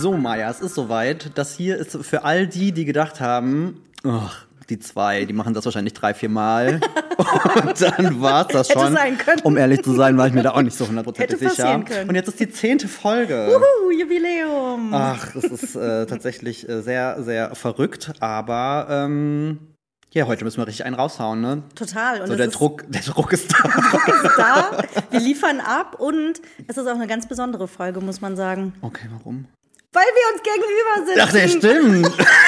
So, 0.00 0.16
Maja, 0.16 0.48
es 0.50 0.60
ist 0.62 0.74
soweit. 0.74 1.32
Das 1.34 1.54
hier 1.54 1.76
ist 1.76 1.94
für 2.06 2.24
all 2.24 2.46
die, 2.46 2.72
die 2.72 2.86
gedacht 2.86 3.20
haben, 3.20 3.82
ach, 4.02 4.46
die 4.70 4.78
zwei, 4.78 5.26
die 5.26 5.34
machen 5.34 5.52
das 5.52 5.66
wahrscheinlich 5.66 5.92
drei, 5.92 6.14
vier 6.14 6.30
Mal. 6.30 6.80
Und 7.66 7.82
dann 7.82 8.22
war 8.22 8.46
es 8.46 8.48
das 8.48 8.70
Hätte 8.70 8.80
schon. 8.80 8.94
sein 8.94 9.18
können. 9.18 9.42
Um 9.42 9.58
ehrlich 9.58 9.82
zu 9.82 9.92
sein, 9.92 10.16
war 10.16 10.26
ich 10.26 10.32
mir 10.32 10.42
da 10.42 10.52
auch 10.52 10.62
nicht 10.62 10.74
so 10.74 10.88
hundertprozentig 10.88 11.38
sicher. 11.38 11.80
können. 11.80 12.08
Und 12.08 12.14
jetzt 12.14 12.28
ist 12.28 12.40
die 12.40 12.48
zehnte 12.48 12.88
Folge. 12.88 13.46
Juhu, 13.50 13.90
Jubiläum. 14.00 14.90
Ach, 14.94 15.34
es 15.34 15.44
ist 15.44 15.76
äh, 15.76 16.06
tatsächlich 16.06 16.66
äh, 16.66 16.80
sehr, 16.80 17.22
sehr 17.22 17.54
verrückt, 17.54 18.12
aber 18.20 18.86
ähm, 18.88 19.58
ja, 20.14 20.26
heute 20.26 20.44
müssen 20.44 20.56
wir 20.62 20.66
richtig 20.66 20.86
einen 20.86 20.94
raushauen, 20.96 21.42
ne? 21.42 21.62
Total. 21.74 22.22
Und 22.22 22.28
So 22.28 22.36
der 22.36 22.46
ist 22.46 22.54
Druck, 22.54 22.84
der 22.88 23.02
Druck 23.02 23.34
ist 23.34 23.52
da. 23.52 23.68
da. 24.38 24.84
Wir 25.10 25.20
liefern 25.20 25.60
ab 25.60 25.96
und 26.00 26.40
es 26.68 26.78
ist 26.78 26.86
auch 26.86 26.94
eine 26.94 27.06
ganz 27.06 27.28
besondere 27.28 27.68
Folge, 27.68 28.00
muss 28.00 28.22
man 28.22 28.34
sagen. 28.34 28.72
Okay, 28.80 29.08
warum? 29.12 29.44
Weil 29.92 30.06
wir 30.06 30.34
uns 30.34 30.42
gegenüber 30.42 31.04
sitzen. 31.06 31.20
Ach, 31.20 31.32
der 31.32 31.48
stimmt. 31.48 32.16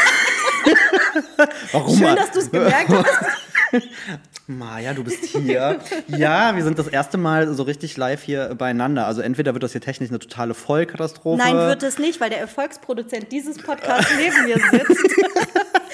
warum? 1.72 1.98
Schön, 1.98 2.16
dass 2.16 2.30
du 2.30 2.38
es 2.38 2.50
gemerkt 2.50 2.88
hast. 2.88 3.51
Maja, 4.46 4.94
du 4.94 5.04
bist 5.04 5.24
hier. 5.24 5.78
ja, 6.08 6.54
wir 6.56 6.64
sind 6.64 6.78
das 6.78 6.88
erste 6.88 7.18
Mal 7.18 7.52
so 7.54 7.62
richtig 7.62 7.96
live 7.96 8.22
hier 8.22 8.54
beieinander. 8.56 9.06
Also 9.06 9.20
entweder 9.20 9.54
wird 9.54 9.62
das 9.62 9.72
hier 9.72 9.80
technisch 9.80 10.10
eine 10.10 10.18
totale 10.18 10.54
Vollkatastrophe. 10.54 11.38
Nein, 11.38 11.56
wird 11.56 11.82
es 11.82 11.98
nicht, 11.98 12.20
weil 12.20 12.30
der 12.30 12.40
Erfolgsproduzent 12.40 13.30
dieses 13.32 13.58
Podcasts 13.58 14.10
neben 14.16 14.44
mir 14.44 14.56
sitzt. 14.70 15.16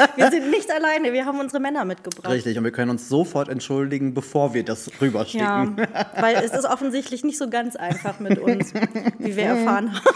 wir 0.16 0.30
sind 0.30 0.50
nicht 0.50 0.70
alleine, 0.70 1.12
wir 1.12 1.26
haben 1.26 1.40
unsere 1.40 1.60
Männer 1.60 1.84
mitgebracht. 1.84 2.32
Richtig, 2.32 2.56
und 2.58 2.64
wir 2.64 2.72
können 2.72 2.90
uns 2.90 3.08
sofort 3.08 3.48
entschuldigen, 3.48 4.14
bevor 4.14 4.54
wir 4.54 4.64
das 4.64 4.90
rüberschicken. 5.00 5.76
Ja, 5.78 6.06
weil 6.20 6.36
es 6.36 6.52
ist 6.52 6.64
offensichtlich 6.64 7.24
nicht 7.24 7.38
so 7.38 7.48
ganz 7.48 7.76
einfach 7.76 8.18
mit 8.20 8.38
uns, 8.38 8.72
wie 9.18 9.36
wir 9.36 9.44
erfahren 9.44 9.94
haben. 9.94 10.14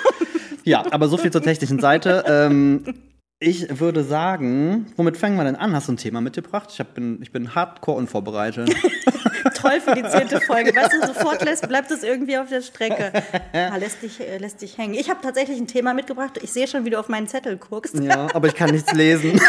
Ja, 0.65 0.85
aber 0.91 1.09
so 1.09 1.17
viel 1.17 1.31
zur 1.33 1.43
technischen 1.43 1.81
Seite. 1.81 2.25
Ähm, 2.27 2.95
ich 3.43 3.81
würde 3.81 4.05
sagen, 4.05 4.87
womit 4.97 5.17
fangen 5.17 5.37
wir 5.37 5.45
denn 5.45 5.57
an? 5.57 5.75
Hast 5.75 5.89
du 5.89 5.93
ein 5.93 5.97
Thema 5.97 6.21
mitgebracht? 6.21 6.69
Ich, 6.73 6.79
hab, 6.79 6.95
bin, 6.95 7.21
ich 7.23 7.33
bin 7.33 7.55
hardcore 7.55 7.99
unvorbereitet. 7.99 8.71
Toll 9.55 9.81
für 9.81 9.95
die 9.95 10.05
zehnte 10.05 10.41
Folge. 10.41 10.73
Weißt 10.77 10.93
du, 10.93 11.07
sofort 11.07 11.45
lässt, 11.45 11.69
bleibt 11.69 11.91
es 11.91 12.03
irgendwie 12.05 12.39
auf 12.39 12.49
der 12.49 12.63
Strecke. 12.63 13.13
Ah, 13.53 13.77
lässt, 13.77 14.03
dich, 14.03 14.21
äh, 14.21 14.39
lässt 14.39 14.63
dich 14.63 14.79
hängen. 14.79 14.95
Ich 14.95 15.11
habe 15.11 15.21
tatsächlich 15.21 15.59
ein 15.59 15.67
Thema 15.67 15.95
mitgebracht. 15.95 16.39
Ich 16.43 16.53
sehe 16.53 16.69
schon, 16.69 16.85
wie 16.85 16.91
du 16.91 16.99
auf 16.99 17.09
meinen 17.09 17.27
Zettel 17.27 17.57
guckst. 17.57 17.99
ja, 17.99 18.29
aber 18.33 18.49
ich 18.49 18.55
kann 18.55 18.71
nichts 18.71 18.93
lesen. 18.93 19.33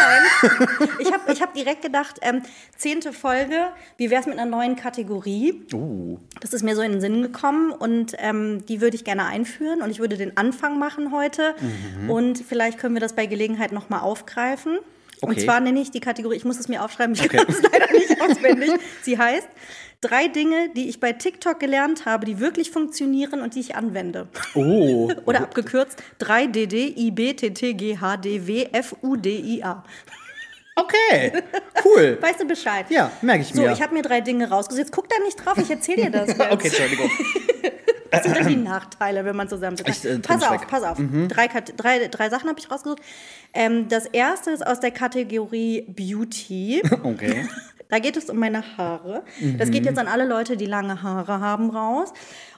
Ich 0.99 1.11
habe 1.11 1.31
ich 1.33 1.41
hab 1.41 1.53
direkt 1.53 1.81
gedacht, 1.81 2.19
ähm, 2.22 2.41
zehnte 2.77 3.11
Folge, 3.13 3.55
wie 3.97 4.09
wäre 4.09 4.22
es 4.22 4.27
mit 4.27 4.38
einer 4.38 4.49
neuen 4.49 4.75
Kategorie? 4.75 5.61
Uh, 5.73 6.17
Das 6.41 6.53
ist 6.53 6.63
mir 6.63 6.75
so 6.75 6.81
in 6.81 6.91
den 6.94 7.02
Sinn 7.02 7.22
gekommen 7.22 7.72
und 7.72 8.13
ähm, 8.17 8.66
die 8.67 8.81
würde 8.81 8.95
ich 8.95 9.03
gerne 9.03 9.25
einführen 9.25 9.81
und 9.81 9.89
ich 9.89 9.99
würde 9.99 10.17
den 10.17 10.38
Anfang 10.38 10.80
machen 10.80 11.11
heute 11.14 11.55
Mhm. 12.03 12.09
und 12.09 12.38
vielleicht 12.39 12.77
können 12.80 12.95
wir 12.95 13.02
das 13.02 13.14
bei 13.14 13.25
Gelegenheit 13.25 13.71
nochmal 13.71 14.02
aufgreifen. 14.02 14.77
Und 15.21 15.31
Okay. 15.31 15.45
zwar 15.45 15.61
nenne 15.61 15.80
ich 15.80 15.89
die 15.91 16.02
Kategorie, 16.02 16.36
ich 16.36 16.44
muss 16.44 16.59
es 16.59 16.67
mir 16.67 16.83
aufschreiben, 16.83 17.16
ich 17.16 17.21
Okay. 17.23 17.38
kann 17.38 17.45
es 17.47 17.61
leider 17.61 17.89
nicht 17.94 18.19
auswendig. 18.21 18.71
Sie 19.03 19.17
heißt 19.17 19.47
drei 20.02 20.27
Dinge, 20.27 20.69
die 20.75 20.89
ich 20.89 20.99
bei 20.99 21.14
TikTok 21.14 21.61
gelernt 21.61 22.05
habe, 22.05 22.25
die 22.25 22.39
wirklich 22.41 22.71
funktionieren 22.71 23.39
und 23.41 23.55
die 23.55 23.61
ich 23.61 23.75
anwende. 23.77 24.27
oh. 24.53 25.09
Oder 25.25 25.39
abgekürzt 25.41 26.03
3DD 26.19 26.94
IBTTGHDWFUDIA. 26.97 29.83
Okay, 30.75 31.31
cool. 31.85 32.17
Weißt 32.21 32.39
du 32.39 32.45
Bescheid? 32.47 32.85
Ja, 32.89 33.11
merke 33.21 33.41
ich 33.43 33.53
So, 33.53 33.61
mir. 33.61 33.71
ich 33.71 33.81
habe 33.81 33.93
mir 33.93 34.02
drei 34.02 34.21
Dinge 34.21 34.49
rausgesucht. 34.49 34.91
Guck 34.91 35.07
da 35.09 35.15
nicht 35.23 35.35
drauf, 35.43 35.57
ich 35.57 35.69
erzähle 35.69 36.03
dir 36.03 36.09
das 36.11 36.27
jetzt. 36.38 36.39
okay, 36.39 36.67
Entschuldigung. 36.67 37.09
Was 38.11 38.23
sind 38.23 38.35
denn 38.38 38.47
die 38.47 38.55
Nachteile, 38.57 39.25
wenn 39.25 39.35
man 39.35 39.49
zusammensitzt? 39.49 40.05
Ich, 40.05 40.11
äh, 40.11 40.19
pass 40.19 40.43
auf, 40.43 40.67
pass 40.67 40.83
auf. 40.83 40.99
Drei, 41.30 41.47
Kat- 41.47 41.73
drei, 41.77 42.08
drei 42.09 42.30
Sachen 42.30 42.48
habe 42.48 42.59
ich 42.59 42.70
rausgesucht. 42.70 43.02
Ähm, 43.55 43.87
das 43.87 44.05
erste 44.05 44.52
ist 44.52 44.65
aus 44.65 44.80
der 44.80 44.92
Kategorie 44.92 45.81
Beauty. 45.89 46.83
Okay. 47.03 47.48
Da 47.93 47.99
geht 47.99 48.17
es 48.17 48.27
um 48.27 48.39
meine 48.39 48.64
Haare. 48.76 49.21
Das 49.59 49.70
geht 49.70 49.86
jetzt 49.86 49.99
an 49.99 50.08
alle 50.08 50.26
Leute, 50.26 50.58
die 50.58 50.65
lange 50.65 51.04
Haare 51.04 51.39
haben, 51.42 51.70
raus. 51.70 52.11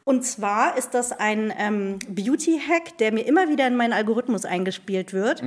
Und 0.05 0.23
zwar 0.23 0.77
ist 0.77 0.93
das 0.93 1.11
ein 1.11 1.51
ähm, 1.57 1.99
Beauty-Hack, 2.07 2.97
der 2.99 3.11
mir 3.11 3.27
immer 3.27 3.49
wieder 3.49 3.67
in 3.67 3.75
meinen 3.75 3.91
Algorithmus 3.91 4.45
eingespielt 4.45 5.11
wird. 5.11 5.43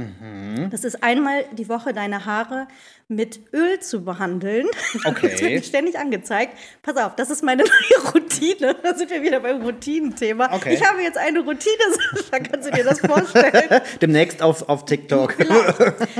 Das 0.70 0.84
ist 0.84 1.02
einmal 1.02 1.46
die 1.52 1.70
Woche 1.70 1.94
deine 1.94 2.26
Haare 2.26 2.68
mit 3.10 3.40
Öl 3.54 3.80
zu 3.80 4.04
behandeln. 4.04 4.66
Okay. 5.04 5.30
Das 5.30 5.40
wird 5.40 5.52
mir 5.52 5.62
ständig 5.62 5.98
angezeigt. 5.98 6.52
Pass 6.82 6.96
auf, 6.96 7.14
das 7.16 7.30
ist 7.30 7.42
meine 7.42 7.62
neue 8.02 8.12
Routine. 8.12 8.76
Da 8.82 8.94
sind 8.94 9.10
wir 9.10 9.22
wieder 9.22 9.40
beim 9.40 9.62
Routinenthema. 9.62 10.52
Okay. 10.54 10.74
Ich 10.74 10.84
habe 10.86 11.00
jetzt 11.02 11.16
eine 11.16 11.40
Routine, 11.40 11.76
Sascha, 12.14 12.38
kannst 12.42 12.68
du 12.68 12.72
dir 12.72 12.84
das 12.84 13.00
vorstellen? 13.00 13.80
Demnächst 14.02 14.42
auf, 14.42 14.68
auf 14.68 14.84
TikTok. 14.84 15.36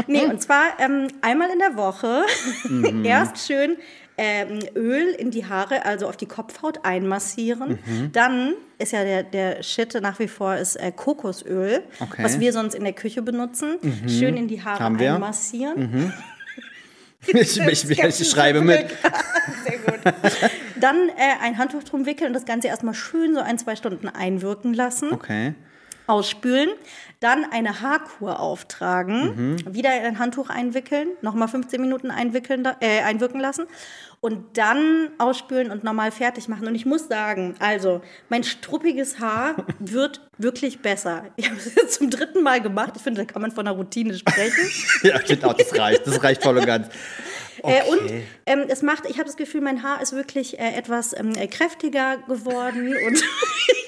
Nee, 0.06 0.24
und 0.26 0.40
zwar 0.42 0.64
ähm, 0.78 1.08
einmal 1.20 1.50
in 1.50 1.58
der 1.58 1.76
Woche 1.76 2.22
Mhm. 2.68 3.04
erst 3.04 3.46
schön 3.46 3.76
ähm, 4.16 4.60
Öl 4.74 5.08
in 5.18 5.30
die 5.30 5.44
Haare, 5.46 5.84
also 5.84 6.08
auf 6.08 6.16
die 6.16 6.26
Kopfhaut 6.26 6.84
einmassieren. 6.84 7.78
Mhm. 7.84 8.12
Dann 8.12 8.54
ist 8.78 8.92
ja 8.92 9.04
der, 9.04 9.22
der 9.22 9.62
Shit 9.62 10.00
nach 10.00 10.18
wie 10.18 10.28
vor 10.28 10.56
ist 10.56 10.76
äh, 10.76 10.90
Kokosöl, 10.92 11.82
Okay. 12.00 12.20
Mhm. 12.22 12.24
was 12.24 12.40
wir 12.40 12.52
sonst 12.52 12.74
in 12.74 12.84
der 12.84 12.92
Küche 12.94 13.22
benutzen. 13.22 13.76
Schön 14.08 14.36
in 14.36 14.48
die 14.48 14.62
Haare 14.62 14.98
wir. 14.98 15.10
Mhm. 15.10 15.14
einmassieren. 15.16 16.12
Ich, 17.26 17.58
ich, 17.58 17.90
ich, 17.90 18.30
schreibe 18.30 18.60
mit. 18.62 18.86
Sehr 19.64 19.78
gut. 19.78 20.00
Dann 20.80 21.08
äh, 21.10 21.42
ein 21.42 21.58
Handtuch 21.58 21.82
drum 21.82 22.06
wickeln 22.06 22.28
und 22.28 22.32
das 22.32 22.46
Ganze 22.46 22.68
erstmal 22.68 22.94
schön 22.94 23.34
so 23.34 23.40
ein, 23.40 23.58
zwei 23.58 23.76
Stunden 23.76 24.08
einwirken 24.08 24.72
lassen. 24.72 25.12
Okay. 25.12 25.54
ausspülen, 26.06 26.70
dann 27.20 27.44
eine 27.50 27.82
Haarkur 27.82 28.40
auftragen, 28.40 29.56
wieder 29.68 29.94
in 29.98 30.06
ein 30.06 30.18
Handtuch 30.18 30.48
einwickeln, 30.48 31.08
nochmal 31.20 31.48
15 31.48 31.80
Minuten 31.80 32.10
einwickeln, 32.10 32.66
äh, 32.80 33.02
einwirken 33.02 33.40
lassen 33.40 33.66
und 34.20 34.56
dann 34.58 35.10
ausspülen 35.18 35.70
und 35.70 35.84
normal 35.84 36.10
fertig 36.10 36.48
machen. 36.48 36.66
Und 36.66 36.74
ich 36.74 36.86
muss 36.86 37.08
sagen, 37.08 37.54
also 37.60 38.00
mein 38.28 38.42
struppiges 38.42 39.20
Haar 39.20 39.66
wird 39.78 40.28
wirklich 40.38 40.80
besser. 40.80 41.26
Ich 41.36 41.48
habe 41.48 41.58
es 41.58 41.74
jetzt 41.74 41.94
zum 41.94 42.10
dritten 42.10 42.42
Mal 42.42 42.60
gemacht. 42.60 42.92
Ich 42.96 43.02
finde, 43.02 43.24
da 43.24 43.32
kann 43.32 43.42
man 43.42 43.52
von 43.52 43.66
einer 43.66 43.76
Routine 43.76 44.14
sprechen. 44.14 44.70
Ja, 45.02 45.16
auch, 45.16 45.54
das 45.54 45.78
reicht. 45.78 46.06
Das 46.06 46.22
reicht 46.22 46.42
voll 46.42 46.58
und 46.58 46.66
ganz. 46.66 46.88
Äh, 47.62 47.82
und 47.88 47.98
Okay. 48.00 48.24
ähm, 48.46 48.64
es 48.68 48.82
macht, 48.82 49.04
ich 49.06 49.18
habe 49.18 49.24
das 49.26 49.36
Gefühl, 49.36 49.60
mein 49.60 49.82
Haar 49.82 50.00
ist 50.00 50.12
wirklich 50.12 50.58
äh, 50.58 50.74
etwas 50.74 51.12
ähm, 51.18 51.34
äh, 51.34 51.46
kräftiger 51.46 52.18
geworden 52.26 52.94
und 53.06 53.22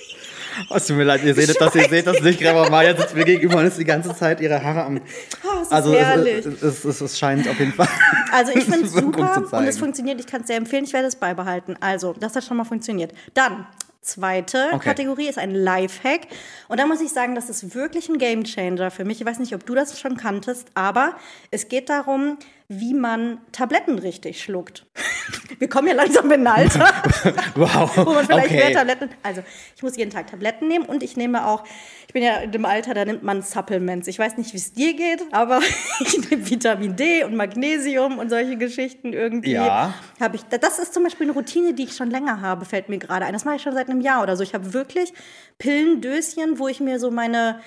es 0.75 0.87
tut 0.87 0.97
mir 0.97 1.05
leid, 1.05 1.23
ihr 1.25 1.35
seht 1.35 1.61
das, 1.61 1.75
ihr 1.75 1.89
seht 1.89 2.07
das 2.07 2.21
nicht, 2.21 2.45
aber 2.47 2.69
Maja 2.71 2.97
sitzt 2.97 3.15
mir 3.15 3.25
gegenüber 3.25 3.59
und 3.59 3.67
ist 3.67 3.79
die 3.79 3.85
ganze 3.85 4.15
Zeit 4.15 4.41
ihre 4.41 4.63
Haare 4.63 4.85
am. 4.85 5.01
Oh, 5.43 5.63
ist 5.63 5.73
Also 5.73 5.95
herrlich. 5.95 6.45
es, 6.47 6.63
es, 6.63 6.85
es, 6.85 7.01
es 7.01 7.19
scheint 7.19 7.49
auf 7.49 7.59
jeden 7.59 7.73
Fall. 7.73 7.89
Also 8.33 8.53
ich 8.53 8.65
finde 8.65 8.87
es 8.87 8.93
super 8.93 9.43
und 9.51 9.65
es 9.67 9.79
funktioniert. 9.79 10.21
Ich 10.21 10.27
kann 10.27 10.43
es 10.43 10.47
sehr 10.47 10.57
empfehlen. 10.57 10.85
Ich 10.85 10.93
werde 10.93 11.09
es 11.09 11.17
beibehalten. 11.17 11.77
Also, 11.81 12.15
das 12.19 12.37
hat 12.37 12.45
schon 12.45 12.57
mal 12.57 12.65
funktioniert. 12.65 13.13
Dann, 13.35 13.67
zweite 14.03 14.69
Okay. 14.73 14.91
Kategorie 14.91 15.29
ist 15.29 15.37
ein 15.39 15.53
Lifehack. 15.55 16.29
Und 16.69 16.79
da 16.79 16.87
muss 16.87 17.01
ich 17.01 17.11
sagen, 17.11 17.35
das 17.35 17.51
ist 17.51 17.75
wirklich 17.75 18.09
ein 18.09 18.19
Gamechanger 18.19 18.91
für 18.93 19.05
mich. 19.05 19.21
Ich 19.21 19.27
weiß 19.27 19.41
nicht, 19.41 19.53
ob 19.55 19.67
du 19.67 19.75
das 19.75 19.99
schon 19.99 20.17
kanntest, 20.17 20.69
aber 20.75 21.15
es 21.51 21.69
geht 21.69 21.89
darum, 21.89 22.39
wie 22.73 22.95
man 22.95 23.39
Tabletten 23.51 23.99
richtig 23.99 24.41
schluckt. 24.41 24.87
Wir 25.59 25.69
kommen 25.69 25.89
ja 25.89 25.95
langsam 25.95 26.31
in 26.31 26.47
ein 26.47 26.47
Alter, 26.47 26.87
Wow. 27.57 27.97
wo 27.97 28.13
man 28.13 28.25
vielleicht 28.25 28.53
mehr 28.53 28.67
okay. 28.67 28.75
Tabletten. 28.75 29.11
Also, 29.25 29.43
ich 29.75 29.83
muss 29.83 29.97
jeden 29.97 30.11
Tag 30.11 30.29
Tabletten 30.29 30.69
nehmen 30.69 30.85
und 30.85 31.03
ich 31.03 31.17
nehme 31.17 31.47
auch, 31.47 31.65
ich 32.07 32.13
bin 32.15 32.23
ja 32.23 32.37
in 32.37 32.53
dem 32.53 32.65
Alter, 32.65 32.95
da 32.95 33.05
nimmt 33.05 33.25
man 33.25 33.43
Supplements. 33.43 34.07
Ich 34.07 34.19
weiß 34.21 34.39
nicht, 34.39 34.53
wie 34.53 34.59
es 34.59 34.73
dir 34.73 34.95
geht, 34.95 35.21
aber 35.33 35.61
ich 36.01 36.31
nehme 36.31 36.49
Vitamin 36.49 36.95
D 36.95 37.25
und 37.25 37.35
Magnesium 37.35 38.19
und 38.19 38.31
solche 38.31 38.57
Geschichten 38.57 39.13
irgendwie. 39.13 39.53
Ja. 39.53 39.93
Habe 40.21 40.37
ich, 40.37 40.45
das 40.45 40.79
ist 40.79 40.95
zum 40.95 41.03
Beispiel 41.03 41.27
eine 41.27 41.33
Routine, 41.33 41.75
die 41.75 41.83
ich 41.85 41.97
schon 41.97 42.11
länger 42.11 42.41
habe, 42.41 42.65
fällt 42.65 42.89
mir 42.89 42.99
gerade 42.99 43.27
ein. 43.27 43.33
Das 43.33 43.45
mache 43.45 43.57
ich 43.57 43.63
schon 43.63 43.75
seit 43.75 43.89
einem 43.91 44.01
Jahr 44.01 44.23
oder 44.23 44.37
so. 44.37 44.45
Ich 44.45 44.55
habe 44.55 44.73
wirklich 44.73 45.13
Pillendöschen, 45.59 46.61
wo 46.61 46.69
ich 46.69 46.79
mir 46.79 47.01
so 47.01 47.11
meine, 47.11 47.61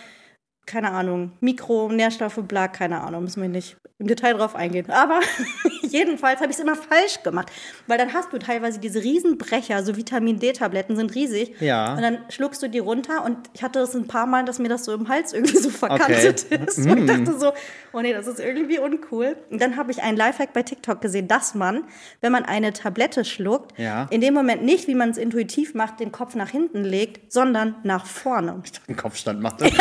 keine 0.66 0.92
Ahnung, 0.92 1.32
Mikronährstoffe, 1.42 2.40
bla, 2.48 2.68
keine 2.68 3.02
Ahnung, 3.02 3.24
müssen 3.24 3.42
wir 3.42 3.50
nicht 3.50 3.78
im 4.00 4.08
Detail 4.08 4.34
drauf 4.34 4.56
eingehen. 4.56 4.90
Aber 4.90 5.20
jedenfalls 5.82 6.40
habe 6.42 6.52
ich 6.52 6.58
es 6.58 6.64
immer 6.64 6.76
falsch 6.76 7.22
gemacht, 7.24 7.52
weil 7.88 7.98
dann 7.98 8.12
hast 8.14 8.34
du 8.34 8.38
teilweise 8.40 8.80
diese 8.80 9.02
Riesenbrecher, 9.04 9.84
so 9.84 9.96
Vitamin 9.96 10.40
D-Tabletten 10.40 10.96
sind 10.96 11.14
riesig. 11.16 11.54
Ja. 11.62 11.94
Und 11.96 12.02
dann 12.02 12.18
schluckst 12.30 12.62
du 12.64 12.68
die 12.70 12.80
runter 12.80 13.24
und 13.24 13.38
ich 13.54 13.64
hatte 13.64 13.80
das 13.80 13.94
ein 13.96 14.08
paar 14.08 14.26
Mal, 14.26 14.46
dass 14.46 14.60
mir 14.60 14.68
das 14.70 14.86
so 14.86 14.94
im 14.94 15.08
Hals 15.10 15.32
irgendwie 15.34 15.58
so 15.58 15.70
verkantet 15.70 16.46
Okay. 16.52 16.64
ist. 16.66 16.78
Und 16.80 16.98
ich 16.98 17.06
dachte 17.06 17.38
so, 17.40 17.52
oh 17.94 18.02
nee, 18.02 18.14
das 18.14 18.28
ist 18.28 18.40
irgendwie 18.40 18.80
uncool. 18.80 19.38
Und 19.52 19.62
dann 19.62 19.78
habe 19.78 19.92
ich 19.92 20.02
einen 20.02 20.18
Lifehack 20.18 20.54
bei 20.54 20.64
TikTok 20.64 21.00
gesehen, 21.02 21.28
dass 21.28 21.54
man, 21.56 21.84
wenn 22.22 22.32
man 22.32 22.44
eine 22.46 22.74
Tablette 22.74 23.24
schluckt, 23.24 23.78
Ja. 23.80 24.08
in 24.10 24.22
dem 24.22 24.34
Moment 24.34 24.64
nicht, 24.64 24.88
wie 24.88 24.96
man 24.96 25.12
es 25.12 25.18
intuitiv 25.18 25.76
macht, 25.76 26.00
den 26.00 26.12
Kopf 26.12 26.36
nach 26.36 26.50
hinten 26.50 26.84
legt, 26.84 27.32
sondern 27.32 27.76
nach 27.84 28.06
vorne. 28.06 28.62
Einen 28.88 28.98
Kopfstand 28.98 29.40
macht 29.42 29.62
das. 29.62 29.72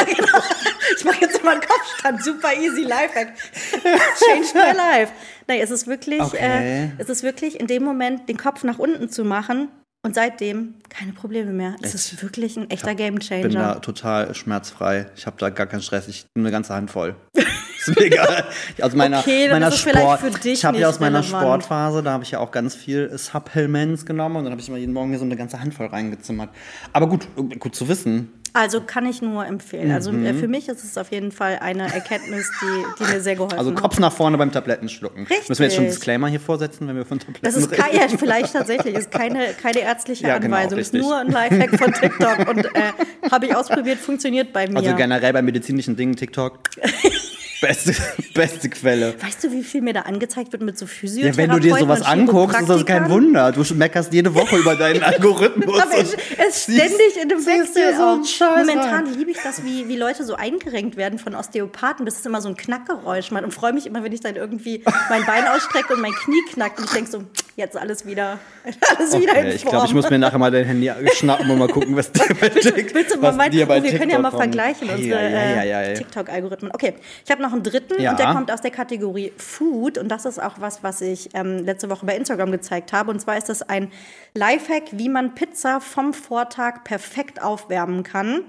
Ich 0.98 1.04
mache 1.04 1.20
jetzt 1.20 1.38
immer 1.38 1.52
einen 1.52 1.60
Kopfstand, 1.60 2.22
super 2.22 2.52
easy 2.60 2.82
Lifehack. 2.82 3.32
Changed 3.82 4.54
my 4.54 4.76
life. 4.76 5.12
Nein, 5.48 5.60
es 5.60 5.70
ist 5.70 5.86
wirklich, 5.86 6.20
Okay. 6.20 6.38
äh, 6.40 6.88
es 6.98 7.08
ist 7.08 7.22
wirklich 7.22 7.58
in 7.60 7.66
dem 7.66 7.82
Moment 7.84 8.28
den 8.28 8.36
Kopf 8.36 8.64
nach 8.64 8.78
unten 8.78 9.08
zu 9.08 9.24
machen 9.24 9.68
und 10.04 10.14
seitdem 10.14 10.74
keine 10.88 11.12
Probleme 11.12 11.52
mehr. 11.52 11.76
Es 11.80 11.94
Echt? 11.94 12.12
ist 12.12 12.22
wirklich 12.22 12.56
ein 12.56 12.68
echter 12.70 12.92
Ich 12.92 12.96
bin 13.28 13.52
da 13.52 13.76
total 13.76 14.34
schmerzfrei. 14.34 15.06
Ich 15.16 15.26
habe 15.26 15.36
da 15.38 15.50
gar 15.50 15.66
keinen 15.66 15.82
Stress. 15.82 16.08
Ich 16.08 16.26
nehme 16.34 16.48
eine 16.48 16.52
ganze 16.52 16.74
Hand 16.74 16.90
voll. 16.90 17.14
ist 17.34 17.88
mir 17.96 18.06
egal. 18.06 18.44
Aus 18.80 18.94
meiner, 18.94 19.20
Okay, 19.20 19.48
meiner 19.48 19.68
ist 19.68 19.74
es 19.74 19.80
vielleicht 19.82 20.00
Sport, 20.00 20.20
für 20.20 20.30
dich 20.40 20.52
ich 20.54 20.64
habe 20.64 20.78
ja 20.78 20.88
aus 20.88 20.98
meiner 20.98 21.20
relevant. 21.20 21.42
Sportphase, 21.42 22.02
da 22.02 22.12
habe 22.12 22.24
ich 22.24 22.32
ja 22.32 22.40
auch 22.40 22.50
ganz 22.50 22.74
viel 22.74 23.16
Supplements 23.16 24.04
genommen 24.04 24.36
und 24.36 24.44
dann 24.44 24.52
habe 24.52 24.60
ich 24.60 24.68
immer 24.68 24.78
jeden 24.78 24.92
Morgen 24.92 25.10
mir 25.10 25.18
so 25.18 25.24
eine 25.24 25.36
ganze 25.36 25.60
Hand 25.60 25.74
voll 25.74 25.86
reingezimmert. 25.86 26.50
Aber 26.92 27.08
gut, 27.08 27.26
gut 27.58 27.74
zu 27.74 27.88
wissen. 27.88 28.32
Also 28.54 28.82
kann 28.82 29.06
ich 29.06 29.22
nur 29.22 29.46
empfehlen. 29.46 29.90
Also 29.92 30.12
Mhm. 30.12 30.26
äh, 30.26 30.34
für 30.34 30.46
mich 30.46 30.68
ist 30.68 30.84
es 30.84 30.98
auf 30.98 31.10
jeden 31.10 31.32
Fall 31.32 31.58
eine 31.62 31.84
Erkenntnis, 31.92 32.50
die, 32.60 33.02
die 33.04 33.10
mir 33.10 33.20
sehr 33.22 33.34
geholfen 33.34 33.58
Also 33.58 33.70
hat. 33.70 33.80
Kopf 33.80 33.98
nach 33.98 34.12
vorne 34.12 34.36
beim 34.36 34.52
Tablettenschlucken. 34.52 35.26
Richtig. 35.26 35.48
Müssen 35.48 35.60
wir 35.60 35.66
jetzt 35.66 35.74
schon 35.76 35.84
einen 35.84 35.92
Disclaimer 35.94 36.28
hier 36.28 36.40
vorsetzen, 36.40 36.86
wenn 36.86 36.96
wir 36.96 37.06
von 37.06 37.18
Tabletten 37.18 37.44
Das 37.44 37.56
ist 37.56 37.70
reden? 37.72 37.82
ja, 37.94 38.08
vielleicht 38.18 38.52
tatsächlich, 38.52 38.94
ist 38.94 39.10
keine, 39.10 39.46
keine 39.62 39.80
ärztliche 39.80 40.26
Ja, 40.26 40.36
genau, 40.38 40.56
Anweisung, 40.56 40.78
ist 40.78 40.92
richtig. 40.92 41.00
nur 41.00 41.18
ein 41.18 41.28
Lifehack 41.30 41.78
von 41.78 41.92
TikTok 41.94 42.48
und 42.50 42.64
äh, 42.66 43.30
habe 43.30 43.46
ich 43.46 43.54
ausprobiert, 43.56 43.98
funktioniert 43.98 44.52
bei 44.52 44.68
mir. 44.68 44.76
Also 44.76 44.94
generell 44.96 45.32
bei 45.32 45.40
medizinischen 45.40 45.96
Dingen 45.96 46.14
TikTok. 46.16 46.58
beste, 47.62 47.94
beste 48.34 48.68
Quelle. 48.68 49.14
weißt 49.22 49.44
du, 49.44 49.52
wie 49.52 49.62
viel 49.62 49.80
mir 49.80 49.94
da 49.94 50.00
angezeigt 50.02 50.52
wird 50.52 50.62
mit 50.62 50.76
so 50.76 50.84
Physiotherapeuten 50.86 51.50
Ja, 51.50 51.54
wenn 51.54 51.62
du 51.62 51.66
dir 51.66 51.74
sowas 51.80 52.02
anguckst, 52.02 52.60
ist 52.60 52.68
das 52.68 52.84
kein? 52.84 53.08
Wunder. 53.08 53.52
Du 53.52 53.62
meckerst 53.74 54.12
jede 54.12 54.34
Woche 54.34 54.56
über 54.58 54.76
deinen 54.76 55.02
Algorithmus. 55.02 55.80
Aber 55.80 55.96
es 55.96 56.12
ist 56.12 56.64
ständig 56.64 57.16
in 57.22 57.28
dem 57.30 57.38
Wechsel. 57.46 57.94
so 57.96 58.44
Momentan 58.44 59.06
rein. 59.06 59.14
liebe 59.16 59.30
ich 59.30 59.38
das, 59.42 59.64
wie, 59.64 59.88
wie 59.88 59.96
Leute 59.96 60.24
so 60.24 60.34
eingerenkt 60.34 60.96
werden 60.98 61.18
von 61.18 61.34
Osteopathen, 61.34 62.04
bis 62.04 62.18
es 62.18 62.26
immer 62.26 62.42
so 62.42 62.48
ein 62.50 62.56
Knackgeräusch 62.56 63.30
macht. 63.30 63.44
Und 63.44 63.54
freue 63.54 63.72
mich 63.72 63.86
immer, 63.86 64.04
wenn 64.04 64.12
ich 64.12 64.20
dann 64.20 64.36
irgendwie 64.36 64.84
mein 65.08 65.24
Bein 65.24 65.46
ausstrecke 65.46 65.94
und 65.94 66.02
mein 66.02 66.12
Knie 66.12 66.42
knackt. 66.52 66.78
Und 66.78 66.84
ich 66.86 66.90
denke 66.92 67.10
so, 67.10 67.24
jetzt 67.56 67.76
alles 67.76 68.04
wieder, 68.06 68.38
alles 68.98 69.18
wieder 69.18 69.32
in 69.34 69.38
Okay, 69.46 69.52
ich 69.54 69.62
Form. 69.62 69.70
glaube, 69.72 69.86
ich 69.86 69.94
muss 69.94 70.10
mir 70.10 70.18
nachher 70.18 70.38
mal 70.38 70.50
dein 70.50 70.64
Handy 70.64 70.90
schnappen 71.14 71.50
und 71.50 71.58
mal 71.58 71.68
gucken, 71.68 71.96
was 71.96 72.10
dir 72.12 72.24
bei 72.40 72.48
TikTok 72.48 72.94
Willst 72.94 73.14
du 73.14 73.20
mal 73.20 73.28
was 73.28 73.36
meinen? 73.36 73.52
dir 73.52 73.66
bei 73.66 73.78
Oh, 73.80 73.82
wir 73.82 73.90
können 73.98 74.10
ja 74.10 74.16
TikTok 74.16 74.22
mal 74.22 74.30
kommt. 74.30 74.42
vergleichen, 74.42 74.90
Ei, 74.90 74.94
unsere 74.94 75.18
ei, 75.18 75.30
äh, 75.32 75.58
ei, 75.74 75.76
ei. 75.90 75.94
TikTok-Algorithmen. 75.94 76.72
Okay, 76.74 76.94
ich 77.24 77.30
habe 77.30 77.40
noch 77.42 77.51
einen 77.52 77.62
dritten 77.62 78.00
Ja. 78.00 78.10
und 78.12 78.18
der 78.18 78.32
kommt 78.32 78.50
aus 78.50 78.60
der 78.60 78.70
Kategorie 78.70 79.32
Food. 79.36 79.98
Und 79.98 80.08
das 80.08 80.24
ist 80.24 80.42
auch 80.42 80.54
was, 80.60 80.82
was 80.82 81.00
ich 81.00 81.30
ähm, 81.34 81.64
letzte 81.64 81.88
Woche 81.90 82.06
bei 82.06 82.16
Instagram 82.16 82.50
gezeigt 82.52 82.92
habe. 82.92 83.10
Und 83.10 83.20
zwar 83.20 83.36
ist 83.36 83.48
das 83.48 83.62
ein 83.62 83.90
Lifehack, 84.34 84.84
wie 84.92 85.08
man 85.08 85.34
Pizza 85.34 85.80
vom 85.80 86.14
Vortag 86.14 86.84
perfekt 86.84 87.42
aufwärmen 87.42 88.02
kann. 88.02 88.40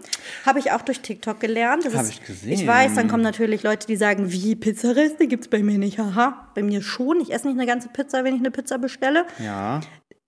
Habe 0.46 0.60
ich 0.60 0.72
auch 0.72 0.82
durch 0.82 1.02
TikTok 1.02 1.40
gelernt. 1.40 1.86
Das 1.86 1.94
Hab 1.96 2.04
ist- 2.04 2.12
ich 2.12 2.24
gesehen. 2.26 2.52
Ich 2.54 2.66
weiß, 2.68 2.96
dann 2.96 3.08
kommen 3.08 3.24
natürlich 3.24 3.64
Leute, 3.64 3.86
die 3.88 3.96
sagen, 3.96 4.32
wie 4.32 4.56
Pizzareste 4.56 5.28
gibt's 5.28 5.48
bei 5.48 5.62
mir 5.62 5.78
nicht. 5.78 6.00
Haha, 6.00 6.48
bei 6.56 6.64
mir 6.64 6.82
schon. 6.82 7.20
Ich 7.22 7.34
esse 7.34 7.48
nicht 7.48 7.58
eine 7.58 7.68
ganze 7.68 7.90
Pizza, 7.90 8.24
wenn 8.24 8.34
ich 8.36 8.40
eine 8.42 8.52
Pizza 8.52 8.78
bestelle 8.78 9.26
Ja. 9.40 9.82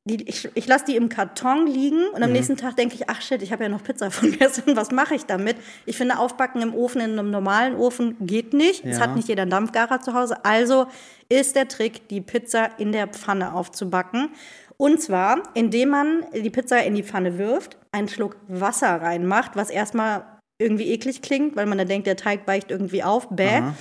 Die, 0.07 0.22
ich, 0.30 0.48
ich 0.54 0.68
lasse 0.68 0.86
die 0.86 0.96
im 0.96 1.10
Karton 1.10 1.66
liegen 1.66 2.06
und 2.10 2.18
Mhm. 2.18 2.24
am 2.24 2.31
nächsten 2.31 2.57
Tag 2.57 2.75
denke 2.75 2.94
ich, 2.96 3.10
ach 3.10 3.22
shit, 3.22 3.42
ich 3.42 3.52
habe 3.52 3.63
ja 3.63 3.69
noch 3.69 3.84
Pizza 3.84 4.12
von 4.12 4.31
gestern, 4.31 4.75
was 4.75 4.92
mache 4.92 5.16
ich 5.16 5.25
damit? 5.25 5.57
Ich 5.88 5.98
finde, 5.98 6.19
aufbacken 6.19 6.62
im 6.62 6.75
Ofen, 6.75 7.02
in 7.02 7.18
einem 7.18 7.31
normalen 7.31 7.75
Ofen 7.75 8.16
geht 8.19 8.54
nicht. 8.54 8.86
Es 8.86 8.98
Ja. 8.98 9.04
hat 9.04 9.16
nicht 9.16 9.28
jeder 9.28 9.42
einen 9.44 9.52
Dampfgarer 9.52 10.02
zu 10.02 10.13
Hause. 10.13 10.46
Also 10.46 10.86
ist 11.28 11.56
der 11.56 11.68
Trick, 11.68 12.07
die 12.10 12.22
Pizza 12.22 12.69
in 12.78 12.92
der 12.92 13.07
Pfanne 13.07 13.54
aufzubacken. 13.54 14.30
Und 14.78 15.02
zwar, 15.02 15.42
indem 15.56 15.90
man 15.90 16.25
die 16.34 16.50
Pizza 16.50 16.84
in 16.84 16.94
die 16.96 17.04
Pfanne 17.04 17.38
wirft, 17.40 17.78
einen 17.92 18.07
Schluck 18.10 18.36
Wasser 18.48 19.02
reinmacht, 19.02 19.56
was 19.56 19.69
erstmal 19.69 20.25
irgendwie 20.62 20.90
eklig 20.92 21.22
klingt, 21.22 21.56
weil 21.56 21.66
man 21.66 21.78
dann 21.78 21.88
denkt, 21.88 22.06
der 22.07 22.16
Teig 22.18 22.46
weicht 22.46 22.69
irgendwie 22.72 23.02
auf. 23.04 23.28
Bäh. 23.30 23.48
Aha. 23.57 23.74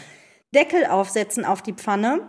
Deckel 0.54 0.86
aufsetzen 0.86 1.44
auf 1.44 1.62
die 1.62 1.72
Pfanne 1.74 2.20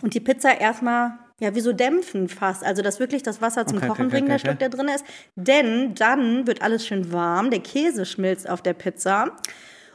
und 0.00 0.14
die 0.14 0.20
Pizza 0.20 0.60
erstmal 0.60 1.18
ja 1.40 1.54
wie 1.54 1.60
so 1.60 1.72
dämpfen 1.72 2.28
fast, 2.28 2.64
also 2.64 2.82
dass 2.82 3.00
wirklich 3.00 3.22
das 3.22 3.40
Wasser 3.40 3.66
zum 3.66 3.78
Okay, 3.78 3.88
Kochen 3.88 4.06
okay, 4.06 4.16
bringen, 4.16 4.32
okay, 4.32 4.42
der 4.42 4.52
okay. 4.52 4.58
der 4.58 4.68
drin 4.70 4.88
ist. 4.88 5.04
Denn 5.36 5.94
dann 5.94 6.46
wird 6.46 6.62
alles 6.62 6.86
schön 6.86 7.12
warm, 7.12 7.50
der 7.50 7.60
Käse 7.60 8.06
schmilzt 8.06 8.48
auf 8.48 8.62
der 8.62 8.74
Pizza. 8.74 9.36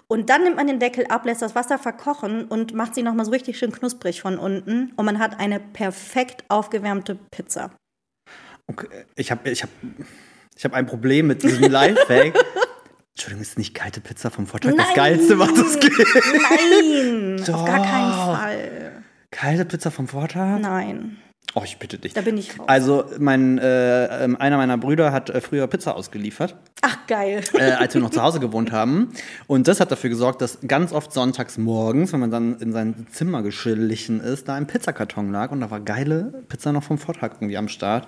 Und 0.08 0.30
dann 0.30 0.44
nimmt 0.44 0.58
man 0.58 0.68
den 0.68 0.80
Deckel 0.80 1.06
ab, 1.08 1.26
lässt 1.26 1.42
das 1.42 1.56
Wasser 1.56 1.80
verkochen 1.80 2.46
und 2.46 2.74
macht 2.74 2.94
sie 2.94 3.04
nochmal 3.04 3.26
so 3.26 3.32
richtig 3.32 3.58
schön 3.58 3.72
knusprig 3.72 4.22
von 4.22 4.38
unten. 4.38 4.92
Und 4.96 5.06
man 5.06 5.18
hat 5.20 5.40
eine 5.40 5.60
perfekt 5.60 6.44
aufgewärmte 6.50 7.16
Pizza. 7.32 7.72
Okay. 8.68 8.88
Ich 9.16 9.32
habe 9.32 9.50
ich 9.50 9.64
hab, 9.64 9.70
ich 10.56 10.66
hab 10.66 10.74
ein 10.74 10.86
Problem 10.86 11.28
mit 11.28 11.42
diesem 11.44 11.64
Lifehack. 11.72 12.34
Entschuldigung, 13.12 13.42
ist 13.42 13.58
nicht 13.58 13.74
kalte 13.74 14.02
Pizza 14.02 14.30
vom 14.30 14.48
Vortag 14.48 14.74
das 14.76 14.94
Geilste, 14.94 15.38
was 15.40 15.52
es 15.52 15.80
gibt? 15.80 15.98
Nein, 15.98 17.40
auf 17.42 17.66
gar 17.66 17.84
keinen 17.84 18.14
Fall. 18.14 19.04
Kalte 19.32 19.66
Pizza 19.66 19.92
vom 19.92 20.08
Vortag? 20.08 20.60
Nein, 20.60 21.18
Oh, 21.56 21.62
ich 21.64 21.78
bitte 21.78 22.00
dich. 22.00 22.14
da 22.14 22.22
bin 22.22 22.36
ich 22.38 22.58
raus. 22.58 22.66
Also, 22.68 23.06
mein, 23.20 23.60
äh, 23.60 24.24
ähm, 24.24 24.36
einer 24.38 24.58
meiner 24.58 24.78
Brüder 24.78 25.12
hat 25.12 25.30
äh, 25.30 25.40
früher 25.40 25.68
Pizza 25.68 25.96
ausgeliefert, 25.96 26.56
Ach, 26.82 26.98
geil. 27.06 27.42
äh, 27.54 27.72
als 27.74 27.94
wir 27.94 28.02
noch 28.02 28.10
zu 28.10 28.24
Hause 28.24 28.40
gewohnt 28.40 28.72
haben. 28.72 29.10
Und 29.46 29.68
das 29.68 29.80
hat 29.80 29.92
dafür 29.92 30.10
gesorgt, 30.10 30.42
dass 30.42 30.58
ganz 30.68 30.92
oft 30.94 31.14
sonntags 31.14 31.60
morgens, 31.60 32.12
wenn 32.12 32.22
man 32.22 32.32
dann 32.32 32.58
in 32.60 32.72
sein 32.72 33.06
Zimmer 33.12 33.44
geschlichen 33.44 34.20
ist, 34.20 34.48
da 34.48 34.56
ein 34.56 34.66
Pizzakarton 34.66 35.32
lag 35.32 35.52
und 35.52 35.62
da 35.62 35.70
war 35.70 35.80
geile 35.80 36.44
Pizza 36.50 36.72
noch 36.72 36.84
vom 36.84 36.98
Vortag 36.98 37.34
irgendwie 37.36 37.58
am 37.58 37.68
Start. 37.68 38.08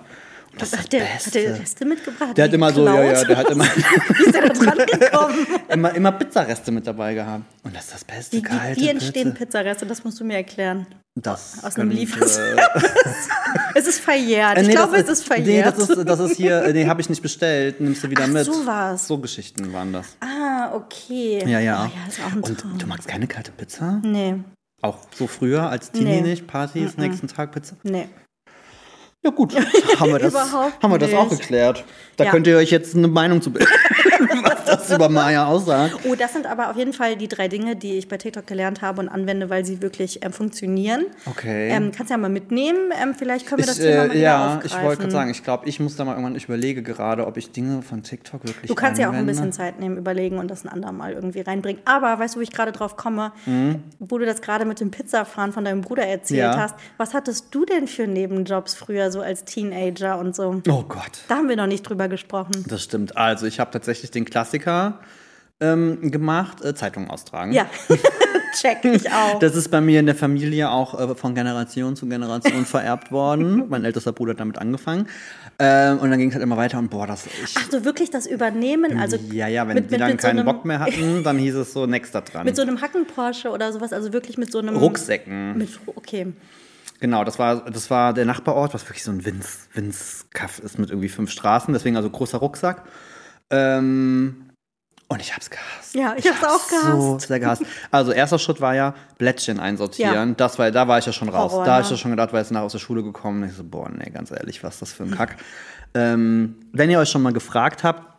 Und 0.50 0.62
das 0.62 0.72
ist 0.72 0.78
Hat 0.78 0.84
das 0.84 0.88
der, 0.90 1.00
hat 1.02 1.34
der 1.34 1.40
Beste. 1.40 1.60
Reste 1.62 1.84
mitgebracht? 1.84 2.36
Der 2.36 2.44
hat 2.46 2.52
immer 2.52 2.72
so, 2.72 2.84
ja, 2.84 3.04
ja, 3.04 3.24
der 3.24 3.36
hat 3.36 3.50
immer, 3.50 3.64
Wie 3.76 4.24
ist 4.24 4.34
der 4.34 4.42
da 4.48 4.54
dran 4.54 4.78
gekommen? 5.00 5.46
immer, 5.68 5.94
immer 5.94 6.10
Pizzareste 6.12 6.72
mit 6.72 6.84
dabei 6.86 7.14
gehabt. 7.14 7.44
Und 7.62 7.76
das 7.76 7.84
ist 7.84 7.94
das 7.94 8.04
Beste, 8.04 8.36
Wie, 8.38 8.42
wie, 8.44 8.80
wie 8.80 8.88
entstehen 8.88 9.34
Pizza. 9.34 9.44
Pizzareste? 9.44 9.86
Das 9.86 10.02
musst 10.02 10.18
du 10.18 10.24
mir 10.24 10.34
erklären. 10.38 10.86
Das 11.18 11.64
Aus 11.64 11.76
einem 11.78 11.90
Lieferservice. 11.90 12.62
Es 13.74 13.86
ist 13.86 14.00
verjährt. 14.00 14.56
Äh, 14.56 14.62
Ich 14.62 14.68
nee, 14.68 14.74
glaube, 14.74 14.92
das 14.96 15.04
es 15.04 15.18
ist 15.20 15.26
verjährt. 15.26 15.76
Nee, 15.78 15.84
das 15.84 15.88
ist, 15.90 16.08
das 16.08 16.20
ist 16.20 16.36
hier, 16.36 16.62
äh, 16.62 16.72
nee, 16.72 16.86
habe 16.86 17.00
ich 17.00 17.08
nicht 17.10 17.22
bestellt, 17.22 17.80
nimmst 17.80 18.02
du 18.04 18.08
wieder 18.10 18.24
Ach, 18.24 18.28
mit. 18.28 18.44
so 18.46 18.64
war's. 18.66 19.06
So 19.06 19.18
Geschichten 19.18 19.72
waren 19.72 19.92
das. 19.92 20.16
ah, 20.20 20.72
okay. 20.74 21.42
Ja, 21.46 21.60
ja. 21.60 21.84
Oh, 21.90 21.94
ja, 21.94 22.08
ist 22.08 22.48
Und 22.64 22.82
du 22.82 22.86
magst 22.86 23.06
keine 23.08 23.26
kalte 23.26 23.52
Pizza? 23.52 24.00
Nee, 24.02 24.36
Auch 24.82 24.98
so 25.14 25.26
früher 25.26 25.68
als 25.68 25.90
Teenie 25.90 26.20
Nee. 26.20 26.20
nicht? 26.22 26.46
Partys, 26.46 26.96
nächsten 26.96 27.28
Tag 27.28 27.52
Pizza? 27.52 27.76
nee. 27.82 28.08
Ja 29.22 29.30
gut, 29.32 29.54
haben 30.00 30.12
wir 30.12 30.18
das, 30.20 30.34
haben 30.34 30.92
wir 30.92 30.98
das 30.98 31.12
auch 31.12 31.28
geklärt. 31.28 31.84
Da 32.16 32.24
Ja. 32.24 32.30
könnt 32.30 32.46
ihr 32.46 32.56
euch 32.56 32.70
jetzt 32.70 32.96
eine 32.96 33.08
Meinung 33.08 33.42
zu 33.42 33.52
bilden, 33.52 33.68
was 34.42 34.64
das 34.64 34.90
über 34.90 35.08
Maya 35.10 35.46
aussagt. 35.46 35.96
Oh, 36.08 36.14
das 36.14 36.32
sind 36.32 36.46
aber 36.46 36.70
auf 36.70 36.76
jeden 36.76 36.92
Fall 36.94 37.16
die 37.16 37.28
drei 37.28 37.48
Dinge, 37.48 37.76
die 37.76 37.98
ich 37.98 38.08
bei 38.08 38.16
TikTok 38.16 38.46
gelernt 38.46 38.80
habe 38.80 39.00
und 39.02 39.08
anwende, 39.08 39.50
weil 39.50 39.64
sie 39.66 39.82
wirklich 39.82 40.24
ähm, 40.24 40.32
funktionieren. 40.32 41.04
Okay. 41.26 41.68
Ähm, 41.70 41.92
kannst 41.94 42.10
ja 42.10 42.16
mal 42.16 42.30
mitnehmen. 42.30 42.90
Ähm, 43.02 43.14
vielleicht 43.14 43.46
können 43.46 43.58
wir 43.60 43.66
das 43.66 43.78
ich, 43.78 43.84
Thema 43.84 44.04
äh, 44.04 44.08
mal 44.08 44.16
ja, 44.16 44.46
aufgreifen. 44.56 44.66
ich 44.78 44.82
wollte 44.84 45.00
gerade 45.02 45.12
sagen, 45.12 45.30
ich 45.30 45.44
glaube, 45.44 45.68
ich 45.68 45.78
muss 45.80 45.96
da 45.96 46.04
mal 46.04 46.12
irgendwann, 46.12 46.36
ich 46.36 46.44
überlege 46.44 46.82
gerade, 46.82 47.26
ob 47.26 47.36
ich 47.36 47.50
Dinge 47.52 47.82
von 47.82 48.02
TikTok 48.02 48.44
wirklich 48.46 48.68
Du 48.68 48.74
kannst 48.74 48.98
ja 49.00 49.08
auch 49.08 49.12
ein 49.12 49.18
anwende. 49.18 49.32
bisschen 49.32 49.52
Zeit 49.52 49.78
nehmen, 49.78 49.98
überlegen 49.98 50.38
und 50.38 50.50
das 50.50 50.64
ein 50.64 50.68
andermal 50.70 51.12
irgendwie 51.12 51.40
reinbringen. 51.42 51.82
Aber 51.84 52.18
weißt 52.18 52.34
du, 52.34 52.38
wo 52.38 52.42
ich 52.42 52.50
gerade 52.52 52.72
drauf 52.72 52.96
komme, 52.96 53.32
wo 53.98 54.16
du 54.18 54.24
das 54.24 54.40
gerade 54.40 54.64
mit 54.64 54.80
dem 54.80 54.90
Pizzafahren 54.90 55.52
von 55.52 55.64
deinem 55.66 55.82
Bruder 55.82 56.06
erzählt 56.06 56.40
Ja. 56.40 56.56
hast. 56.56 56.74
Was 56.96 57.12
hattest 57.12 57.54
du 57.54 57.66
denn 57.66 57.86
für 57.86 58.06
Nebenjobs 58.06 58.74
früher 58.74 59.10
so 59.10 59.20
als 59.20 59.44
Teenager 59.44 60.18
und 60.18 60.34
so? 60.34 60.62
Oh 60.68 60.82
Gott. 60.88 61.24
Da 61.28 61.36
haben 61.36 61.48
wir 61.50 61.56
noch 61.56 61.66
nicht 61.66 61.82
drüber 61.82 62.05
gesprochen. 62.08 62.64
Das 62.68 62.82
stimmt. 62.82 63.16
Also 63.16 63.46
ich 63.46 63.60
habe 63.60 63.70
tatsächlich 63.70 64.10
den 64.10 64.24
Klassiker 64.24 65.00
ähm, 65.60 66.10
gemacht, 66.10 66.62
äh, 66.64 66.74
Zeitungen 66.74 67.10
austragen. 67.10 67.52
Ja, 67.52 67.66
check 68.60 68.84
ich 68.84 69.10
auch. 69.10 69.38
Das 69.38 69.56
ist 69.56 69.70
bei 69.70 69.80
mir 69.80 70.00
in 70.00 70.06
der 70.06 70.14
Familie 70.14 70.70
auch 70.70 70.98
äh, 70.98 71.14
von 71.14 71.34
Generation 71.34 71.96
zu 71.96 72.06
Generation 72.06 72.66
vererbt 72.66 73.10
worden. 73.10 73.64
Mein 73.68 73.84
ältester 73.84 74.12
Bruder 74.12 74.32
hat 74.32 74.40
damit 74.40 74.58
angefangen. 74.58 75.06
Ähm, 75.58 75.98
und 75.98 76.10
dann 76.10 76.18
ging 76.18 76.28
es 76.28 76.34
halt 76.34 76.42
immer 76.42 76.58
weiter 76.58 76.78
und 76.78 76.90
boah, 76.90 77.06
das 77.06 77.24
ich, 77.26 77.54
Ach 77.56 77.70
so, 77.70 77.84
wirklich 77.86 78.10
das 78.10 78.26
Übernehmen? 78.26 78.98
Also 78.98 79.16
Ja, 79.32 79.48
ja, 79.48 79.66
wenn 79.66 79.76
mit- 79.76 79.86
die 79.86 79.92
mit- 79.92 80.00
dann 80.02 80.10
mit 80.10 80.20
so 80.20 80.26
keinen 80.28 80.40
einem- 80.40 80.46
Bock 80.46 80.66
mehr 80.66 80.80
hatten, 80.80 81.22
dann 81.24 81.38
hieß 81.38 81.54
es 81.54 81.72
so 81.72 81.86
nächster 81.86 82.20
dran. 82.20 82.44
Mit 82.44 82.56
so 82.56 82.60
einem 82.62 82.82
Hacken-Porsche 82.82 83.48
oder 83.50 83.72
sowas, 83.72 83.94
also 83.94 84.12
wirklich 84.12 84.36
mit 84.36 84.52
so 84.52 84.58
einem... 84.58 84.76
Rucksäcken. 84.76 85.56
Mit, 85.56 85.70
okay. 85.86 86.34
Genau, 87.00 87.24
das 87.24 87.38
war, 87.38 87.70
das 87.70 87.90
war 87.90 88.14
der 88.14 88.24
Nachbarort, 88.24 88.74
was 88.74 88.84
wirklich 88.88 89.04
so 89.04 89.10
ein 89.10 89.24
Winz, 89.24 89.68
Winzkaff 89.74 90.58
ist 90.58 90.78
mit 90.78 90.90
irgendwie 90.90 91.08
fünf 91.08 91.30
Straßen, 91.30 91.72
deswegen 91.72 91.96
also 91.96 92.08
großer 92.08 92.38
Rucksack. 92.38 92.84
Ähm, 93.50 94.50
und 95.08 95.20
ich 95.20 95.34
hab's 95.34 95.50
gehasst. 95.50 95.94
Ja, 95.94 96.14
ich 96.16 96.26
hab's 96.26 96.42
auch 96.42 96.68
So 96.68 97.12
gehasst. 97.12 97.28
sehr 97.28 97.38
gehasst. 97.38 97.62
Also 97.92 98.10
erster 98.10 98.38
Schritt 98.38 98.60
war 98.60 98.74
ja 98.74 98.94
Blättchen 99.18 99.60
einsortieren. 99.60 100.30
Ja. 100.30 100.34
Das 100.34 100.58
war, 100.58 100.70
da 100.72 100.88
war 100.88 100.98
ich 100.98 101.06
ja 101.06 101.12
schon 101.12 101.28
raus. 101.28 101.52
Horror, 101.52 101.64
da 101.64 101.74
hab 101.74 101.82
ich 101.82 101.90
ne? 101.90 101.96
ja 101.96 101.98
schon 101.98 102.10
gedacht, 102.10 102.32
weil 102.32 102.42
ich 102.42 102.50
nach 102.50 102.62
aus 102.62 102.72
der 102.72 102.80
Schule 102.80 103.04
gekommen 103.04 103.42
und 103.42 103.48
ich 103.48 103.54
so, 103.54 103.62
boah, 103.62 103.88
nee, 103.88 104.10
ganz 104.10 104.32
ehrlich, 104.32 104.64
was 104.64 104.74
ist 104.74 104.82
das 104.82 104.92
für 104.92 105.04
ein 105.04 105.12
Kack. 105.12 105.36
ähm, 105.94 106.56
wenn 106.72 106.90
ihr 106.90 106.98
euch 106.98 107.08
schon 107.08 107.22
mal 107.22 107.32
gefragt 107.32 107.84
habt, 107.84 108.15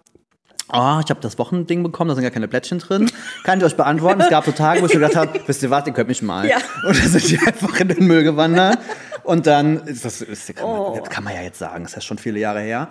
Oh, 0.74 1.00
ich 1.04 1.10
habe 1.10 1.20
das 1.22 1.38
Wochending 1.40 1.82
bekommen, 1.84 2.10
da 2.10 2.16
sind 2.16 2.24
gar 2.24 2.32
keine 2.32 2.48
Plättchen 2.48 2.80
drin. 2.80 3.10
Kann 3.44 3.60
ich 3.60 3.66
euch 3.66 3.78
beantworten. 3.78 4.20
Es 4.22 4.30
gab 4.30 4.46
so 4.46 4.52
Tage, 4.52 4.82
wo 4.82 4.86
ich 4.88 4.92
gedacht 4.92 5.16
habe, 5.16 5.40
wisst 5.46 5.64
ihr 5.64 5.70
was, 5.70 5.88
ihr 5.88 5.94
könnt 5.94 6.10
mich 6.10 6.22
mal. 6.22 6.46
Ja. 6.46 6.58
Und 6.86 6.98
dann 7.02 7.10
sind 7.10 7.30
die 7.30 7.40
einfach 7.40 7.80
in 7.80 7.88
den 7.88 8.06
Müll 8.06 8.24
gewandert. 8.24 8.78
Und 9.24 9.48
dann, 9.48 9.82
das, 9.86 10.22
ist, 10.22 10.56
kann, 10.56 10.68
man, 10.68 10.78
Oh. 10.80 11.00
das 11.00 11.10
kann 11.10 11.24
man 11.24 11.34
ja 11.36 11.42
jetzt 11.42 11.60
sagen, 11.60 11.86
ist 11.86 11.96
ja 11.96 12.02
schon 12.02 12.18
viele 12.18 12.40
Jahre 12.40 12.62
her. 12.62 12.90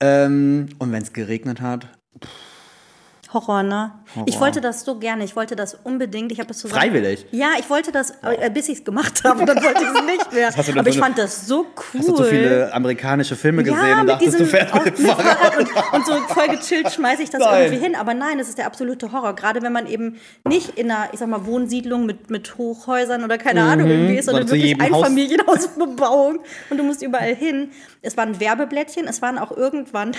Ähm, 0.00 0.68
und 0.78 0.92
wenn 0.92 1.02
es 1.02 1.12
geregnet 1.12 1.60
hat, 1.60 1.86
Horror, 3.32 3.62
ne? 3.62 3.92
Horror. 4.14 4.26
Ich 4.26 4.40
wollte 4.40 4.60
das 4.62 4.84
so 4.84 4.98
gerne. 4.98 5.22
Ich 5.24 5.36
wollte 5.36 5.54
das 5.54 5.76
unbedingt. 5.84 6.32
Ich 6.32 6.38
habe 6.38 6.48
das 6.48 6.58
zusammen. 6.58 6.80
Freiwillig? 6.80 7.26
Ja, 7.30 7.48
ich 7.58 7.68
wollte 7.68 7.92
das, 7.92 8.10
äh, 8.22 8.48
bis 8.50 8.68
ich 8.70 8.78
es 8.78 8.84
gemacht 8.84 9.22
habe. 9.24 9.44
Dann 9.44 9.62
wollte 9.62 9.82
ich 9.82 9.88
es 9.88 10.02
nicht 10.06 10.32
mehr. 10.32 10.48
Aber 10.78 10.88
ich 10.88 10.94
so 10.94 11.00
fand 11.00 11.18
das 11.18 11.46
so 11.46 11.60
cool. 11.76 11.98
Hast 12.00 12.08
du 12.08 12.16
so 12.16 12.24
viele 12.24 12.72
amerikanische 12.72 13.36
Filme 13.36 13.62
gesehen 13.64 13.78
ja, 13.86 14.00
und 14.00 14.06
mit 14.06 14.10
dachtest, 14.14 14.32
diesem 14.34 14.46
du 14.46 14.46
fährst 14.46 14.74
mit 14.84 14.98
dem 14.98 15.06
Fahrrad? 15.06 15.58
Und, 15.58 15.68
und 15.92 16.06
so 16.06 16.12
voll 16.32 16.48
gechillt 16.48 16.90
schmeiße 16.90 17.22
ich 17.22 17.30
das 17.30 17.40
Nein. 17.40 17.64
irgendwie 17.64 17.84
hin. 17.84 17.94
Aber 17.96 18.14
nein, 18.14 18.38
das 18.38 18.48
ist 18.48 18.56
der 18.56 18.66
absolute 18.66 19.12
Horror. 19.12 19.34
Gerade 19.36 19.60
wenn 19.60 19.72
man 19.72 19.86
eben 19.86 20.16
nicht 20.48 20.78
in 20.78 20.90
einer, 20.90 21.08
ich 21.12 21.18
sag 21.18 21.28
mal, 21.28 21.44
Wohnsiedlung 21.44 22.06
mit, 22.06 22.30
mit 22.30 22.56
Hochhäusern 22.56 23.24
oder 23.24 23.36
keine 23.36 23.62
Ahnung 23.64 23.90
irgendwie 23.90 24.16
ist, 24.16 24.24
sondern 24.26 24.44
Mhm. 24.46 24.50
wirklich 24.50 24.80
Einfamilienhausbebauung 24.80 26.40
und 26.70 26.76
du 26.78 26.82
musst 26.84 27.02
überall 27.02 27.34
hin. 27.34 27.70
Es 28.02 28.16
waren 28.16 28.40
Werbeblättchen, 28.40 29.06
es 29.06 29.22
waren 29.22 29.38
auch 29.38 29.50
irgendwann, 29.56 30.12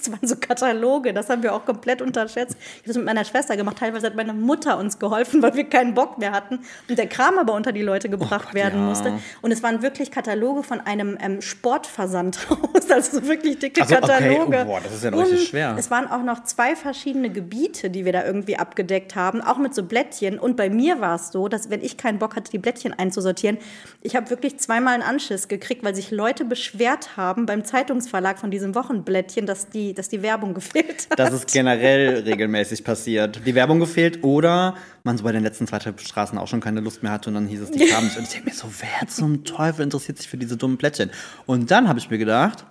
es 0.00 0.10
waren 0.10 0.26
so 0.26 0.36
Kataloge, 0.36 1.12
das 1.12 1.28
haben 1.28 1.42
wir 1.42 1.54
auch 1.54 1.64
komplett 1.64 2.00
unterschätzt. 2.02 2.53
Ich 2.58 2.78
habe 2.78 2.88
das 2.88 2.96
mit 2.96 3.06
meiner 3.06 3.24
Schwester 3.24 3.56
gemacht, 3.56 3.78
teilweise 3.78 4.06
hat 4.06 4.16
meine 4.16 4.32
Mutter 4.32 4.78
uns 4.78 4.98
geholfen, 4.98 5.42
weil 5.42 5.54
wir 5.54 5.64
keinen 5.64 5.94
Bock 5.94 6.18
mehr 6.18 6.32
hatten 6.32 6.60
und 6.88 6.98
der 6.98 7.06
Kram 7.06 7.38
aber 7.38 7.54
unter 7.54 7.72
die 7.72 7.82
Leute 7.82 8.08
gebracht 8.08 8.44
Oh 8.44 8.46
Gott, 8.46 8.54
werden 8.54 8.80
ja. 8.80 8.86
musste. 8.86 9.12
Und 9.42 9.52
es 9.52 9.62
waren 9.62 9.82
wirklich 9.82 10.10
Kataloge 10.10 10.62
von 10.62 10.80
einem 10.80 11.16
ähm, 11.20 11.40
Sportversandhaus, 11.40 12.58
also 12.90 13.20
so 13.20 13.28
wirklich 13.28 13.58
dicke 13.58 13.82
Also, 13.82 13.96
okay, 13.96 14.06
Kataloge. 14.06 14.62
oh, 14.62 14.64
boah, 14.64 14.80
das 14.82 14.94
ist 14.94 15.04
ja 15.04 15.10
noch 15.10 15.20
richtig 15.20 15.48
schwer. 15.48 15.74
Es 15.78 15.90
waren 15.90 16.10
auch 16.10 16.22
noch 16.22 16.44
zwei 16.44 16.76
verschiedene 16.76 17.30
Gebiete, 17.30 17.90
die 17.90 18.04
wir 18.04 18.12
da 18.12 18.24
irgendwie 18.24 18.56
abgedeckt 18.56 19.14
haben, 19.14 19.40
auch 19.40 19.58
mit 19.58 19.74
so 19.74 19.82
Blättchen. 19.84 20.38
Und 20.38 20.56
bei 20.56 20.70
mir 20.70 21.00
war 21.00 21.16
es 21.16 21.30
so, 21.32 21.48
dass 21.48 21.70
wenn 21.70 21.82
ich 21.82 21.96
keinen 21.96 22.18
Bock 22.18 22.36
hatte, 22.36 22.50
die 22.50 22.58
Blättchen 22.58 22.92
einzusortieren, 22.92 23.58
ich 24.02 24.16
habe 24.16 24.30
wirklich 24.30 24.58
zweimal 24.58 24.94
einen 24.94 25.02
Anschiss 25.02 25.48
gekriegt, 25.48 25.84
weil 25.84 25.94
sich 25.94 26.10
Leute 26.10 26.44
beschwert 26.44 27.16
haben 27.16 27.46
beim 27.46 27.64
Zeitungsverlag 27.64 28.38
von 28.38 28.50
diesem 28.50 28.74
Wochenblättchen, 28.74 29.46
dass 29.46 29.68
die, 29.68 29.94
dass 29.94 30.08
die 30.08 30.22
Werbung 30.22 30.54
gefehlt 30.54 31.06
hat. 31.10 31.18
Das 31.18 31.32
ist 31.32 31.52
generell 31.52 32.20
regelmäßig 32.20 32.43
passiert. 32.84 33.40
Die 33.46 33.54
Werbung 33.54 33.80
gefehlt 33.80 34.22
oder 34.24 34.74
man 35.02 35.16
so 35.18 35.24
bei 35.24 35.32
den 35.32 35.42
letzten 35.42 35.66
zwei 35.66 35.80
Straßen 35.80 36.38
auch 36.38 36.48
schon 36.48 36.60
keine 36.60 36.80
Lust 36.80 37.02
mehr 37.02 37.12
hatte 37.12 37.28
und 37.30 37.34
dann 37.34 37.46
hieß 37.46 37.60
es, 37.60 37.70
die 37.70 37.86
kamen 37.86 38.06
nicht. 38.06 38.16
Und 38.16 38.24
ich 38.24 38.30
denke 38.30 38.50
mir 38.50 38.54
so, 38.54 38.68
wer 38.80 39.08
zum 39.08 39.44
Teufel 39.44 39.82
interessiert 39.82 40.18
sich 40.18 40.28
für 40.28 40.36
diese 40.36 40.56
dummen 40.56 40.78
Plättchen? 40.78 41.10
Und 41.46 41.70
dann 41.70 41.88
habe 41.88 41.98
ich 41.98 42.10
mir 42.10 42.18
gedacht, 42.18 42.64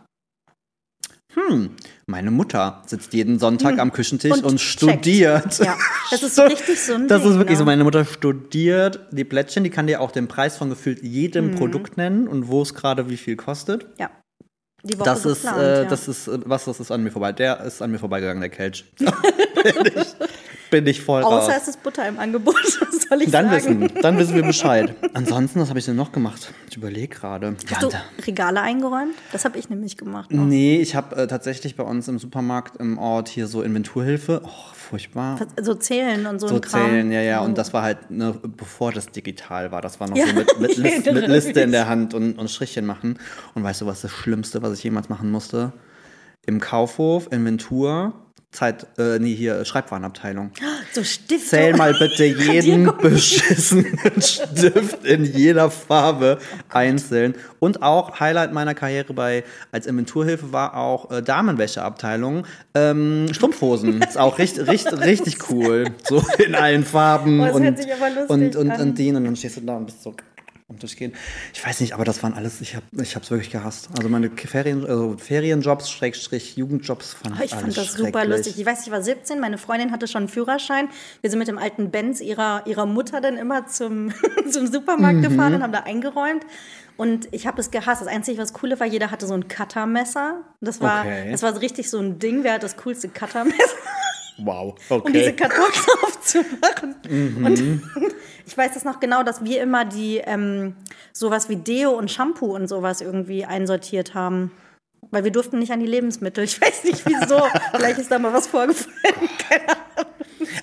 hm, 1.34 1.72
meine 2.06 2.30
Mutter 2.30 2.84
sitzt 2.86 3.14
jeden 3.14 3.40
Sonntag 3.40 3.80
am 3.80 3.92
Küchentisch 3.92 4.32
Hm. 4.34 4.40
Und 4.44 4.52
und, 4.52 4.62
studiert. 4.62 5.58
Ja, 5.60 5.76
das 6.12 6.22
ist 6.22 6.40
richtig 6.40 6.80
so 6.80 6.94
ein 6.94 7.08
Das 7.08 7.24
Ding, 7.24 7.32
ist 7.32 7.38
wirklich 7.38 7.56
ne? 7.56 7.60
so, 7.60 7.66
meine 7.66 7.84
Mutter 7.84 8.06
studiert 8.06 9.00
die 9.12 9.24
Plättchen, 9.24 9.64
die 9.64 9.72
kann 9.72 9.88
dir 9.88 10.00
auch 10.02 10.12
den 10.12 10.28
Preis 10.28 10.58
von 10.58 10.70
gefühlt 10.70 11.02
jedem 11.02 11.52
Mhm. 11.52 11.56
Produkt 11.56 11.98
nennen 11.98 12.28
und 12.28 12.50
wo 12.50 12.62
es 12.62 12.76
gerade 12.76 13.10
wie 13.10 13.18
viel 13.18 13.36
kostet. 13.36 13.88
ja. 14.00 14.10
Die 14.84 15.00
Woche 15.00 15.06
Das 15.06 15.26
ist, 15.26 15.44
geplant, 15.44 15.62
äh, 15.62 15.84
ja. 15.84 15.90
das 15.90 16.08
ist, 16.10 16.28
äh, 16.28 16.40
was, 16.46 16.66
das 16.66 16.80
ist 16.80 16.92
an 16.92 17.04
mir 17.04 17.12
vorbei. 17.12 17.32
Der 17.32 17.62
ist 17.62 17.82
an 17.82 17.92
mir 17.92 18.00
vorbeigegangen, 18.00 18.42
der 18.42 18.50
Kelch. 18.50 18.84
bin, 20.74 20.88
ich, 20.88 21.02
voll 21.02 21.22
raus. 21.22 21.44
Außer 21.46 21.56
es 21.58 21.68
ist 21.70 21.84
Butter 21.84 22.08
im 22.08 22.20
Angebot, 22.20 22.56
was 22.82 23.08
soll 23.10 23.22
ich 23.22 23.32
Dann 23.32 23.50
sagen? 23.50 23.82
wissen, 23.82 24.02
dann 24.02 24.18
wissen 24.18 24.36
wir 24.36 24.44
Bescheid. 24.44 24.96
Ansonsten, 25.14 25.60
was 25.62 25.70
habe 25.70 25.80
ich 25.80 25.86
denn 25.86 25.96
noch 25.96 26.12
gemacht? 26.12 26.54
Ich 26.70 26.78
überlege 26.78 27.08
gerade. 27.08 27.56
Ja, 27.70 27.76
Hast 27.78 27.84
du 27.84 27.88
da- 27.90 28.02
Regale 28.26 28.62
eingeräumt? 28.62 29.14
Das 29.32 29.46
habe 29.46 29.58
ich 29.58 29.70
nämlich 29.70 29.98
gemacht. 29.98 30.32
Noch. 30.32 30.44
nee, 30.46 30.78
ich 30.82 30.96
habe 30.96 31.16
äh, 31.16 31.28
tatsächlich 31.28 31.76
bei 31.76 31.84
uns 31.84 32.08
im 32.08 32.20
Supermarkt 32.20 32.78
im 32.78 32.98
Ort 32.98 33.30
hier 33.30 33.48
so 33.48 33.62
Inventurhilfe. 33.62 34.42
Oh, 34.44 34.50
furchtbar. 34.74 35.40
So 35.62 35.76
zählen 35.76 36.26
und 36.26 36.40
so, 36.40 36.48
So 36.48 36.56
ein 36.56 36.62
Kram. 36.62 36.90
zählen, 36.90 37.12
ja, 37.12 37.22
ja. 37.22 37.42
Oh. 37.42 37.46
Und 37.46 37.58
das 37.58 37.74
war 37.74 37.84
halt, 37.84 38.12
ne, 38.12 38.36
bevor 38.58 38.92
das 38.92 39.08
digital 39.08 39.72
war. 39.72 39.82
Das 39.82 40.00
war 40.00 40.10
noch 40.10 40.18
Ja, 40.18 40.28
so 40.28 40.34
mit, 40.34 40.60
mit, 40.60 40.78
List, 40.78 41.06
mit 41.12 41.28
Liste 41.28 41.62
in 41.62 41.72
der 41.72 41.88
Hand 41.88 42.14
und, 42.14 42.38
und 42.40 42.50
Strichchen 42.50 42.86
machen. 42.86 43.18
Und 43.54 43.64
weißt 43.64 43.82
du, 43.82 43.86
was 43.86 44.02
das 44.02 44.12
Schlimmste, 44.12 44.62
was 44.62 44.74
ich 44.78 44.84
jemals 44.84 45.10
machen 45.10 45.32
musste? 45.32 45.74
Im 46.46 46.60
Kaufhof, 46.60 47.28
Inventur, 47.32 48.14
Zeit, 48.54 48.86
äh, 48.98 49.20
nee, 49.20 49.36
hier, 49.36 49.66
Schreibwarenabteilung. 49.66 50.52
So 50.92 51.04
Stifte. 51.04 51.48
Zähl 51.48 51.76
mal 51.76 51.94
bitte 51.94 52.24
jeden 52.24 52.96
beschissenen 52.98 54.00
Stift 54.22 55.04
in 55.04 55.26
jeder 55.26 55.72
Farbe 55.72 56.38
einzeln. 56.70 57.36
Und 57.60 57.82
auch 57.82 58.20
Highlight 58.20 58.54
meiner 58.54 58.76
Karriere 58.76 59.14
bei 59.14 59.44
als 59.72 59.88
Inventurhilfe 59.88 60.54
war 60.54 60.78
auch 60.78 61.12
äh, 61.12 61.22
Damenwäscheabteilung. 61.22 62.46
Ähm, 62.76 63.28
Strumpfhosen. 63.32 64.02
Ist 64.08 64.18
auch 64.18 64.38
richtig, 64.38 64.68
richtig, 64.68 65.00
richtig 65.00 65.50
cool. 65.50 65.86
So 66.04 66.24
in 66.38 66.56
allen 66.56 66.86
Farben. 66.86 67.42
Oh, 67.42 67.46
das 67.46 67.56
und, 67.56 67.64
hört 67.64 67.78
sich 67.78 67.94
aber 67.94 68.10
lustig 68.10 68.30
und, 68.30 68.56
und, 68.56 68.72
an. 68.72 68.82
und 68.82 69.00
den. 69.00 69.16
Und 69.16 69.26
dann 69.26 69.36
stehst 69.36 69.58
du 69.58 69.62
da 69.62 69.78
und 69.78 69.86
bist 69.88 70.04
so 70.04 70.16
am 70.74 70.80
Durchgehen. 70.80 71.14
Ich 71.54 71.66
weiß 71.66 71.80
nicht, 71.80 71.94
aber 71.94 72.04
das 72.04 72.22
waren 72.24 72.34
alles, 72.34 72.60
ich 72.62 72.76
habe 72.76 72.86
ich 73.02 73.16
es 73.16 73.32
wirklich 73.32 73.52
gehasst. 73.52 73.90
Also 73.98 74.10
meine 74.10 74.30
Ferien, 74.30 74.86
also 74.86 75.16
Ferienjobs, 75.18 75.90
Schrägstrich, 75.90 76.58
Jugendjobs 76.58 77.14
fand 77.14 77.40
Oh, 77.40 77.44
Ich 77.44 77.52
fand 77.52 77.76
das 77.78 77.94
super 77.94 78.26
lustig. 78.26 78.60
Ich 78.60 78.66
weiß, 78.66 78.86
ich 78.86 78.92
war 78.92 79.02
17, 79.02 79.40
meine 79.40 79.58
Freundin 79.58 79.92
hatte 79.92 80.08
schon 80.08 80.24
einen 80.24 80.30
Führerschein. 80.30 80.90
Wir 81.22 81.30
sind 81.30 81.40
mit 81.40 81.48
dem 81.48 81.58
alten 81.58 81.92
Benz 81.92 82.20
ihrer, 82.22 82.66
ihrer 82.68 82.86
Mutter 82.86 83.22
dann 83.22 83.38
immer 83.38 83.68
zum, 83.68 84.12
zum 84.50 84.68
Supermarkt 84.68 85.18
Mhm. 85.20 85.22
gefahren 85.24 85.54
und 85.56 85.64
haben 85.64 85.72
da 85.74 85.80
eingeräumt. 85.82 86.46
Und 86.96 87.28
ich 87.32 87.48
habe 87.48 87.60
es 87.60 87.72
gehasst. 87.72 88.02
Das 88.02 88.08
Einzige, 88.08 88.38
was 88.40 88.54
coole 88.54 88.80
war, 88.80 88.86
jeder 88.88 89.10
hatte 89.12 89.26
so 89.26 89.34
ein 89.34 89.48
Cuttermesser. 89.48 90.42
Das 90.62 90.80
war, 90.82 91.02
Okay. 91.02 91.32
das 91.32 91.42
war 91.42 91.60
richtig 91.60 91.90
so 91.90 92.00
ein 92.00 92.20
Ding. 92.20 92.44
Wer 92.44 92.54
hat 92.54 92.64
das 92.64 92.78
coolste 92.78 93.10
Cuttermesser? 93.10 93.58
Wow, 94.38 94.76
um 94.90 95.14
diese 95.14 95.30
okay. 95.30 95.36
Kartons 95.36 95.88
aufzumachen. 96.04 96.96
Mhm. 97.10 97.46
Und 97.46 97.60
ich 98.46 98.58
weiß 98.58 98.74
das 98.74 98.84
noch 98.84 99.00
genau, 99.00 99.24
dass 99.24 99.44
wir 99.44 99.62
immer 99.62 99.86
die 99.86 100.18
ähm, 100.18 100.76
sowas 101.12 101.50
wie 101.50 101.56
Deo 101.56 101.92
und 101.92 102.10
Shampoo 102.10 102.56
und 102.56 102.68
sowas 102.68 103.02
irgendwie 103.02 103.46
einsortiert 103.46 104.14
haben. 104.14 104.52
Weil 105.12 105.24
wir 105.24 105.32
durften 105.32 105.60
nicht 105.60 105.72
an 105.72 105.80
die 105.80 105.86
Lebensmittel. 105.86 106.44
Ich 106.44 106.60
weiß 106.60 106.86
nicht 106.86 107.06
wieso. 107.06 107.40
Vielleicht 107.76 108.00
ist 108.00 108.10
da 108.10 108.18
mal 108.18 108.34
was 108.34 108.48
vorgefallen. 108.48 109.30
Keine 109.48 109.70
Ahnung. 109.70 110.12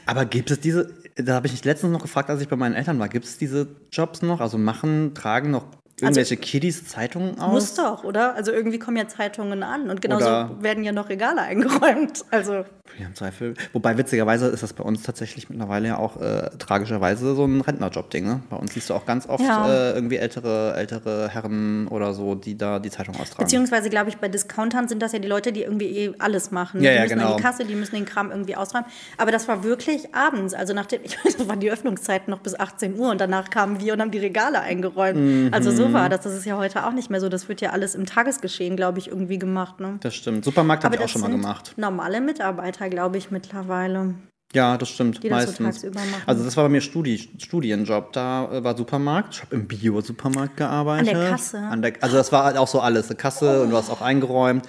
Aber 0.06 0.24
gibt 0.24 0.50
es 0.50 0.58
diese, 0.58 0.92
da 1.14 1.34
habe 1.34 1.46
ich 1.46 1.52
mich 1.52 1.64
letztens 1.64 1.92
noch 1.92 2.02
gefragt, 2.02 2.30
als 2.30 2.40
ich 2.40 2.48
bei 2.48 2.56
meinen 2.56 2.74
Eltern 2.74 2.98
war, 2.98 3.08
gibt 3.08 3.26
es 3.26 3.38
diese 3.38 3.68
Jobs 3.92 4.22
noch? 4.22 4.40
Also 4.40 4.58
machen, 4.58 5.14
tragen 5.14 5.50
noch 5.50 5.66
irgendwelche 6.02 6.36
Kiddies 6.36 6.86
Zeitungen 6.86 7.38
aus? 7.38 7.52
Muss 7.52 7.74
doch, 7.74 8.04
oder? 8.04 8.34
Also 8.34 8.52
irgendwie 8.52 8.78
kommen 8.78 8.96
ja 8.96 9.08
Zeitungen 9.08 9.62
an 9.62 9.90
und 9.90 10.00
genauso 10.02 10.26
Oder- 10.26 10.50
werden 10.60 10.84
ja 10.84 10.92
noch 10.92 11.08
Regale 11.08 11.40
eingeräumt. 11.42 12.24
Also 12.30 12.64
Ja, 12.98 13.06
im 13.06 13.14
Zweifel. 13.14 13.54
Wobei 13.72 13.96
witzigerweise 13.96 14.48
ist 14.48 14.62
das 14.62 14.72
bei 14.72 14.82
uns 14.84 15.02
tatsächlich 15.02 15.48
mittlerweile 15.48 15.88
ja 15.88 15.98
auch 15.98 16.20
äh, 16.20 16.50
tragischerweise 16.58 17.34
so 17.34 17.44
ein 17.44 17.60
Rentnerjob-Ding. 17.60 18.24
Ne? 18.24 18.40
Bei 18.50 18.56
uns 18.56 18.74
siehst 18.74 18.90
du 18.90 18.94
auch 18.94 19.06
ganz 19.06 19.28
oft 19.28 19.42
Ja. 19.44 19.68
äh, 19.68 19.92
irgendwie 19.92 20.16
ältere, 20.16 20.74
ältere 20.76 21.28
Herren 21.28 21.86
oder 21.88 22.12
so, 22.14 22.34
die 22.34 22.56
da 22.56 22.78
die 22.78 22.90
Zeitung 22.90 23.14
austragen. 23.16 23.44
Beziehungsweise, 23.44 23.90
glaube 23.90 24.10
ich, 24.10 24.16
bei 24.16 24.28
Discountern 24.28 24.88
sind 24.88 25.00
das 25.02 25.12
ja 25.12 25.18
die 25.18 25.28
Leute, 25.28 25.52
die 25.52 25.62
irgendwie 25.62 25.86
eh 25.86 26.12
alles 26.18 26.50
machen. 26.50 26.82
Ja, 26.82 26.90
die 26.90 26.96
ja, 26.96 27.02
müssen 27.02 27.18
genau. 27.18 27.36
die 27.36 27.42
Kasse, 27.42 27.64
die 27.64 27.74
müssen 27.74 27.94
den 27.94 28.04
Kram 28.06 28.30
irgendwie 28.30 28.56
ausräumen. 28.56 28.86
Aber 29.18 29.30
das 29.30 29.46
war 29.48 29.62
wirklich 29.64 30.14
abends. 30.14 30.54
Also 30.54 30.74
nach 30.74 30.86
dem, 30.86 31.00
ich 31.04 31.16
weiß, 31.24 31.48
waren 31.48 31.60
die 31.60 31.70
Öffnungszeiten 31.70 32.30
noch 32.30 32.40
bis 32.40 32.58
18 32.58 32.98
Uhr 32.98 33.10
und 33.10 33.20
danach 33.20 33.50
kamen 33.50 33.80
wir 33.80 33.92
und 33.92 34.00
haben 34.00 34.10
die 34.10 34.18
Regale 34.18 34.60
eingeräumt. 34.60 35.18
Mhm. 35.18 35.48
Also 35.52 35.70
so 35.70 35.89
war 35.92 36.08
das. 36.08 36.20
Das 36.20 36.34
ist 36.34 36.44
ja 36.44 36.56
heute 36.56 36.86
auch 36.86 36.92
nicht 36.92 37.10
mehr 37.10 37.20
so. 37.20 37.28
Das 37.28 37.48
wird 37.48 37.60
ja 37.60 37.70
alles 37.70 37.94
im 37.94 38.06
Tagesgeschehen, 38.06 38.76
glaube 38.76 38.98
ich, 38.98 39.08
irgendwie 39.08 39.38
gemacht. 39.38 39.80
Ne? 39.80 39.98
das 40.00 40.14
stimmt. 40.14 40.44
Supermarkt 40.44 40.84
habe 40.84 40.96
ich 40.96 41.02
auch 41.02 41.08
schon 41.08 41.22
mal 41.22 41.30
gemacht. 41.30 41.74
Normale 41.76 42.20
Mitarbeiter, 42.20 42.88
glaube 42.88 43.18
ich, 43.18 43.30
mittlerweile. 43.30 44.14
Ja, 44.52 44.76
das 44.76 44.88
stimmt. 44.88 45.22
Die 45.22 45.28
das 45.28 45.56
so 45.56 45.62
meistens. 45.62 45.94
machen. 45.94 46.08
Also 46.26 46.44
das 46.44 46.56
war 46.56 46.64
bei 46.64 46.70
mir 46.70 46.80
Studi 46.80 47.30
Studienjob. 47.38 48.12
Da 48.12 48.50
äh, 48.52 48.64
war 48.64 48.76
Supermarkt. 48.76 49.34
Ich 49.34 49.42
habe 49.42 49.54
im 49.54 49.68
Bio-Supermarkt 49.68 50.56
gearbeitet. 50.56 51.14
An 51.14 51.20
der 51.20 51.30
Kasse? 51.30 51.58
An 51.58 51.82
der, 51.82 51.92
also 52.00 52.16
das 52.16 52.32
war 52.32 52.44
halt 52.44 52.56
auch 52.56 52.66
so 52.66 52.80
alles. 52.80 53.06
Eine 53.08 53.16
Kasse 53.16 53.62
und 53.62 53.70
du 53.70 53.76
hast 53.76 53.90
auch 53.90 54.00
eingeräumt. 54.00 54.66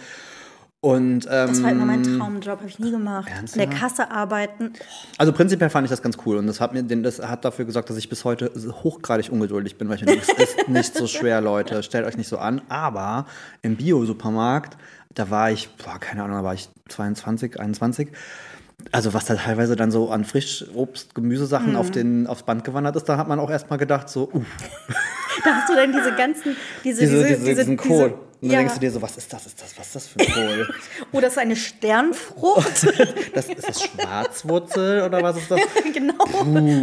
Und 0.84 1.28
ähm, 1.30 1.48
Das 1.48 1.62
war 1.62 1.70
immer 1.72 1.86
mein 1.86 2.02
Traumjob, 2.02 2.58
habe 2.60 2.66
ich 2.68 2.80
nie 2.80 2.90
gemacht. 2.90 3.30
Ernsthaft? 3.30 3.64
In 3.64 3.70
der 3.70 3.80
Kasse 3.80 4.10
arbeiten. 4.10 4.74
Also 5.20 5.32
prinzipiell 5.32 5.70
fand 5.70 5.86
ich 5.86 5.92
das 5.92 6.02
ganz 6.02 6.18
cool 6.26 6.38
und 6.38 6.48
das 6.48 6.60
hat 6.60 6.74
mir 6.74 6.82
das 6.84 7.20
hat 7.20 7.46
dafür 7.46 7.66
gesorgt, 7.66 7.92
dass 7.92 7.98
ich 7.98 8.10
bis 8.10 8.26
heute 8.26 8.52
hochgradig 8.84 9.32
ungeduldig 9.32 9.78
bin, 9.78 9.90
weil 9.90 9.98
ich 9.98 10.02
mir 10.02 10.08
denke, 10.08 10.26
es 10.36 10.44
ist 10.56 10.68
nicht 10.68 10.96
so 10.96 11.06
schwer, 11.06 11.40
Leute, 11.52 11.84
stellt 11.84 12.08
euch 12.08 12.18
nicht 12.18 12.28
so 12.30 12.40
an. 12.40 12.62
Aber 12.68 13.28
im 13.62 13.76
Bio-Supermarkt, 13.76 14.76
da 15.14 15.30
war 15.30 15.52
ich, 15.52 15.70
boah, 15.76 16.00
keine 16.00 16.24
Ahnung, 16.24 16.38
da 16.38 16.44
war 16.44 16.56
ich 16.56 16.68
22, 16.90 17.60
21. 17.60 18.08
Also 18.92 19.14
was 19.14 19.26
da 19.26 19.36
teilweise 19.36 19.76
dann 19.76 19.92
so 19.92 20.10
an 20.10 20.26
Frischobst, 20.26 21.14
Gemüsesachen 21.14 21.72
Mhm. 21.74 21.76
auf 21.76 21.92
den, 21.92 22.26
aufs 22.26 22.42
Band 22.42 22.64
gewandert 22.64 22.96
ist, 22.96 23.08
da 23.08 23.18
hat 23.18 23.28
man 23.28 23.40
auch 23.40 23.52
erstmal 23.52 23.78
gedacht, 23.78 24.10
so, 24.10 24.28
uff, 24.34 24.46
Da 25.46 25.52
hast 25.58 25.70
du 25.70 25.76
dann 25.76 25.92
diese 25.92 26.16
ganzen, 26.16 26.56
diese, 26.84 27.02
diese, 27.02 27.24
diese, 27.28 27.40
diese, 27.46 27.56
diesen 27.62 27.78
Kohl. 27.78 28.16
Und 28.42 28.48
dann 28.48 28.54
ja. 28.54 28.60
denkst 28.62 28.74
du 28.74 28.80
dir 28.80 28.92
so, 28.92 29.00
was 29.04 29.18
ist 29.18 29.32
das? 29.32 29.46
Ist 29.46 29.62
das, 29.62 29.78
was 29.78 29.86
ist 29.86 29.96
das 29.96 30.08
für 30.08 30.20
ein 30.20 30.34
Kohl? 30.34 30.68
Oh, 31.12 31.20
das 31.20 31.34
ist 31.34 31.38
eine 31.38 31.56
Sternfrucht. 31.56 32.88
das, 33.36 33.50
ist 33.50 33.68
das 33.68 33.84
Schwarzwurzel 33.84 35.04
oder 35.04 35.22
was 35.22 35.38
ist 35.38 35.52
das? 35.52 35.60
genau. 35.94 36.26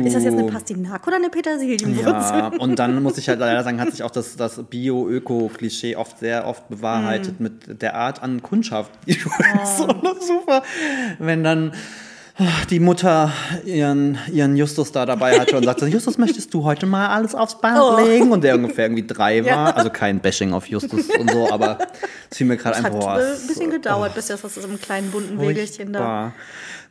Ist 0.04 0.14
das 0.14 0.22
jetzt 0.22 0.38
eine 0.38 0.44
Pastinake 0.44 1.08
oder 1.08 1.16
eine 1.16 1.30
Petersilienwurzel? 1.30 2.06
Ja, 2.06 2.52
und 2.58 2.78
dann 2.78 3.02
muss 3.02 3.18
ich 3.18 3.28
halt 3.28 3.40
leider 3.40 3.64
sagen, 3.64 3.80
hat 3.80 3.90
sich 3.90 4.04
auch 4.04 4.10
das, 4.10 4.36
das 4.36 4.62
Bio-Öko-Klischee 4.62 5.96
oft 5.96 6.20
sehr 6.20 6.46
oft 6.46 6.68
bewahrheitet 6.68 7.40
mit 7.40 7.82
der 7.82 7.96
Art 7.96 8.22
an 8.22 8.40
Kundschaft. 8.40 8.92
Ich 9.06 9.26
weiß, 9.26 9.78
so 9.78 9.86
super. 10.20 10.62
Wenn 11.18 11.42
dann 11.42 11.72
die 12.70 12.78
Mutter 12.78 13.32
ihren, 13.64 14.16
ihren 14.32 14.56
Justus 14.56 14.92
da 14.92 15.04
dabei 15.06 15.38
hatte 15.40 15.56
und 15.56 15.64
sagte, 15.64 15.86
Justus, 15.86 16.18
möchtest 16.18 16.54
du 16.54 16.62
heute 16.64 16.86
mal 16.86 17.08
alles 17.08 17.34
aufs 17.34 17.60
Band 17.60 17.78
Oh. 17.80 17.98
legen? 18.04 18.30
Und 18.30 18.44
der 18.44 18.54
ungefähr 18.54 18.84
irgendwie 18.86 19.06
drei 19.06 19.40
war. 19.44 19.48
Ja. 19.50 19.70
Also 19.70 19.90
kein 19.90 20.20
Bashing 20.20 20.52
auf 20.52 20.66
Justus 20.66 21.08
und 21.18 21.30
so, 21.30 21.50
aber 21.50 21.78
es 22.30 22.36
fiel 22.38 22.46
mir 22.46 22.56
gerade 22.56 22.76
ein, 22.76 22.84
hat 22.84 22.92
boah. 22.92 23.18
äh, 23.18 23.22
ein 23.32 23.46
bisschen 23.46 23.70
gedauert, 23.70 24.14
bis 24.14 24.26
das 24.26 24.44
aus 24.44 24.54
diesem 24.54 24.80
kleinen 24.80 25.10
bunten 25.10 25.40
Wägelchen 25.40 25.92
da. 25.92 26.32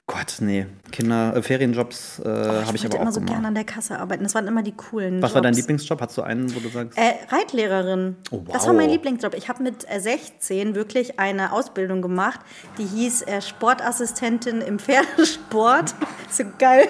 Gott, 0.09 0.37
nee. 0.39 0.65
Kinder, 0.89 1.35
äh, 1.35 1.41
Ferienjobs 1.41 2.19
äh, 2.19 2.29
habe 2.29 2.77
ich, 2.77 2.83
wollte 2.83 2.85
aber 2.87 2.95
immer 3.01 3.09
auch 3.09 3.13
so 3.13 3.19
gemacht. 3.19 3.33
gerne 3.33 3.47
an 3.49 3.55
der 3.55 3.65
Kasse 3.65 3.99
arbeiten. 3.99 4.23
Das 4.23 4.33
waren 4.35 4.47
immer 4.47 4.63
die 4.63 4.71
coolen 4.71 5.21
Was 5.21 5.35
war 5.35 5.41
dein 5.41 5.51
Jobs. 5.51 5.63
Lieblingsjob? 5.63 5.99
Hast 5.99 6.17
du 6.17 6.21
einen, 6.21 6.55
wo 6.55 6.61
du 6.61 6.69
sagst? 6.69 6.97
Äh, 6.97 7.15
Reitlehrerin. 7.27 8.15
Oh, 8.31 8.39
Das 8.47 8.61
wow. 8.61 8.67
war 8.67 8.73
mein 8.75 8.89
Lieblingsjob. 8.89 9.33
Ich 9.33 9.49
habe 9.49 9.63
mit 9.63 9.85
äh, 9.91 9.99
16 9.99 10.75
wirklich 10.75 11.19
eine 11.19 11.51
Ausbildung 11.51 12.01
gemacht, 12.01 12.39
die 12.77 12.85
hieß 12.85 13.23
äh, 13.23 13.41
Sportassistentin 13.41 14.61
im 14.61 14.79
Pferdesport. 14.79 15.93
so 16.31 16.45
geil. 16.57 16.87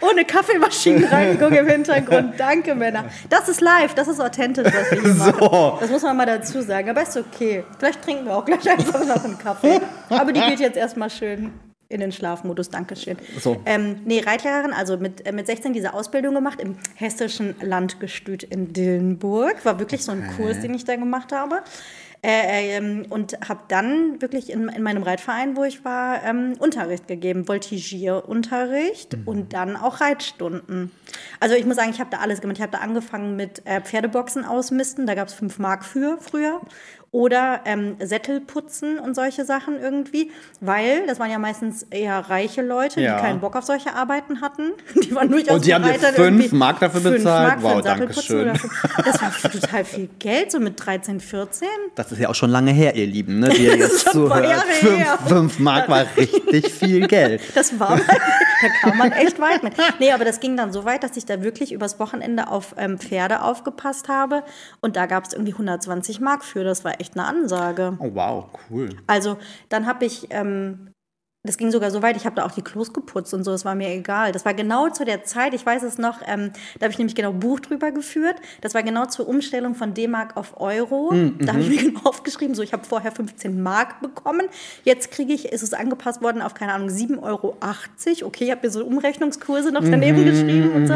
Ohne 0.00 0.24
Kaffeemaschinenreinigung 0.24 1.52
im 1.52 1.66
Hintergrund. 1.66 2.34
Danke, 2.38 2.74
Männer. 2.74 3.04
Das 3.28 3.50
ist 3.50 3.60
live, 3.60 3.92
das 3.94 4.08
ist 4.08 4.18
authentisch, 4.18 4.64
was 4.72 4.92
wir 4.92 5.02
hier 5.02 5.14
machen. 5.14 5.76
Das 5.80 5.90
muss 5.90 6.02
man 6.02 6.16
mal 6.16 6.24
dazu 6.24 6.62
sagen. 6.62 6.88
Aber 6.88 7.02
ist 7.02 7.18
okay. 7.18 7.64
Vielleicht 7.78 8.00
trinken 8.02 8.24
wir 8.24 8.34
auch 8.34 8.46
gleich 8.46 8.66
einfach 8.70 9.04
noch 9.04 9.22
einen 9.22 9.36
Kaffee. 9.36 9.78
Aber 10.08 10.32
die 10.32 10.40
geht 10.40 10.60
jetzt 10.60 10.78
erstmal 10.78 11.10
schön 11.10 11.52
in 11.88 12.00
den 12.00 12.12
Schlafmodus. 12.12 12.70
Dankeschön. 12.70 13.16
So. 13.38 13.60
Ähm, 13.64 14.00
nee, 14.04 14.20
Reitlehrerin, 14.20 14.72
also 14.72 14.96
mit, 14.96 15.26
äh, 15.26 15.32
mit 15.32 15.46
16 15.46 15.72
diese 15.72 15.94
Ausbildung 15.94 16.34
gemacht 16.34 16.60
im 16.60 16.76
hessischen 16.94 17.54
Landgestüt 17.60 18.42
in 18.42 18.72
Dillenburg. 18.72 19.64
War 19.64 19.78
wirklich 19.78 20.02
so 20.02 20.12
ein 20.12 20.24
Kurs, 20.36 20.60
den 20.60 20.74
ich 20.74 20.84
da 20.84 20.96
gemacht 20.96 21.32
habe. 21.32 21.62
Äh, 22.26 22.76
ähm, 22.76 23.06
und 23.08 23.38
habe 23.48 23.60
dann 23.68 24.20
wirklich 24.20 24.50
in, 24.50 24.68
in 24.68 24.82
meinem 24.82 25.02
Reitverein, 25.02 25.56
wo 25.56 25.64
ich 25.64 25.84
war, 25.84 26.24
ähm, 26.24 26.54
Unterricht 26.58 27.06
gegeben, 27.06 27.46
Voltigierunterricht 27.46 29.16
und 29.26 29.52
dann 29.52 29.76
auch 29.76 30.00
Reitstunden. 30.00 30.90
Also 31.38 31.54
ich 31.54 31.66
muss 31.66 31.76
sagen, 31.76 31.90
ich 31.90 32.00
habe 32.00 32.10
da 32.10 32.18
alles 32.18 32.40
gemacht. 32.40 32.56
Ich 32.56 32.62
habe 32.62 32.72
da 32.72 32.78
angefangen 32.78 33.36
mit 33.36 33.64
äh, 33.64 33.80
Pferdeboxen 33.80 34.44
ausmisten, 34.44 35.06
da 35.06 35.14
gab 35.14 35.28
es 35.28 35.34
5 35.34 35.58
Mark 35.60 35.84
für 35.84 36.18
früher. 36.18 36.60
Oder 37.12 37.60
ähm, 37.64 37.96
Sättel 38.02 38.40
putzen 38.40 38.98
und 38.98 39.14
solche 39.14 39.44
Sachen 39.46 39.80
irgendwie, 39.80 40.30
weil 40.60 41.06
das 41.06 41.18
waren 41.18 41.30
ja 41.30 41.38
meistens 41.38 41.84
eher 41.84 42.18
reiche 42.28 42.60
Leute, 42.62 43.00
Ja. 43.00 43.16
die 43.16 43.22
keinen 43.22 43.40
Bock 43.40 43.56
auf 43.56 43.64
solche 43.64 43.94
Arbeiten 43.94 44.42
hatten. 44.42 44.72
Die 45.02 45.14
waren 45.14 45.30
durchaus 45.30 45.54
Und 45.56 45.66
die 45.66 45.72
haben 45.74 45.84
dir 45.84 45.98
dann 45.98 46.14
fünf 46.14 46.52
Mark 46.52 46.80
dafür 46.80 47.00
bezahlt? 47.00 47.60
Mark 47.60 47.76
Wow, 47.76 47.80
danke 47.82 48.12
fünf- 48.12 48.68
Das 49.04 49.22
war 49.22 49.50
total 49.50 49.84
viel 49.84 50.08
Geld, 50.18 50.50
so 50.52 50.60
mit 50.60 50.84
13, 50.84 51.20
14. 51.20 51.68
Das 51.94 52.12
ist 52.12 52.18
ja 52.18 52.28
auch 52.28 52.34
schon 52.34 52.50
lange 52.50 52.72
her, 52.72 52.94
ihr 52.96 53.06
Lieben, 53.06 53.38
ne, 53.38 53.48
die 53.48 53.64
ihr 53.64 53.76
jetzt 53.78 54.10
zuhört. 54.10 54.64
Fünf, 54.80 55.06
fünf 55.28 55.58
Mark 55.60 55.88
war 55.88 56.04
richtig 56.16 56.70
viel 56.72 57.06
Geld. 57.06 57.40
Das 57.54 57.78
war, 57.80 57.98
da 58.62 58.68
kam 58.80 58.98
man 58.98 59.12
echt 59.12 59.38
weit 59.40 59.62
mit. 59.62 59.74
Nee, 59.98 60.12
aber 60.12 60.24
das 60.24 60.40
ging 60.40 60.56
dann 60.56 60.72
so 60.72 60.84
weit, 60.84 61.02
dass 61.02 61.16
ich 61.16 61.26
da 61.26 61.42
wirklich 61.42 61.72
übers 61.72 61.98
Wochenende 61.98 62.48
auf 62.48 62.74
ähm, 62.78 62.98
Pferde 62.98 63.42
aufgepasst 63.42 64.08
habe. 64.08 64.42
Und 64.80 64.96
da 64.96 65.06
gab 65.06 65.24
es 65.24 65.32
irgendwie 65.32 65.52
120 65.52 66.20
Mark 66.20 66.44
für. 66.44 66.64
Das 66.64 66.84
war 66.84 67.00
echt 67.00 67.16
eine 67.16 67.26
Ansage. 67.26 67.96
Oh, 68.00 68.10
wow, 68.14 68.46
cool. 68.70 68.90
Also 69.06 69.38
dann 69.68 69.86
habe 69.86 70.04
ich, 70.04 70.28
ähm, 70.30 70.92
das 71.46 71.56
ging 71.58 71.70
sogar 71.70 71.90
so 71.90 72.02
weit, 72.02 72.16
ich 72.16 72.26
habe 72.26 72.36
da 72.36 72.44
auch 72.44 72.52
die 72.52 72.62
Klos 72.62 72.92
geputzt 72.92 73.32
und 73.34 73.44
so, 73.44 73.50
das 73.50 73.64
war 73.64 73.74
mir 73.74 73.88
egal. 73.88 74.32
Das 74.32 74.44
war 74.44 74.54
genau 74.54 74.88
zu 74.88 75.04
der 75.04 75.24
Zeit, 75.24 75.54
ich 75.54 75.64
weiß 75.64 75.82
es 75.82 75.98
noch, 75.98 76.20
ähm, 76.26 76.52
da 76.78 76.84
habe 76.84 76.92
ich 76.92 76.98
nämlich 76.98 77.14
genau 77.14 77.30
ein 77.30 77.40
Buch 77.40 77.60
drüber 77.60 77.90
geführt. 77.90 78.36
Das 78.60 78.74
war 78.74 78.82
genau 78.82 79.06
zur 79.06 79.28
Umstellung 79.28 79.74
von 79.74 79.94
D-Mark 79.94 80.36
auf 80.36 80.60
Euro. 80.60 81.12
Da 81.38 81.52
habe 81.52 81.62
ich 81.62 81.68
mir 81.68 81.76
genau 81.90 82.00
aufgeschrieben, 82.04 82.54
so 82.54 82.62
ich 82.62 82.72
habe 82.72 82.84
vorher 82.84 83.12
15 83.12 83.62
Mark 83.62 84.00
bekommen. 84.00 84.46
Jetzt 84.84 85.10
kriege 85.10 85.32
ich, 85.32 85.46
ist 85.52 85.62
es 85.62 85.72
angepasst 85.72 86.22
worden 86.22 86.42
auf, 86.42 86.54
keine 86.54 86.72
Ahnung, 86.72 86.88
7,80 86.88 87.22
Euro. 87.22 87.56
Okay, 88.24 88.44
ich 88.44 88.50
habe 88.50 88.60
mir 88.66 88.70
so 88.70 88.84
Umrechnungskurse 88.84 89.72
noch 89.72 89.82
daneben 89.82 90.24
geschrieben 90.24 90.72
und 90.72 90.86
so. 90.86 90.94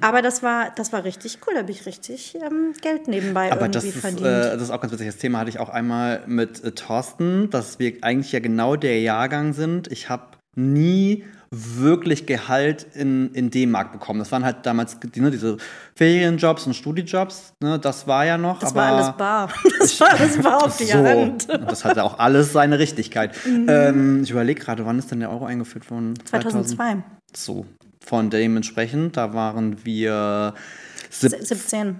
Aber 0.00 0.22
das 0.22 0.42
war, 0.42 0.70
das 0.76 0.92
war 0.92 1.04
richtig 1.04 1.38
cool, 1.46 1.54
da 1.54 1.60
habe 1.60 1.70
ich 1.70 1.86
richtig 1.86 2.36
ähm, 2.36 2.72
Geld 2.80 3.08
nebenbei 3.08 3.50
Aber 3.52 3.62
irgendwie 3.62 3.72
das 3.72 3.84
ist, 3.84 4.00
verdient. 4.00 4.26
äh, 4.26 4.50
das 4.54 4.62
ist 4.62 4.70
auch 4.70 4.80
ganz 4.80 4.92
witzig. 4.92 5.06
Das 5.06 5.16
Thema 5.16 5.38
hatte 5.40 5.50
ich 5.50 5.60
auch 5.60 5.68
einmal 5.68 6.22
mit 6.26 6.62
äh, 6.64 6.72
Thorsten, 6.72 7.50
dass 7.50 7.78
wir 7.78 7.94
eigentlich 8.02 8.32
ja 8.32 8.40
genau 8.40 8.76
der 8.76 9.00
Jahrgang 9.00 9.52
sind. 9.52 9.83
Ich 9.88 10.08
habe 10.08 10.24
nie 10.56 11.24
wirklich 11.50 12.26
Gehalt 12.26 12.86
in, 12.94 13.32
in 13.34 13.50
D-Mark 13.50 13.92
bekommen. 13.92 14.18
Das 14.18 14.32
waren 14.32 14.44
halt 14.44 14.66
damals 14.66 14.98
ne, 15.16 15.30
diese 15.30 15.56
Ferienjobs 15.94 16.66
und 16.66 16.74
Studijobs. 16.74 17.52
Ne, 17.62 17.78
das 17.78 18.06
war 18.06 18.24
ja 18.26 18.36
noch. 18.38 18.58
das 18.58 18.74
war 18.74 18.92
alles 18.92 19.16
bar. 19.16 19.48
Das 19.78 20.00
war 20.00 20.10
alles 20.18 20.38
bar 20.42 20.64
auf 20.64 20.76
die 20.78 20.84
so, 20.84 20.94
Hand. 20.98 21.48
und 21.48 21.70
das 21.70 21.84
hatte 21.84 22.02
auch 22.02 22.18
alles 22.18 22.52
seine 22.52 22.78
Richtigkeit. 22.78 23.36
Ähm, 23.46 24.22
ich 24.24 24.30
überlege 24.30 24.60
gerade, 24.60 24.84
wann 24.86 24.98
ist 24.98 25.10
denn 25.10 25.20
der 25.20 25.30
Euro 25.30 25.44
eingeführt 25.46 25.90
worden? 25.90 26.14
2002. 26.24 27.02
So, 27.36 27.66
von 28.04 28.30
dementsprechend, 28.30 29.16
da 29.16 29.32
waren 29.34 29.84
wir 29.84 30.54
sieb- 31.10 31.36
17. 31.40 31.96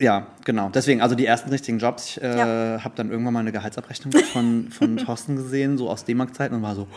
ja, 0.00 0.26
genau. 0.44 0.70
Deswegen, 0.70 1.00
also 1.00 1.14
die 1.14 1.26
ersten 1.26 1.48
richtigen 1.50 1.78
Jobs. 1.78 2.16
Ich 2.16 2.22
äh, 2.22 2.36
Ja. 2.36 2.84
habe 2.84 2.94
dann 2.96 3.10
irgendwann 3.10 3.32
mal 3.34 3.40
eine 3.40 3.52
Gehaltsabrechnung 3.52 4.12
von, 4.32 4.68
von 4.70 4.96
Thorsten 5.04 5.36
gesehen, 5.36 5.78
so 5.78 5.88
aus 5.90 6.04
D-Mark-Zeiten 6.04 6.54
und 6.54 6.62
war 6.62 6.74
so, 6.74 6.86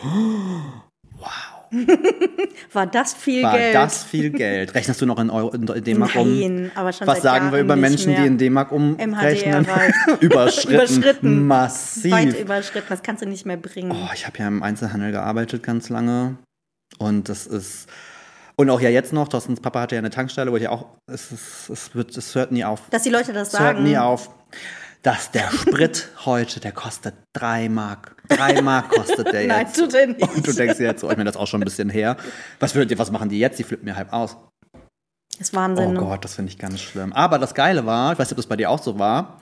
War 2.72 2.86
das 2.86 3.14
viel 3.14 3.42
war 3.44 3.56
Geld? 3.56 3.74
das 3.76 4.02
viel 4.02 4.30
Geld. 4.30 4.74
Rechnest 4.74 5.00
du 5.00 5.06
noch 5.06 5.18
in, 5.20 5.30
Euro, 5.30 5.50
in 5.52 5.66
D-Mark 5.84 6.16
um? 6.16 6.40
Nein, 6.40 6.72
aber 6.74 6.92
schon 6.92 7.06
Was 7.06 7.22
sagen 7.22 7.46
wir 7.52 7.58
Jahren 7.58 7.64
über 7.64 7.76
nicht 7.76 7.90
Menschen, 7.90 8.16
die 8.16 8.26
in 8.26 8.38
D-Mark 8.38 8.72
umrechnen? 8.72 9.66
überschritten. 10.20 10.74
Überschritten. 10.74 11.46
Massiv. 11.46 12.10
Weit 12.12 12.40
überschritten, 12.40 12.86
das 12.88 13.02
kannst 13.02 13.22
du 13.22 13.26
nicht 13.28 13.46
mehr 13.46 13.56
bringen. 13.56 13.92
Oh, 13.92 14.08
ich 14.14 14.26
habe 14.26 14.38
ja 14.38 14.48
im 14.48 14.62
Einzelhandel 14.64 15.12
gearbeitet 15.12 15.62
ganz 15.62 15.88
lange. 15.88 16.36
Und 16.98 17.28
das 17.28 17.46
ist. 17.46 17.88
Und 18.60 18.68
auch 18.68 18.82
ja 18.82 18.90
jetzt 18.90 19.14
noch, 19.14 19.26
Thorstens 19.28 19.58
Papa 19.58 19.80
hatte 19.80 19.94
ja 19.94 20.00
eine 20.00 20.10
Tankstelle, 20.10 20.52
wo 20.52 20.56
ich 20.58 20.68
auch. 20.68 20.84
Es, 21.06 21.32
ist, 21.32 21.70
es, 21.70 21.94
wird, 21.94 22.14
es 22.14 22.34
hört 22.34 22.52
nie 22.52 22.62
auf. 22.62 22.82
Dass 22.90 23.04
die 23.04 23.08
Leute 23.08 23.32
das 23.32 23.54
Es 23.54 23.58
hört 23.58 23.76
sagen. 23.76 23.84
nie 23.84 23.96
auf. 23.96 24.28
Dass 25.02 25.30
der 25.30 25.50
Sprit 25.50 26.10
heute, 26.26 26.60
der 26.60 26.72
kostet 26.72 27.14
drei 27.32 27.70
Mark. 27.70 28.16
Drei 28.28 28.60
Mark 28.60 28.90
kostet 28.90 29.32
der 29.32 29.46
Nein, 29.46 29.64
jetzt. 29.64 29.78
tut 29.78 29.94
er 29.94 30.08
nicht. 30.08 30.20
Und 30.20 30.46
du 30.46 30.52
denkst 30.52 30.76
dir 30.76 30.84
jetzt 30.88 31.00
so, 31.00 31.10
ich 31.10 31.16
meine, 31.16 31.30
das 31.30 31.38
auch 31.38 31.46
schon 31.46 31.62
ein 31.62 31.64
bisschen 31.64 31.88
her. 31.88 32.18
Was, 32.58 32.74
würdet 32.74 32.90
ihr, 32.90 32.98
was 32.98 33.10
machen 33.10 33.30
die 33.30 33.38
jetzt? 33.38 33.58
Die 33.58 33.64
flippen 33.64 33.86
mir 33.86 33.96
halb 33.96 34.12
aus. 34.12 34.36
Das 35.38 35.48
ist 35.48 35.54
Wahnsinn. 35.54 35.86
Oh 35.86 35.92
ne? 35.92 35.98
Gott, 36.00 36.22
das 36.22 36.34
finde 36.34 36.52
ich 36.52 36.58
ganz 36.58 36.82
schlimm. 36.82 37.14
Aber 37.14 37.38
das 37.38 37.54
Geile 37.54 37.86
war, 37.86 38.12
ich 38.12 38.18
weiß 38.18 38.26
nicht, 38.26 38.32
ob 38.32 38.36
das 38.36 38.46
bei 38.46 38.56
dir 38.56 38.68
auch 38.68 38.82
so 38.82 38.98
war, 38.98 39.40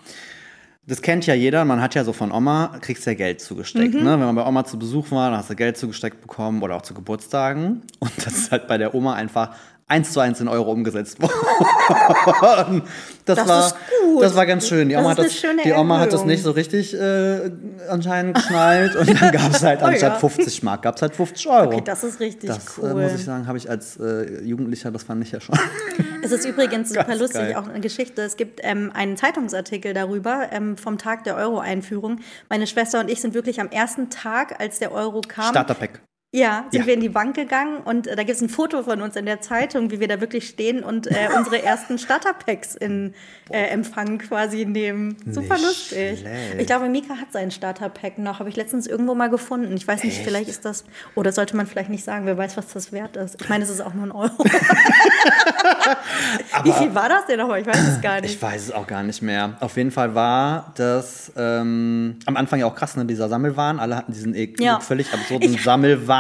das 0.88 1.02
kennt 1.02 1.26
ja 1.26 1.34
jeder, 1.34 1.66
man 1.66 1.82
hat 1.82 1.94
ja 1.94 2.02
so 2.02 2.14
von 2.14 2.32
Oma, 2.32 2.78
kriegst 2.80 3.06
ja 3.06 3.12
Geld 3.12 3.42
zugesteckt. 3.42 3.94
Mhm. 3.94 4.04
Ne? 4.04 4.12
Wenn 4.12 4.20
man 4.20 4.34
bei 4.34 4.46
Oma 4.46 4.64
zu 4.64 4.78
Besuch 4.78 5.10
war, 5.10 5.30
dann 5.30 5.38
hast 5.38 5.50
du 5.50 5.54
Geld 5.54 5.76
zugesteckt 5.76 6.22
bekommen 6.22 6.62
oder 6.62 6.76
auch 6.76 6.82
zu 6.82 6.94
Geburtstagen. 6.94 7.82
Und 7.98 8.12
das 8.16 8.34
ist 8.34 8.50
halt 8.50 8.66
bei 8.68 8.78
der 8.78 8.94
Oma 8.94 9.12
einfach 9.12 9.54
eins 9.88 10.12
zu 10.12 10.20
eins 10.20 10.40
in 10.40 10.48
Euro 10.48 10.70
umgesetzt 10.70 11.20
worden. 11.22 12.82
Das, 13.24 13.36
Das 13.38 13.48
war. 13.48 13.72
Das 14.20 14.34
war 14.34 14.46
ganz 14.46 14.66
schön. 14.66 14.88
Die 14.88 14.96
Oma, 14.96 15.10
hat 15.10 15.18
das, 15.18 15.32
die 15.64 15.72
Oma 15.72 15.98
hat 16.00 16.12
das 16.12 16.24
nicht 16.24 16.42
so 16.42 16.50
richtig 16.50 16.94
äh, 16.94 17.50
anscheinend 17.88 18.36
geschnallt. 18.36 18.96
Und 18.96 19.20
dann 19.20 19.32
gab 19.32 19.52
es 19.52 19.62
halt 19.62 19.80
Oh 19.82 19.86
anstatt 19.86 20.14
ja. 20.14 20.18
50 20.28 20.62
Mark, 20.62 20.82
gab 20.82 20.96
es 20.96 21.02
halt 21.02 21.14
50 21.14 21.48
Euro. 21.48 21.66
Okay, 21.74 21.82
das 21.84 22.04
ist 22.04 22.20
richtig 22.20 22.48
das 22.48 22.78
cool. 22.78 22.90
äh, 22.90 22.94
muss 22.94 23.12
ich 23.14 23.24
sagen, 23.24 23.46
habe 23.46 23.58
ich 23.58 23.68
als 23.68 23.96
äh, 23.98 24.42
Jugendlicher, 24.42 24.90
das 24.90 25.02
fand 25.04 25.22
ich 25.24 25.32
ja 25.32 25.40
schon. 25.40 25.58
Es 26.20 26.32
ist 26.32 26.44
übrigens 26.44 26.88
super 26.88 27.04
Ganz 27.04 27.20
lustig, 27.20 27.40
geil. 27.40 27.54
auch 27.54 27.68
eine 27.68 27.80
Geschichte. 27.80 28.22
Es 28.22 28.36
gibt 28.36 28.60
ähm, 28.64 28.90
einen 28.92 29.16
Zeitungsartikel 29.16 29.94
darüber 29.94 30.48
ähm, 30.50 30.76
vom 30.76 30.98
Tag 30.98 31.22
der 31.24 31.36
Euro-Einführung. 31.36 32.18
Meine 32.50 32.66
Schwester 32.66 32.98
und 33.00 33.08
ich 33.08 33.20
sind 33.20 33.34
wirklich 33.34 33.60
am 33.60 33.68
ersten 33.68 34.10
Tag, 34.10 34.60
als 34.60 34.80
der 34.80 34.92
Euro 34.92 35.20
kam, 35.20 35.50
Starterpack. 35.50 36.00
Ja, 36.30 36.66
sind 36.70 36.80
Ja. 36.82 36.86
wir 36.86 36.92
in 36.94 37.00
die 37.00 37.08
Bank 37.08 37.34
gegangen 37.36 37.78
und 37.84 38.06
äh, 38.06 38.14
da 38.14 38.22
gibt 38.22 38.36
es 38.36 38.42
ein 38.42 38.50
Foto 38.50 38.82
von 38.82 39.00
uns 39.00 39.16
in 39.16 39.24
der 39.24 39.40
Zeitung, 39.40 39.90
wie 39.90 39.98
wir 39.98 40.08
da 40.08 40.20
wirklich 40.20 40.46
stehen 40.46 40.84
und 40.84 41.06
äh, 41.06 41.28
unsere 41.38 41.62
ersten 41.62 41.98
Starterpacks 41.98 42.74
in 42.74 43.14
äh, 43.50 43.68
Empfang 43.68 44.18
quasi 44.18 44.66
nehmen. 44.66 45.16
Super 45.24 45.54
Nicht 45.54 45.64
lustig. 45.64 46.18
schlecht. 46.20 46.54
Ich 46.58 46.66
glaube, 46.66 46.90
Mika 46.90 47.14
hat 47.16 47.32
seinen 47.32 47.50
Starterpack 47.50 48.18
noch, 48.18 48.40
habe 48.40 48.50
ich 48.50 48.56
letztens 48.56 48.86
irgendwo 48.86 49.14
mal 49.14 49.30
gefunden. 49.30 49.74
Ich 49.74 49.88
weiß 49.88 50.04
nicht, 50.04 50.18
vielleicht 50.22 50.50
ist 50.50 50.66
das, 50.66 50.84
oder 51.14 51.32
sollte 51.32 51.56
man 51.56 51.66
vielleicht 51.66 51.88
nicht 51.88 52.04
sagen, 52.04 52.26
wer 52.26 52.36
weiß, 52.36 52.58
was 52.58 52.68
das 52.74 52.92
wert 52.92 53.16
ist. 53.16 53.40
Ich 53.40 53.48
meine, 53.48 53.64
es 53.64 53.70
ist 53.70 53.80
auch 53.80 53.94
nur 53.94 54.04
ein 54.04 54.12
Euro. 54.12 54.44
Wie 56.64 56.72
viel 56.72 56.94
war 56.94 57.08
das 57.08 57.24
denn 57.26 57.38
nochmal? 57.38 57.60
Ich 57.62 57.66
weiß 57.66 57.88
es 57.88 58.00
gar 58.02 58.20
nicht. 58.20 58.34
Ich 58.34 58.42
weiß 58.42 58.64
es 58.64 58.72
auch 58.72 58.86
gar 58.86 59.02
nicht 59.02 59.22
mehr. 59.22 59.56
Auf 59.60 59.78
jeden 59.78 59.90
Fall 59.90 60.14
war 60.14 60.72
das 60.76 61.32
ähm, 61.36 62.18
am 62.26 62.36
Anfang 62.36 62.60
ja 62.60 62.66
auch 62.66 62.74
krass, 62.74 62.96
ne? 62.96 63.06
Dieser 63.06 63.30
Sammelwahn. 63.30 63.80
Alle 63.80 63.96
hatten 63.96 64.12
diesen 64.12 64.34
eh 64.34 64.52
Ja. 64.58 64.80
völlig 64.80 65.10
absurden 65.14 65.56
Sammelwahn 65.56 66.17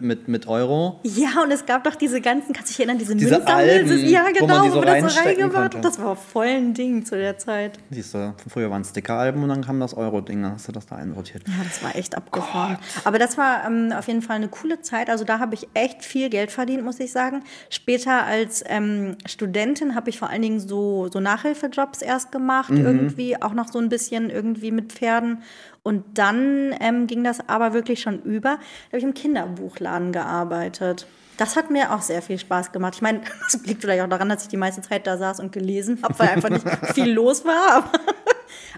mit, 0.00 0.28
mit 0.28 0.46
Euro. 0.48 1.00
Ja, 1.02 1.42
und 1.42 1.50
es 1.50 1.66
gab 1.66 1.84
doch 1.84 1.94
diese 1.94 2.20
ganzen, 2.20 2.52
kannst 2.52 2.70
du 2.70 2.72
dich 2.72 2.78
erinnern, 2.80 2.98
diese, 2.98 3.14
Diese 3.16 3.36
Münzsammel- 3.36 4.04
ja, 4.06 4.24
wo 4.38 4.46
genau, 4.46 4.62
die 4.64 4.70
so 4.70 4.76
wo 4.76 4.80
das 4.82 5.12
so 5.14 5.20
reingebaut 5.20 5.52
konnte. 5.72 5.80
Das 5.80 5.98
war 6.02 6.16
voll 6.16 6.46
ein 6.46 6.74
Ding 6.74 7.04
zu 7.04 7.16
der 7.16 7.38
Zeit. 7.38 7.78
Siehst 7.90 8.14
du, 8.14 8.34
früher 8.48 8.70
waren 8.70 8.84
Stickeralben 8.84 9.42
und 9.42 9.48
dann 9.48 9.64
kam 9.64 9.80
das 9.80 9.94
Euro-Ding, 9.94 10.44
hast 10.44 10.68
du 10.68 10.72
das 10.72 10.86
da 10.86 10.96
einrotiert. 10.96 11.42
Ja, 11.48 11.54
das 11.64 11.82
war 11.82 11.94
echt 11.96 12.16
abgefahren. 12.16 12.78
Aber 13.04 13.18
das 13.18 13.38
war 13.38 13.64
ähm, 13.66 13.92
auf 13.96 14.06
jeden 14.08 14.22
Fall 14.22 14.36
eine 14.36 14.48
coole 14.48 14.80
Zeit. 14.80 15.08
Also 15.10 15.24
da 15.24 15.38
habe 15.38 15.54
ich 15.54 15.68
echt 15.74 16.04
viel 16.04 16.28
Geld 16.30 16.50
verdient, 16.50 16.84
muss 16.84 17.00
ich 17.00 17.12
sagen. 17.12 17.42
Später 17.70 18.24
als 18.24 18.64
ähm, 18.66 19.16
Studentin 19.26 19.94
habe 19.94 20.10
ich 20.10 20.18
vor 20.18 20.30
allen 20.30 20.42
Dingen 20.42 20.60
so, 20.60 21.08
so 21.12 21.20
Nachhilfejobs 21.20 22.02
erst 22.02 22.32
gemacht, 22.32 22.70
irgendwie 22.70 23.40
auch 23.40 23.52
noch 23.54 23.68
so 23.68 23.78
ein 23.78 23.88
bisschen 23.88 24.30
irgendwie 24.30 24.70
mit 24.70 24.92
Pferden. 24.92 25.42
Und 25.86 26.18
dann 26.18 26.74
ähm, 26.80 27.06
ging 27.06 27.22
das 27.22 27.48
aber 27.48 27.72
wirklich 27.72 28.00
schon 28.00 28.20
über. 28.22 28.58
Da 28.58 28.88
habe 28.88 28.98
ich 28.98 29.04
im 29.04 29.14
Kinderbuchladen 29.14 30.10
gearbeitet. 30.10 31.06
Das 31.36 31.54
hat 31.54 31.70
mir 31.70 31.94
auch 31.94 32.02
sehr 32.02 32.22
viel 32.22 32.40
Spaß 32.40 32.72
gemacht. 32.72 32.94
Ich 32.96 33.02
meine, 33.02 33.20
das 33.52 33.64
liegt 33.64 33.82
vielleicht 33.82 34.02
auch 34.02 34.08
daran, 34.08 34.28
dass 34.28 34.42
ich 34.42 34.48
die 34.48 34.56
meiste 34.56 34.82
Zeit 34.82 35.06
da 35.06 35.16
saß 35.16 35.38
und 35.38 35.52
gelesen 35.52 36.00
habe, 36.02 36.18
weil 36.18 36.30
einfach 36.30 36.48
nicht 36.48 36.68
viel 36.94 37.12
los 37.12 37.44
war. 37.44 37.84
Aber 37.84 38.00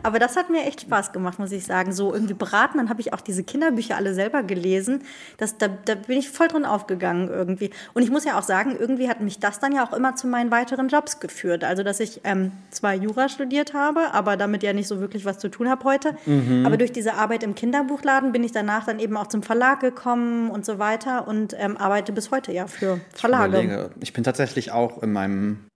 Aber 0.03 0.19
das 0.19 0.37
hat 0.37 0.51
mir 0.51 0.65
echt 0.65 0.83
Spaß 0.83 1.13
gemacht, 1.13 1.39
muss 1.39 1.53
ich 1.53 1.65
sagen. 1.65 1.93
So 1.93 2.13
irgendwie 2.13 2.35
beraten, 2.35 2.79
dann 2.79 2.89
habe 2.89 3.01
ich 3.01 3.13
auch 3.13 3.21
diese 3.21 3.45
Kinderbücher 3.45 3.97
alle 3.97 4.15
selber 4.15 4.43
gelesen. 4.43 5.03
Das, 5.37 5.59
da, 5.59 5.69
da 5.69 5.95
bin 5.95 6.19
ich 6.19 6.31
voll 6.31 6.49
drin 6.49 6.65
aufgegangen 6.65 7.29
irgendwie. 7.29 7.71
Und 7.95 8.03
ich 8.03 8.11
muss 8.11 8.25
ja 8.25 8.39
auch 8.39 8.43
sagen, 8.43 8.77
irgendwie 8.79 9.09
hat 9.09 9.21
mich 9.21 9.39
das 9.39 9.61
dann 9.61 9.73
ja 9.73 9.87
auch 9.87 9.93
immer 9.93 10.17
zu 10.17 10.27
meinen 10.27 10.51
weiteren 10.51 10.89
Jobs 10.89 11.21
geführt. 11.21 11.65
Also, 11.65 11.83
dass 11.83 12.01
ich 12.01 12.21
ähm, 12.25 12.53
zwar 12.71 12.95
Jura 12.95 13.29
studiert 13.29 13.75
habe, 13.75 14.13
aber 14.13 14.37
damit 14.37 14.63
ja 14.63 14.73
nicht 14.73 14.89
so 14.89 15.01
wirklich 15.01 15.25
was 15.25 15.39
zu 15.39 15.49
tun 15.49 15.69
habe 15.69 15.85
heute. 15.85 16.17
Mhm. 16.27 16.65
Aber 16.67 16.77
durch 16.77 16.93
diese 16.93 17.15
Arbeit 17.15 17.43
im 17.43 17.55
Kinderbuchladen 17.55 18.33
bin 18.33 18.45
ich 18.45 18.53
danach 18.53 18.85
dann 18.87 18.99
eben 18.99 19.17
auch 19.17 19.27
zum 19.27 19.43
Verlag 19.43 19.81
gekommen 19.81 20.51
und 20.51 20.65
so 20.65 20.79
weiter 20.79 21.29
und 21.29 21.55
ähm, 21.59 21.77
arbeite 21.77 22.13
bis 22.13 22.31
heute 22.31 22.53
ja 22.53 22.67
für 22.67 23.01
Verlage. 23.15 23.59
Überlege. 23.63 23.91
Ich 24.01 24.13
bin 24.13 24.25
tatsächlich 24.25 24.73
auch 24.73 25.03
in 25.03 25.13
meinem 25.13 25.68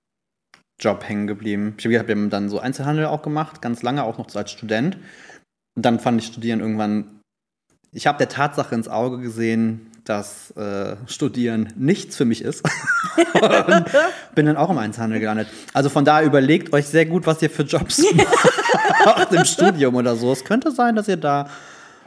Job 0.83 1.09
hängen 1.09 1.27
geblieben. 1.27 1.75
Ich 1.79 1.87
habe 1.99 2.29
dann 2.29 2.49
so 2.49 2.59
Einzelhandel 2.59 3.07
auch 3.07 3.23
gemacht, 3.23 3.63
ganz 3.63 3.83
lange, 3.83 4.05
auch 4.05 4.19
noch 4.19 4.35
als 4.35 4.51
Student. 4.51 4.97
Und 5.77 5.87
dann 5.87 6.01
fand 6.01 6.21
ich 6.21 6.27
Studieren 6.27 6.61
irgendwann. 6.61 7.21
Ich 7.93 8.07
habe 8.07 8.19
der 8.19 8.29
Tatsache 8.29 8.75
ins 8.75 8.89
Auge 8.89 9.19
gesehen, 9.19 9.91
dass 10.05 10.51
äh, 10.57 10.97
Studieren 11.07 11.73
nichts 11.77 12.17
für 12.17 12.25
mich 12.25 12.43
ist. 12.43 12.65
und 13.35 13.85
bin 14.35 14.47
dann 14.47 14.57
auch 14.57 14.71
im 14.71 14.79
Einzelhandel 14.79 15.21
gelandet. 15.21 15.49
Also 15.73 15.89
von 15.89 16.05
daher 16.05 16.27
überlegt 16.27 16.73
euch 16.73 16.87
sehr 16.87 17.07
gut, 17.07 17.27
was 17.27 17.41
ihr 17.43 17.51
für 17.51 17.63
Jobs 17.63 18.03
macht 19.05 19.33
im 19.33 19.45
Studium 19.45 19.95
oder 19.95 20.17
so. 20.17 20.33
Es 20.33 20.45
könnte 20.45 20.73
sein, 20.73 20.97
dass 20.97 21.09
ihr 21.09 21.17
da 21.17 21.49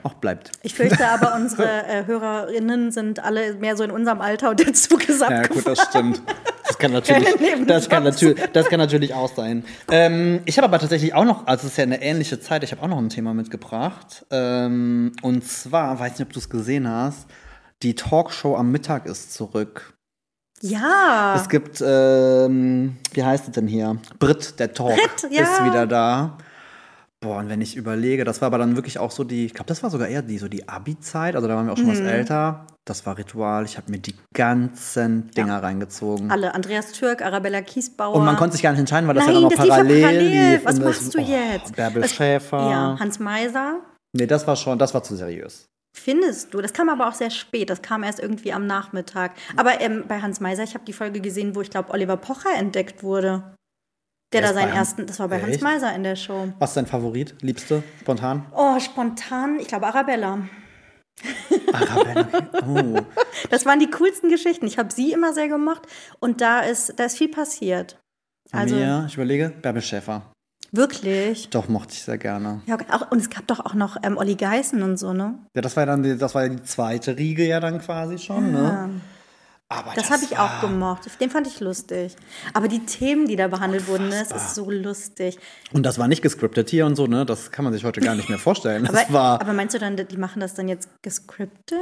auch 0.06 0.14
bleibt. 0.14 0.52
Ich 0.64 0.76
fürchte 0.76 1.08
aber, 1.10 1.36
unsere 1.36 1.86
äh, 1.88 2.06
Hörerinnen 2.06 2.92
sind 2.92 3.24
alle 3.24 3.56
mehr 3.56 3.76
so 3.76 3.84
in 3.84 3.92
unserem 3.92 4.22
Alter 4.22 4.52
und 4.52 4.60
der 4.60 4.74
Zug 4.74 5.08
ist 5.10 5.22
Ja, 5.22 5.44
gut, 5.48 5.66
das 5.66 5.82
stimmt. 5.82 6.22
Das 6.68 6.78
kann 6.78 6.92
natürlich, 6.92 7.28
das 7.68 7.90
kann 7.90 8.04
natürlich, 8.04 8.42
das 8.54 8.68
kann 8.70 8.80
natürlich 8.80 9.14
auch 9.14 9.34
sein. 9.34 9.66
Ähm, 9.92 10.42
ich 10.46 10.58
habe 10.58 10.68
aber 10.68 10.80
tatsächlich 10.80 11.14
auch 11.14 11.26
noch, 11.26 11.48
also 11.48 11.66
es 11.66 11.74
ist 11.74 11.78
ja 11.78 11.84
eine 11.84 12.02
ähnliche 12.02 12.40
Zeit, 12.40 12.64
ich 12.64 12.72
habe 12.72 12.82
auch 12.82 12.88
noch 12.88 12.98
ein 12.98 13.10
Thema 13.10 13.34
mitgebracht. 13.34 14.26
Ähm, 14.32 15.14
und 15.22 15.46
zwar, 15.46 16.00
weiß 16.00 16.14
nicht, 16.14 16.28
ob 16.28 16.34
du 16.34 16.40
es 16.40 16.50
gesehen 16.50 16.90
hast, 16.90 17.28
die 17.84 17.96
Talkshow 17.96 18.56
am 18.56 18.72
Mittag 18.72 19.06
ist 19.06 19.34
zurück. 19.34 19.94
Ja. 20.62 21.36
Es 21.36 21.50
gibt, 21.50 21.84
ähm, 21.86 22.98
wie 23.14 23.24
heißt 23.24 23.48
es 23.48 23.54
denn 23.54 23.68
hier? 23.68 23.98
Brit, 24.20 24.60
der 24.60 24.74
Talk 24.74 24.96
Brit, 24.96 25.32
ja. 25.32 25.44
ist 25.44 25.66
wieder 25.66 25.86
da. 25.86 26.38
Boah, 27.26 27.40
und 27.40 27.50
wenn 27.50 27.60
ich 27.60 27.76
überlege, 27.76 28.24
das 28.24 28.40
war 28.42 28.48
aber 28.48 28.60
dann 28.60 28.76
wirklich 28.76 29.00
auch 29.00 29.10
so 29.10 29.24
die, 29.24 29.46
ich 29.48 29.54
glaube, 29.56 29.68
das 29.68 29.82
war 29.82 29.90
sogar 29.90 30.08
eher 30.08 30.22
die, 30.22 30.38
so 30.38 30.48
die 30.48 30.70
Abi-Zeit, 30.70 31.36
also 31.36 31.48
da 31.48 31.56
waren 31.56 31.66
wir 31.66 31.74
auch 31.74 31.78
schon 31.78 31.88
was 31.88 32.00
Mhm. 32.00 32.06
älter. 32.08 32.68
Das 32.86 33.04
war 33.08 33.18
Ritual, 33.18 33.66
ich 33.66 33.78
habe 33.78 33.90
mir 33.90 33.98
die 33.98 34.14
ganzen 34.36 35.32
Dinger 35.32 35.64
reingezogen. 35.64 36.30
Alle. 36.30 36.54
Andreas 36.54 36.92
Türk, 36.92 37.24
Arabella 37.24 37.62
Kiesbauer. 37.62 38.14
Und 38.16 38.26
man 38.26 38.36
konnte 38.36 38.54
sich 38.54 38.62
gar 38.62 38.72
nicht 38.72 38.80
entscheiden, 38.82 39.08
weil 39.08 39.16
das 39.16 39.26
ja 39.26 39.34
Nein, 39.34 39.42
dann 39.42 39.52
noch 39.52 39.66
ja 39.66 39.66
parallel, 39.74 40.02
parallel. 40.02 40.52
lief. 40.54 40.66
Was 40.66 40.76
Und 40.76 40.84
das- 40.86 41.02
machst 41.02 41.16
du 41.16 41.20
oh, 41.20 41.22
jetzt? 41.22 41.76
Bärbel 41.76 42.04
Was- 42.04 42.14
Schäfer. 42.14 42.58
Ja, 42.70 42.98
Hans 43.00 43.20
Meiser. 43.20 43.80
Nee, 44.16 44.28
das 44.28 44.46
war 44.46 44.56
schon, 44.56 44.78
das 44.78 44.94
war 44.94 45.02
zu 45.02 45.16
seriös. 45.16 45.66
Findest 45.98 46.54
du? 46.54 46.62
Das 46.62 46.74
kam 46.74 46.90
aber 46.90 47.08
auch 47.08 47.14
sehr 47.14 47.32
spät. 47.32 47.70
Das 47.70 47.82
kam 47.82 48.04
erst 48.04 48.20
irgendwie 48.20 48.54
am 48.54 48.68
Nachmittag. 48.68 49.32
Aber 49.58 49.82
ähm, 49.82 50.04
bei 50.08 50.22
Hans 50.22 50.40
Meiser, 50.42 50.64
ich 50.64 50.74
habe 50.76 50.86
die 50.86 50.94
Folge 50.94 51.22
gesehen, 51.22 51.56
wo 51.56 51.62
ich 51.62 51.70
glaube, 51.72 51.92
Oliver 51.92 52.18
Pocher 52.18 52.54
entdeckt 52.56 53.02
wurde. 53.02 53.56
Der 54.34 54.42
da 54.42 54.54
seinen 54.54 54.74
ersten, 54.74 55.06
das 55.06 55.20
war 55.20 55.28
bei 55.30 55.40
Hans 55.42 55.56
Echt? 55.56 55.64
Meiser 55.64 55.94
in 55.96 56.04
der 56.04 56.16
Show. 56.16 56.52
Was 56.60 56.72
ist 56.72 56.78
dein 56.78 56.88
Favorit, 56.88 57.36
liebste, 57.42 57.84
spontan? 58.02 58.46
Oh, 58.54 58.80
spontan, 58.80 59.60
ich 59.60 59.68
glaube 59.68 59.88
Arabella. 59.88 60.40
Arabella. 61.72 62.28
Oh. 62.68 63.00
Das 63.50 63.66
waren 63.66 63.80
die 63.80 63.90
coolsten 63.90 64.30
Geschichten. 64.30 64.66
Ich 64.66 64.78
habe 64.78 64.92
sie 64.92 65.12
immer 65.14 65.34
sehr 65.34 65.48
gemocht 65.48 65.84
und 66.20 66.42
da 66.42 66.62
ist, 66.62 66.94
da 67.00 67.06
ist 67.06 67.18
viel 67.18 67.30
passiert. 67.30 68.00
Also 68.52 68.76
mir, 68.76 69.06
ich 69.08 69.14
überlege, 69.16 69.50
Bärbel 69.62 69.82
Schäfer. 69.82 70.32
wirklich. 70.72 71.50
Doch, 71.50 71.70
mochte 71.70 71.94
ich 71.94 72.02
sehr 72.04 72.18
gerne. 72.18 72.62
Ja, 72.66 72.78
auch, 72.92 73.12
und 73.12 73.20
es 73.20 73.30
gab 73.30 73.48
doch 73.48 73.60
auch 73.60 73.76
noch 73.76 73.98
ähm, 74.04 74.18
Olli 74.18 74.36
Geißen 74.36 74.82
und 74.82 74.98
so, 74.98 75.14
ne? 75.14 75.38
Ja, 75.56 75.62
das 75.62 75.76
war 75.76 75.84
ja 75.84 75.88
dann 75.88 76.04
die, 76.04 76.18
das 76.18 76.34
war 76.36 76.44
ja 76.44 76.50
die 76.50 76.64
zweite 76.64 77.18
Riege 77.18 77.46
ja 77.46 77.60
dann 77.60 77.80
quasi 77.80 78.18
schon, 78.18 78.52
ne? 78.52 78.90
Aber 79.68 79.94
Das 79.96 80.12
habe 80.12 80.24
ich 80.24 80.38
auch 80.38 80.62
gemocht. 80.62 81.10
Den 81.20 81.32
fand 81.32 81.48
ich 81.48 81.60
lustig. 81.60 82.16
Aber 82.54 82.68
die 82.68 82.86
Themen, 82.86 83.28
die 83.28 83.36
da 83.36 83.48
behandelt 83.48 83.88
wurden, 83.88 84.10
ne, 84.10 84.24
das 84.30 84.44
ist 84.44 84.56
so 84.56 84.70
lustig. 84.70 85.40
Und 85.74 85.84
das 85.84 85.98
war 85.98 86.08
nicht 86.08 86.22
gescriptet 86.22 86.70
hier 86.70 86.86
und 86.86 86.96
so, 86.96 87.08
ne? 87.08 87.26
Das 87.26 87.52
kann 87.52 87.66
man 87.66 87.74
sich 87.74 87.84
heute 87.84 88.00
gar 88.00 88.14
nicht 88.14 88.30
mehr 88.30 88.38
vorstellen. 88.38 88.86
Das 88.86 88.96
Aber, 88.96 89.14
war 89.14 89.42
aber 89.42 89.54
meinst 89.54 89.74
du 89.74 89.80
dann, 89.80 89.96
die 89.98 90.18
machen 90.18 90.40
das 90.40 90.54
dann 90.54 90.68
jetzt 90.68 90.90
gescriptet? 91.02 91.80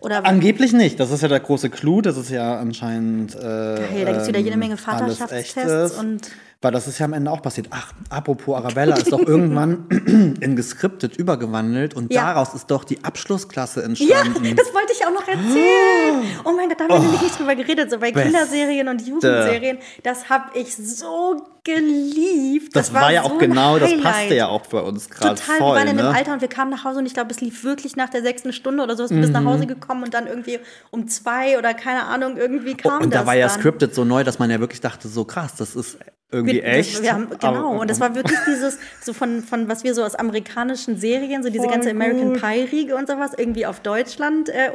Oder 0.00 0.26
angeblich 0.26 0.72
nicht. 0.72 0.98
Das 1.00 1.10
ist 1.10 1.22
ja 1.22 1.28
der 1.28 1.40
große 1.40 1.70
Clou. 1.70 2.00
Das 2.00 2.16
ist 2.16 2.30
ja 2.30 2.58
anscheinend. 2.58 3.34
Äh, 3.34 3.38
Geil, 3.38 4.04
da 4.04 4.10
gibt 4.10 4.22
es 4.22 4.28
wieder 4.28 4.40
jede 4.40 4.56
Menge 4.56 4.74
ähm, 4.74 4.78
Echtes. 4.78 4.84
Vaterschaftstests 4.84 5.98
und 5.98 6.30
Weil 6.62 6.72
das 6.72 6.88
ist 6.88 6.98
ja 6.98 7.04
am 7.04 7.12
Ende 7.12 7.30
auch 7.30 7.42
passiert. 7.42 7.68
Ach, 7.70 7.92
apropos 8.08 8.56
Arabella 8.56 8.96
ist 8.96 9.12
doch 9.12 9.20
irgendwann 9.20 9.86
in 10.40 10.56
gescriptet 10.56 11.16
übergewandelt 11.16 11.94
und 11.94 12.12
Ja. 12.12 12.32
daraus 12.32 12.54
ist 12.54 12.70
doch 12.70 12.82
die 12.84 13.04
Abschlussklasse 13.04 13.80
Ja, 13.80 13.86
entstanden. 13.86 14.56
das 14.56 14.72
wollte 14.72 14.92
ich 14.98 15.04
auch 15.06 15.12
noch 15.12 15.28
erzählen. 15.28 16.22
Oh 16.44 16.52
mein 16.56 16.68
Gott, 16.70 16.80
da 16.80 16.84
haben 16.84 16.94
wir 16.94 17.00
nämlich 17.00 17.22
nicht 17.22 17.38
drüber 17.38 17.54
geredet. 17.54 17.90
So 17.90 17.98
bei 17.98 18.10
Beste. 18.10 18.30
Kinderserien 18.30 18.88
und 18.88 19.06
Jugendserien, 19.06 19.78
das 20.02 20.30
habe 20.30 20.58
ich 20.58 20.74
so 20.76 21.46
geliebt. 21.62 22.74
Das, 22.74 22.92
war, 22.94 23.12
ja 23.12 23.22
so 23.22 23.28
auch 23.30 23.38
genau, 23.38 23.78
das 23.78 23.90
passte 24.00 24.34
ja 24.34 24.48
auch 24.48 24.66
bei 24.66 24.80
uns 24.80 25.10
gerade 25.10 25.34
Total, 25.34 25.58
voll. 25.58 25.66
wir 25.74 25.74
waren 25.80 25.88
in 25.88 25.98
einem 25.98 26.10
ne? 26.10 26.16
Alter 26.16 26.32
und 26.32 26.40
wir 26.40 26.48
kamen 26.48 26.70
nach 26.70 26.84
Hause 26.84 27.00
und 27.00 27.06
ich 27.06 27.14
glaube, 27.14 27.30
es 27.32 27.40
lief 27.40 27.64
wirklich 27.64 27.96
nach 27.96 28.08
der 28.08 28.22
sechsten 28.22 28.52
Stunde 28.52 28.82
oder 28.82 28.96
so. 28.96 29.08
Wir 29.10 29.20
bist 29.20 29.32
nach 29.32 29.40
Mhm. 29.42 29.48
Hause 29.48 29.66
gekommen 29.66 30.04
und 30.04 30.14
dann 30.14 30.26
irgendwie 30.26 30.58
um 30.90 31.06
zwei 31.08 31.58
oder 31.58 31.74
keine 31.74 32.04
Ahnung, 32.04 32.36
irgendwie 32.36 32.74
kam 32.76 33.00
Oh, 33.00 33.04
und 33.04 33.12
das 33.12 33.20
da 33.22 33.26
war 33.26 33.34
ja 33.34 33.48
dann. 33.48 33.58
scripted 33.60 33.94
so 33.94 34.04
neu, 34.04 34.24
dass 34.24 34.38
man 34.38 34.50
ja 34.50 34.58
wirklich 34.60 34.80
dachte, 34.80 35.08
so 35.08 35.24
krass, 35.24 35.54
das 35.56 35.76
ist 35.76 35.98
irgendwie 36.32 36.45
Wir- 36.54 36.64
echt. 36.64 37.02
Wir 37.02 37.12
haben, 37.12 37.28
genau, 37.30 37.46
Aber- 37.70 37.80
und 37.80 37.90
das 37.90 38.00
war 38.00 38.14
wirklich 38.14 38.38
dieses, 38.46 38.78
so 39.02 39.12
von, 39.12 39.42
von 39.42 39.68
was 39.68 39.84
wir 39.84 39.94
so 39.94 40.02
aus 40.04 40.14
amerikanischen 40.14 40.96
Serien, 40.98 41.42
so 41.42 41.50
diese 41.50 41.66
ganze 41.68 41.90
American. 41.90 42.34
Pie-Riege 42.34 42.94
und 42.96 43.06
sowas, 43.08 43.32
irgendwie 43.36 43.66
auf 43.66 43.80
Deutschland 43.80 44.48
äh, 44.48 44.70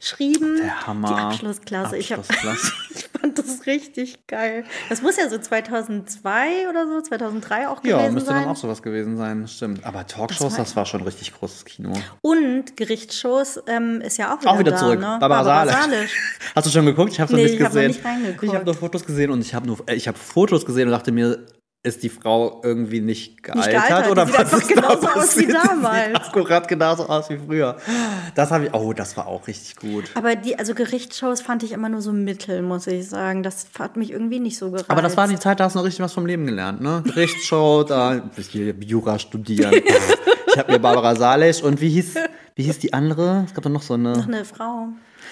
umgeschrieben. 0.00 0.56
Der 0.58 0.86
Hammer. 0.86 1.08
Die 1.08 1.14
Abschlussklasse. 1.14 1.96
Ich, 1.96 2.12
hab, 2.12 2.20
Abschlussklasse. 2.20 2.72
ich 2.94 3.08
fand 3.20 3.38
das 3.38 3.66
richtig 3.66 4.26
geil. 4.26 4.64
Das 4.88 5.02
muss 5.02 5.16
ja 5.16 5.28
so 5.28 5.38
2002 5.38 6.68
oder 6.68 6.86
so, 6.86 7.00
2003 7.00 7.68
auch 7.68 7.82
Ja, 7.84 7.98
gewesen 7.98 8.14
müsste 8.14 8.30
sein. 8.30 8.42
dann 8.42 8.50
auch 8.52 8.56
sowas 8.56 8.82
gewesen 8.82 9.16
sein, 9.16 9.46
stimmt. 9.48 9.84
Aber 9.84 10.06
Talkshows, 10.06 10.52
war- 10.52 10.58
das 10.58 10.76
war, 10.76 10.86
schon 10.86 11.02
richtig 11.02 11.32
großes 11.34 11.64
Kino. 11.64 11.92
Und 12.20 12.76
Gerichtsshows 12.76 13.60
ähm, 13.66 14.00
ist 14.00 14.16
ja 14.18 14.34
auch 14.34 14.40
wieder, 14.40 14.50
Auch 14.52 14.58
wieder 14.58 14.70
da, 14.72 14.76
zurück. 14.78 15.00
Ne? 15.00 15.16
Barbara, 15.20 15.44
Salisch. 15.66 15.74
Salisch. 15.74 16.16
Hast 16.54 16.66
du 16.66 16.70
schon 16.70 16.86
geguckt? 16.86 17.12
Ich 17.12 17.20
habe 17.20 17.32
noch 17.32 17.36
Nee, 17.38 17.44
nicht 17.44 17.54
ich 17.54 17.60
hab 17.60 17.68
noch 17.68 17.74
gesehen. 17.74 17.88
nicht 17.88 18.04
reingeguckt. 18.04 18.42
ich 18.44 18.54
habe 18.54 18.64
nur 18.64 18.74
Fotos 18.74 19.04
gesehen 19.04 19.30
und 19.30 19.40
ich 19.40 19.54
habe 19.54 19.66
nur, 19.66 19.78
äh, 19.86 19.94
ich 19.94 20.06
habe 20.08 20.18
Fotos 20.18 20.64
gesehen 20.64 20.88
und 20.88 20.92
dachte 20.92 21.12
mir, 21.12 21.38
ist 21.86 22.02
die 22.02 22.08
Frau 22.08 22.60
irgendwie 22.64 23.00
nicht 23.00 23.42
gealtert, 23.42 23.70
gealtert, 23.70 24.06
die 24.06 24.10
oder 24.10 24.26
sieht 24.26 24.38
was 24.38 24.52
ist 24.52 24.70
da 24.70 24.74
genauso 24.74 25.06
aus 25.08 25.36
wie 25.36 25.46
damals. 25.52 26.06
Sieht 26.06 26.16
akkurat 26.16 26.68
genauso 26.68 27.08
aus 27.08 27.30
wie 27.30 27.38
früher. 27.38 27.76
Das 28.34 28.50
habe 28.50 28.66
ich. 28.66 28.74
Oh, 28.74 28.92
das 28.92 29.16
war 29.16 29.28
auch 29.28 29.46
richtig 29.46 29.76
gut. 29.76 30.10
Aber 30.14 30.34
die, 30.34 30.58
also 30.58 30.74
Gerichtsshows 30.74 31.40
fand 31.40 31.62
ich 31.62 31.72
immer 31.72 31.88
nur 31.88 32.02
so 32.02 32.12
mittel, 32.12 32.62
muss 32.62 32.86
ich 32.88 33.08
sagen. 33.08 33.42
Das 33.42 33.66
hat 33.78 33.96
mich 33.96 34.10
irgendwie 34.10 34.40
nicht 34.40 34.58
so 34.58 34.70
gereizt. 34.70 34.90
Aber 34.90 35.00
das 35.00 35.16
war 35.16 35.28
die 35.28 35.38
Zeit, 35.38 35.60
da 35.60 35.64
hast 35.64 35.74
du 35.74 35.78
noch 35.78 35.86
richtig 35.86 36.02
was 36.02 36.12
vom 36.12 36.26
Leben 36.26 36.46
gelernt, 36.46 36.80
ne? 36.80 37.02
Gerichtsshow, 37.04 37.84
da 37.88 38.20
Jura 38.80 39.18
studieren. 39.18 39.72
ich 40.48 40.58
habe 40.58 40.72
mir 40.72 40.78
Barbara 40.80 41.14
Salisch 41.14 41.62
und 41.62 41.80
wie 41.80 41.90
hieß, 41.90 42.14
wie 42.56 42.64
hieß 42.64 42.80
die 42.80 42.92
andere? 42.92 43.44
Es 43.46 43.54
gab 43.54 43.62
doch 43.62 43.70
noch 43.70 43.82
so 43.82 43.94
eine. 43.94 44.12
Noch 44.12 44.26
eine 44.26 44.44
Frau. 44.44 44.88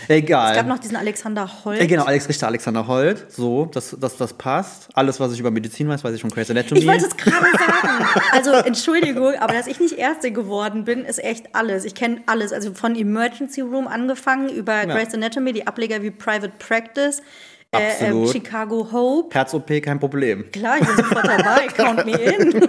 Egal. 0.09 0.53
Es 0.53 0.57
gab 0.57 0.67
noch 0.67 0.79
diesen 0.79 0.97
Alexander 0.97 1.49
Holt. 1.65 1.81
Äh, 1.81 1.87
genau, 1.87 2.05
Alex 2.05 2.29
Richter, 2.29 2.47
Alexander 2.47 2.87
Holt. 2.87 3.31
So, 3.31 3.67
dass 3.67 3.97
das, 3.99 4.17
das 4.17 4.33
passt. 4.33 4.89
Alles, 4.95 5.21
was 5.21 5.33
ich 5.33 5.41
über 5.41 5.51
Medizin 5.51 5.89
weiß, 5.89 6.05
weiß 6.05 6.15
ich 6.15 6.21
von 6.21 6.31
Grey's 6.31 6.51
Anatomy. 6.51 6.81
Ich 6.81 6.87
wollte 6.87 7.07
es 7.07 7.17
gerade 7.17 7.47
sagen. 7.47 8.07
Also 8.33 8.53
Entschuldigung, 8.53 9.35
aber 9.39 9.55
dass 9.55 9.67
ich 9.67 9.81
nicht 9.81 9.99
Erste 9.99 10.31
geworden 10.33 10.85
bin, 10.85 11.05
ist 11.05 11.23
echt 11.23 11.55
alles. 11.55 11.85
Ich 11.85 11.95
kenne 11.95 12.23
alles. 12.27 12.53
Also 12.53 12.75
von 12.75 12.97
Emergency 12.97 13.61
Room 13.61 13.87
angefangen 13.87 14.49
über 14.49 14.87
Grey's 14.87 15.15
Anatomy, 15.15 15.53
die 15.53 15.67
Ableger 15.67 16.03
wie 16.03 16.11
Private 16.11 16.53
Practice, 16.59 17.23
äh, 17.75 17.89
äh, 17.89 17.91
Absolut. 17.91 18.31
Chicago 18.33 18.89
Hope. 18.93 19.35
Herz-OP, 19.35 19.83
kein 19.83 19.99
Problem. 20.01 20.51
Klar, 20.53 20.79
ich 20.81 20.87
bin 20.87 20.97
sofort 20.97 21.27
dabei. 21.27 21.67
Count 21.77 22.05
me 22.07 22.13
in. 22.13 22.69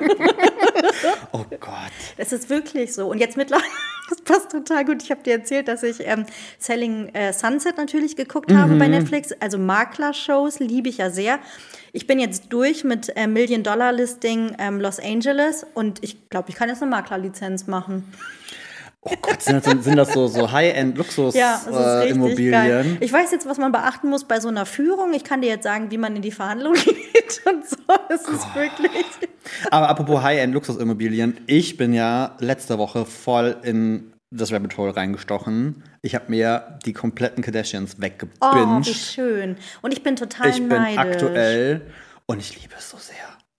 Oh 1.32 1.46
Gott. 1.60 1.92
Es 2.18 2.32
ist 2.32 2.50
wirklich 2.50 2.94
so. 2.94 3.08
Und 3.08 3.20
jetzt 3.20 3.38
mittlerweile, 3.38 3.68
das 4.10 4.22
passt 4.22 4.52
total 4.52 4.86
gut. 4.86 5.04
Ich 5.04 5.12
habe 5.12 5.22
dir 5.24 5.34
erzählt, 5.34 5.68
dass 5.68 5.84
ich 5.84 5.98
ähm, 6.06 6.26
Selling 6.60 7.10
äh, 7.14 7.34
Sunset 7.34 7.78
natürlich 7.78 8.16
geguckt 8.16 8.52
habe 8.54 8.74
Mhm. 8.74 8.80
bei 8.80 8.88
Netflix. 8.88 9.32
Also 9.40 9.58
Makler-Shows 9.58 10.60
liebe 10.60 10.90
ich 10.90 10.98
ja 10.98 11.10
sehr. 11.10 11.40
Ich 11.94 12.08
bin 12.08 12.20
jetzt 12.20 12.46
durch 12.50 12.84
mit 12.84 13.16
äh, 13.16 13.28
Million-Dollar-Listing 13.28 14.56
ähm, 14.60 14.80
Los 14.82 15.00
Angeles 15.00 15.66
und 15.74 16.04
ich 16.04 16.30
glaube, 16.30 16.50
ich 16.50 16.56
kann 16.56 16.68
jetzt 16.70 16.82
eine 16.82 16.92
Maklerlizenz 16.92 17.68
machen. 17.68 18.12
Oh 19.08 19.14
Gott, 19.22 19.40
sind 19.42 19.64
das, 19.66 19.84
sind 19.86 19.96
das 19.98 20.14
so, 20.14 20.26
so 20.28 20.52
High-End-Luxus-Immobilien? 20.52 22.54
Ja, 22.54 22.82
äh. 22.82 22.86
Ich 23.02 23.14
weiß 23.14 23.32
jetzt, 23.32 23.48
was 23.48 23.60
man 23.60 23.72
beachten 23.72 24.10
muss 24.10 24.24
bei 24.26 24.40
so 24.40 24.48
einer 24.48 24.66
Führung. 24.66 25.14
Ich 25.14 25.24
kann 25.24 25.42
dir 25.42 25.50
jetzt 25.50 25.64
sagen, 25.64 25.92
wie 25.92 25.98
man 26.00 26.16
in 26.16 26.24
die 26.24 26.32
Verhandlung 26.32 26.74
geht 27.14 27.42
und 27.46 27.68
so. 27.70 27.76
Es 28.10 28.22
ist 28.28 28.56
wirklich. 28.56 29.06
Aber 29.70 29.90
apropos 29.90 30.24
High-End-Luxusimmobilien, 30.24 31.38
ich 31.46 31.78
bin 31.78 31.94
ja 31.94 32.36
letzte 32.40 32.80
Woche 32.80 33.06
voll 33.06 33.58
in 33.64 34.12
das 34.32 34.52
Rabbit 34.52 34.76
Hole 34.78 34.96
reingestochen. 34.96 35.84
Ich 36.02 36.16
habe 36.16 36.26
mir 36.30 36.78
die 36.86 36.94
kompletten 36.94 37.44
Kardashians 37.44 37.96
Oh, 37.98 38.02
weggebinged. 38.02 38.88
wie 38.88 38.94
schön. 38.94 39.58
Und 39.82 39.94
ich 39.94 40.02
bin 40.04 40.16
total 40.16 40.50
ich 40.50 40.58
bin 40.58 40.68
neidisch. 40.70 40.98
aktuell 40.98 41.82
und 42.26 42.40
ich 42.40 42.60
liebe 42.60 42.74
es 42.78 42.90
so 42.90 42.98
sehr. 42.98 43.16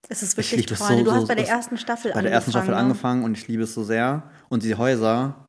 Es 0.08 0.22
ist 0.22 0.38
Ich 0.38 0.52
wirklich 0.52 0.78
toll. 0.78 0.98
so, 0.98 1.04
du 1.04 1.12
hast 1.12 1.28
bei 1.28 1.34
der 1.34 1.48
ersten 1.48 1.76
Staffel 1.78 2.12
bei 2.12 2.22
der 2.22 2.32
ersten 2.32 2.50
Staffel 2.50 2.70
ne? 2.70 2.76
angefangen 2.76 3.24
und 3.24 3.36
ich 3.36 3.48
liebe 3.48 3.64
es 3.64 3.74
so 3.74 3.82
sehr. 3.82 4.22
Und 4.48 4.62
die 4.62 4.74
Häuser, 4.74 5.46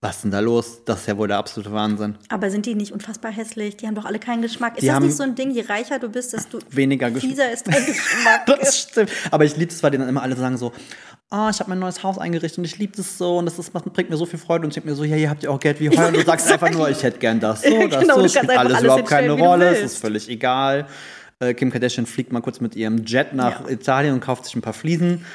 was 0.00 0.16
ist 0.16 0.24
denn 0.24 0.30
da 0.30 0.40
los? 0.40 0.84
Das 0.84 1.00
ist 1.00 1.06
ja 1.06 1.16
wohl 1.16 1.28
der 1.28 1.38
absolute 1.38 1.72
Wahnsinn. 1.72 2.16
Aber 2.28 2.50
sind 2.50 2.66
die 2.66 2.74
nicht 2.74 2.92
unfassbar 2.92 3.32
hässlich? 3.32 3.76
Die 3.76 3.86
haben 3.86 3.94
doch 3.94 4.04
alle 4.04 4.18
keinen 4.18 4.42
Geschmack. 4.42 4.76
Ist 4.76 4.82
Die 4.82 4.88
das 4.88 5.00
nicht 5.00 5.16
so 5.16 5.22
ein 5.22 5.34
Ding, 5.34 5.50
je 5.50 5.62
reicher 5.62 5.98
du 5.98 6.08
bist, 6.08 6.32
desto 6.32 6.58
Weniger 6.70 7.10
fieser 7.10 7.50
ist 7.50 7.66
dein 7.66 7.84
Geschmack? 7.86 8.46
Das 8.46 8.78
stimmt. 8.78 9.10
Aber 9.30 9.44
ich 9.44 9.56
liebe 9.56 9.72
es, 9.72 9.82
weil 9.82 9.90
die 9.90 9.98
dann 9.98 10.08
immer 10.08 10.22
alle 10.22 10.36
sagen 10.36 10.56
so, 10.56 10.72
oh, 11.30 11.48
ich 11.50 11.58
habe 11.58 11.68
mein 11.70 11.78
neues 11.78 12.02
Haus 12.02 12.18
eingerichtet 12.18 12.58
und 12.58 12.64
ich 12.64 12.78
liebe 12.78 12.96
das 12.96 13.18
so 13.18 13.38
und 13.38 13.46
das 13.46 13.58
ist, 13.58 13.72
macht, 13.74 13.90
bringt 13.92 14.10
mir 14.10 14.16
so 14.16 14.26
viel 14.26 14.38
Freude 14.38 14.64
und 14.64 14.68
ich 14.70 14.74
denke 14.74 14.88
mir 14.90 14.94
so, 14.94 15.04
ja, 15.04 15.16
ihr 15.16 15.30
habt 15.30 15.42
ja 15.42 15.50
auch 15.50 15.60
Geld 15.60 15.80
wie 15.80 15.90
heu 15.90 16.06
und 16.06 16.16
du 16.16 16.22
sagst 16.22 16.50
einfach 16.50 16.70
nur, 16.70 16.88
ich 16.90 17.02
hätte 17.02 17.18
gern 17.18 17.40
das 17.40 17.62
so, 17.62 17.88
das 17.88 18.00
genau, 18.00 18.20
so, 18.20 18.28
spielt 18.28 18.50
alles 18.50 18.74
alles 18.74 18.82
überhaupt 18.84 19.08
keine 19.08 19.32
Rolle, 19.32 19.76
es 19.76 19.92
ist 19.92 19.98
völlig 19.98 20.28
egal. 20.28 20.86
Äh, 21.40 21.54
Kim 21.54 21.70
Kardashian 21.70 22.06
fliegt 22.06 22.32
mal 22.32 22.40
kurz 22.40 22.60
mit 22.60 22.76
ihrem 22.76 23.04
Jet 23.04 23.32
nach 23.34 23.62
Ja. 23.64 23.68
Italien 23.70 24.14
und 24.14 24.20
kauft 24.20 24.44
sich 24.44 24.54
ein 24.54 24.62
paar 24.62 24.72
Fliesen. 24.72 25.24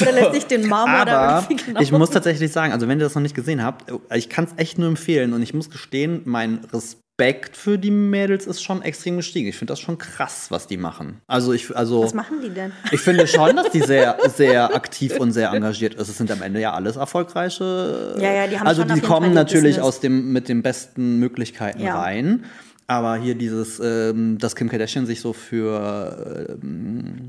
Da 0.00 0.10
lässt 0.10 0.34
sich 0.34 0.46
den 0.46 0.66
Marmor 0.68 1.04
da 1.06 1.18
Aber 1.38 1.46
irgendwie 1.50 1.64
genau. 1.64 1.80
ich 1.80 1.92
muss 1.92 2.10
tatsächlich 2.10 2.50
sagen, 2.52 2.72
also 2.72 2.88
wenn 2.88 2.98
ihr 2.98 3.04
das 3.04 3.14
noch 3.14 3.22
nicht 3.22 3.34
gesehen 3.36 3.62
habt, 3.62 3.90
ich 4.12 4.28
kann 4.28 4.44
es 4.44 4.50
echt 4.56 4.76
nur 4.78 4.88
empfehlen 4.88 5.32
und 5.32 5.40
ich 5.42 5.54
muss 5.54 5.70
gestehen, 5.70 6.22
mein 6.24 6.60
Respekt 6.72 7.56
für 7.56 7.78
die 7.78 7.90
Mädels 7.92 8.46
ist 8.48 8.60
schon 8.62 8.82
extrem 8.82 9.16
gestiegen. 9.16 9.48
Ich 9.48 9.56
finde 9.56 9.72
das 9.72 9.80
schon 9.80 9.96
krass, 9.96 10.46
was 10.50 10.66
die 10.66 10.76
machen. 10.76 11.20
Also 11.28 11.52
ich, 11.52 11.74
also 11.76 12.02
Was 12.02 12.12
machen 12.14 12.40
die 12.42 12.50
denn? 12.50 12.72
ich 12.90 13.00
finde 13.00 13.26
schon, 13.28 13.54
dass 13.56 13.70
die 13.70 13.80
sehr, 13.80 14.18
sehr 14.36 14.74
aktiv 14.74 15.16
und 15.18 15.32
sehr 15.32 15.50
engagiert 15.52 15.94
ist. 15.94 16.08
Es 16.08 16.18
sind 16.18 16.30
am 16.32 16.42
Ende 16.42 16.60
ja 16.60 16.72
alles 16.74 16.96
erfolgreiche. 16.96 18.16
Ja, 18.20 18.32
ja, 18.32 18.46
die 18.48 18.58
haben 18.58 18.66
Also 18.66 18.82
schon 18.82 18.94
die 18.96 19.00
kommen 19.00 19.32
natürlich 19.32 19.76
Business. 19.76 19.86
aus 19.86 20.00
dem 20.00 20.32
mit 20.32 20.48
den 20.48 20.62
besten 20.62 21.18
Möglichkeiten 21.18 21.80
Ja. 21.82 22.00
rein. 22.00 22.44
Aber 22.88 23.16
hier 23.16 23.34
dieses, 23.34 23.78
ähm, 23.80 24.38
dass 24.38 24.56
Kim 24.56 24.68
Kardashian 24.68 25.04
sich 25.06 25.20
so 25.20 25.32
für 25.32 26.58
ähm, 26.62 27.26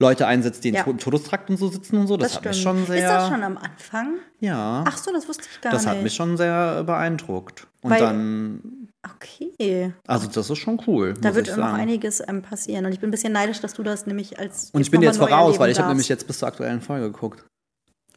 Leute 0.00 0.26
einsetzt, 0.26 0.64
die 0.64 0.70
Ja. 0.70 0.82
im 0.84 0.98
Todestrakt 0.98 1.50
und 1.50 1.58
so 1.58 1.68
sitzen 1.68 1.96
und 1.98 2.06
so, 2.06 2.16
das, 2.16 2.36
hat 2.36 2.44
mich 2.44 2.60
schon 2.60 2.86
sehr. 2.86 2.96
Ist 2.96 3.04
das 3.08 3.28
schon 3.28 3.42
am 3.42 3.58
Anfang? 3.58 4.14
Ja. 4.40 4.82
Ach 4.86 4.96
so, 4.96 5.12
das 5.12 5.28
wusste 5.28 5.44
ich 5.52 5.60
gar 5.60 5.72
das 5.72 5.84
nicht. 5.84 5.94
hat 5.94 6.02
mich 6.02 6.14
schon 6.14 6.36
sehr 6.36 6.82
beeindruckt. 6.84 7.68
Und 7.82 7.90
Weil- 7.90 8.00
dann, 8.00 8.88
Okay. 9.14 9.92
also 10.06 10.28
das 10.28 10.48
ist 10.48 10.58
schon 10.58 10.80
cool. 10.86 11.14
Da 11.20 11.34
wird 11.34 11.54
noch 11.56 11.72
einiges 11.72 12.22
ähm, 12.26 12.40
passieren. 12.40 12.86
Und 12.86 12.92
ich 12.92 13.00
bin 13.00 13.08
ein 13.08 13.10
bisschen 13.10 13.32
neidisch, 13.32 13.60
dass 13.60 13.74
du 13.74 13.82
das 13.82 14.06
nämlich 14.06 14.38
als. 14.38 14.70
Und 14.72 14.80
ich 14.80 14.90
bin 14.90 15.02
jetzt 15.02 15.18
voraus, 15.18 15.58
weil 15.58 15.70
ich 15.70 15.78
habe 15.78 15.88
nämlich 15.88 16.08
jetzt 16.08 16.26
bis 16.26 16.38
zur 16.38 16.48
aktuellen 16.48 16.80
Folge 16.80 17.10
geguckt. 17.10 17.44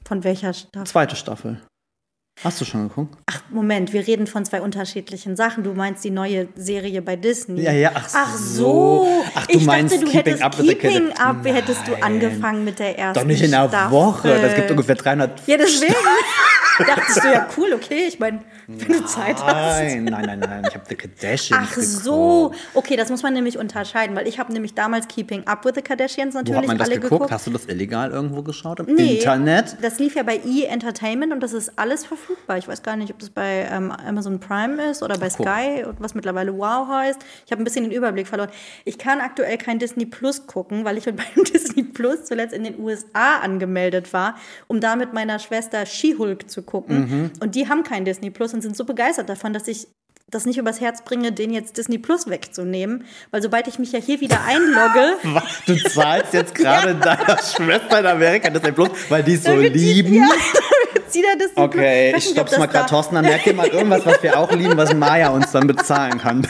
Von 0.07 0.23
welcher 0.23 0.53
Staffel? 0.53 0.85
Zweite 0.87 1.15
Staffel. 1.15 1.59
Hast 2.43 2.59
du 2.59 2.65
schon 2.65 2.89
geguckt? 2.89 3.15
Ach, 3.27 3.41
Moment, 3.49 3.93
wir 3.93 4.05
reden 4.05 4.27
von 4.27 4.43
zwei 4.43 4.61
unterschiedlichen 4.61 5.37
Sachen. 5.37 5.63
Du 5.63 5.73
meinst 5.73 6.03
die 6.03 6.09
neue 6.09 6.49
Serie 6.55 7.01
bei 7.01 7.15
Disney. 7.15 7.61
Ja, 7.61 7.71
ja, 7.71 7.91
ach 7.95 8.09
Ach 8.13 8.37
so. 8.37 9.07
Ach, 9.33 9.47
du 9.47 9.57
ich 9.57 9.65
meinst 9.65 9.95
dachte, 9.95 10.05
du 10.05 10.11
Keeping 10.11 10.33
hättest 10.33 10.43
Up 10.43 10.57
with 10.59 10.67
the 10.67 10.75
Keeping 10.75 11.09
Kardashians. 11.13 11.19
Up 11.19 11.45
hättest 11.45 11.87
du 11.87 11.91
Nein. 11.91 12.03
angefangen 12.03 12.65
mit 12.65 12.79
der 12.79 12.99
ersten 12.99 13.19
Doch 13.21 13.25
nicht 13.25 13.41
in 13.41 13.53
einer 13.53 13.69
Staffel. 13.69 13.91
Woche. 13.91 14.39
Das 14.41 14.53
gibt 14.55 14.69
ungefähr 14.69 14.95
300. 14.95 15.47
Ja, 15.47 15.57
deswegen 15.57 15.93
dachtest 16.83 17.23
du 17.23 17.27
ja 17.31 17.47
cool, 17.57 17.73
okay. 17.73 18.05
Ich 18.07 18.19
meine, 18.19 18.41
wenn 18.67 18.87
du 18.91 19.05
Zeit 19.05 19.37
hast. 19.41 19.45
Nein, 19.45 20.05
nein, 20.05 20.25
nein, 20.25 20.39
nein. 20.39 20.63
Ich 20.67 20.73
habe 20.73 20.83
The 20.89 20.95
Kardashians 20.95 21.61
Ach 21.71 21.77
so, 21.77 22.49
geguckt. 22.49 22.59
okay, 22.73 22.95
das 22.95 23.09
muss 23.09 23.23
man 23.23 23.33
nämlich 23.33 23.57
unterscheiden, 23.57 24.15
weil 24.15 24.27
ich 24.27 24.39
habe 24.39 24.51
nämlich 24.51 24.73
damals 24.73 25.07
Keeping 25.07 25.45
Up 25.47 25.63
with 25.65 25.73
the 25.75 25.81
Kardashians 25.81 26.33
Wo 26.33 26.39
natürlich 26.39 26.57
hat 26.61 26.67
man 26.67 26.77
das 26.77 26.87
alle 26.87 26.95
geguckt? 26.99 27.11
geguckt. 27.13 27.31
Hast 27.31 27.47
du 27.47 27.51
das 27.51 27.65
illegal 27.67 28.11
irgendwo 28.11 28.41
geschaut? 28.41 28.79
Im 28.79 28.95
Nee, 28.95 29.15
Internet? 29.17 29.77
Das 29.81 29.99
lief 29.99 30.15
ja 30.15 30.23
bei 30.23 30.41
E! 30.45 30.63
Entertainment 30.65 31.31
und 31.31 31.41
das 31.41 31.53
ist 31.53 31.77
alles 31.77 32.05
verfügbar. 32.05 32.57
Ich 32.57 32.67
weiß 32.67 32.81
gar 32.83 32.95
nicht, 32.95 33.11
ob 33.11 33.19
das 33.19 33.29
bei 33.29 33.67
ähm, 33.71 33.91
Amazon 33.91 34.39
Prime 34.39 34.81
ist 34.89 35.03
oder 35.03 35.17
bei. 35.17 35.29
Sky, 35.29 35.85
was 35.99 36.15
mittlerweile 36.15 36.57
Wow 36.57 36.87
heißt. 36.87 37.19
Ich 37.45 37.51
habe 37.51 37.61
ein 37.61 37.65
bisschen 37.65 37.83
den 37.83 37.91
Überblick 37.91 38.27
verloren. 38.27 38.49
Ich 38.85 38.97
kann 38.97 39.19
aktuell 39.21 39.57
kein 39.57 39.79
Disney 39.79 40.05
Plus 40.05 40.47
gucken, 40.47 40.85
weil 40.85 40.97
ich 40.97 41.05
mit 41.05 41.17
meinem 41.35 41.43
Disney 41.45 41.83
Plus 41.83 42.25
zuletzt 42.25 42.53
in 42.53 42.63
den 42.63 42.79
USA 42.79 43.37
angemeldet 43.41 44.13
war, 44.13 44.35
um 44.67 44.79
da 44.79 44.95
mit 44.95 45.13
meiner 45.13 45.39
Schwester 45.39 45.85
She-Hulk 45.85 46.49
zu 46.49 46.61
gucken. 46.65 46.99
Mhm. 46.99 47.31
Und 47.39 47.55
die 47.55 47.67
haben 47.69 47.83
kein 47.83 48.05
Disney 48.05 48.29
Plus 48.29 48.53
und 48.53 48.61
sind 48.61 48.75
so 48.75 48.85
begeistert 48.85 49.29
davon, 49.29 49.53
dass 49.53 49.67
ich 49.67 49.87
das 50.31 50.45
nicht 50.47 50.57
übers 50.57 50.81
Herz 50.81 51.03
bringe, 51.03 51.31
den 51.31 51.53
jetzt 51.53 51.77
Disney 51.77 51.99
Plus 51.99 52.27
wegzunehmen. 52.27 53.05
Weil 53.31 53.41
sobald 53.43 53.67
ich 53.67 53.77
mich 53.77 53.91
ja 53.91 53.99
hier 53.99 54.21
wieder 54.21 54.39
einlogge, 54.43 55.17
Was? 55.23 55.43
Du 55.67 55.75
zahlst 55.89 56.33
jetzt 56.33 56.55
gerade 56.55 56.95
deiner 56.95 57.37
Schwester 57.37 57.99
in 57.99 58.05
Amerika 58.07 58.49
das 58.49 58.73
Plus, 58.73 58.89
weil 59.09 59.23
die 59.23 59.35
es 59.35 59.43
so 59.43 59.51
Damit 59.51 59.75
die- 59.75 59.93
lieben? 59.93 60.13
Ja, 60.15 60.27
zieh 61.09 61.21
da 61.21 61.35
Disney. 61.35 61.61
Okay, 61.63 62.09
ich 62.17 62.25
ob 62.29 62.31
stopp's 62.33 62.57
mal 62.57 62.65
gerade. 62.65 62.89
Thorsten, 62.89 63.15
dann 63.15 63.25
merk 63.25 63.43
dir 63.43 63.53
mal 63.53 63.67
irgendwas, 63.67 64.03
was 64.05 64.23
wir 64.23 64.37
auch 64.39 64.51
lieben, 64.51 64.75
was 64.77 64.93
Maya 64.95 65.29
uns 65.29 65.51
dann 65.51 65.67
bezahlen 65.67 66.17
kann. 66.17 66.45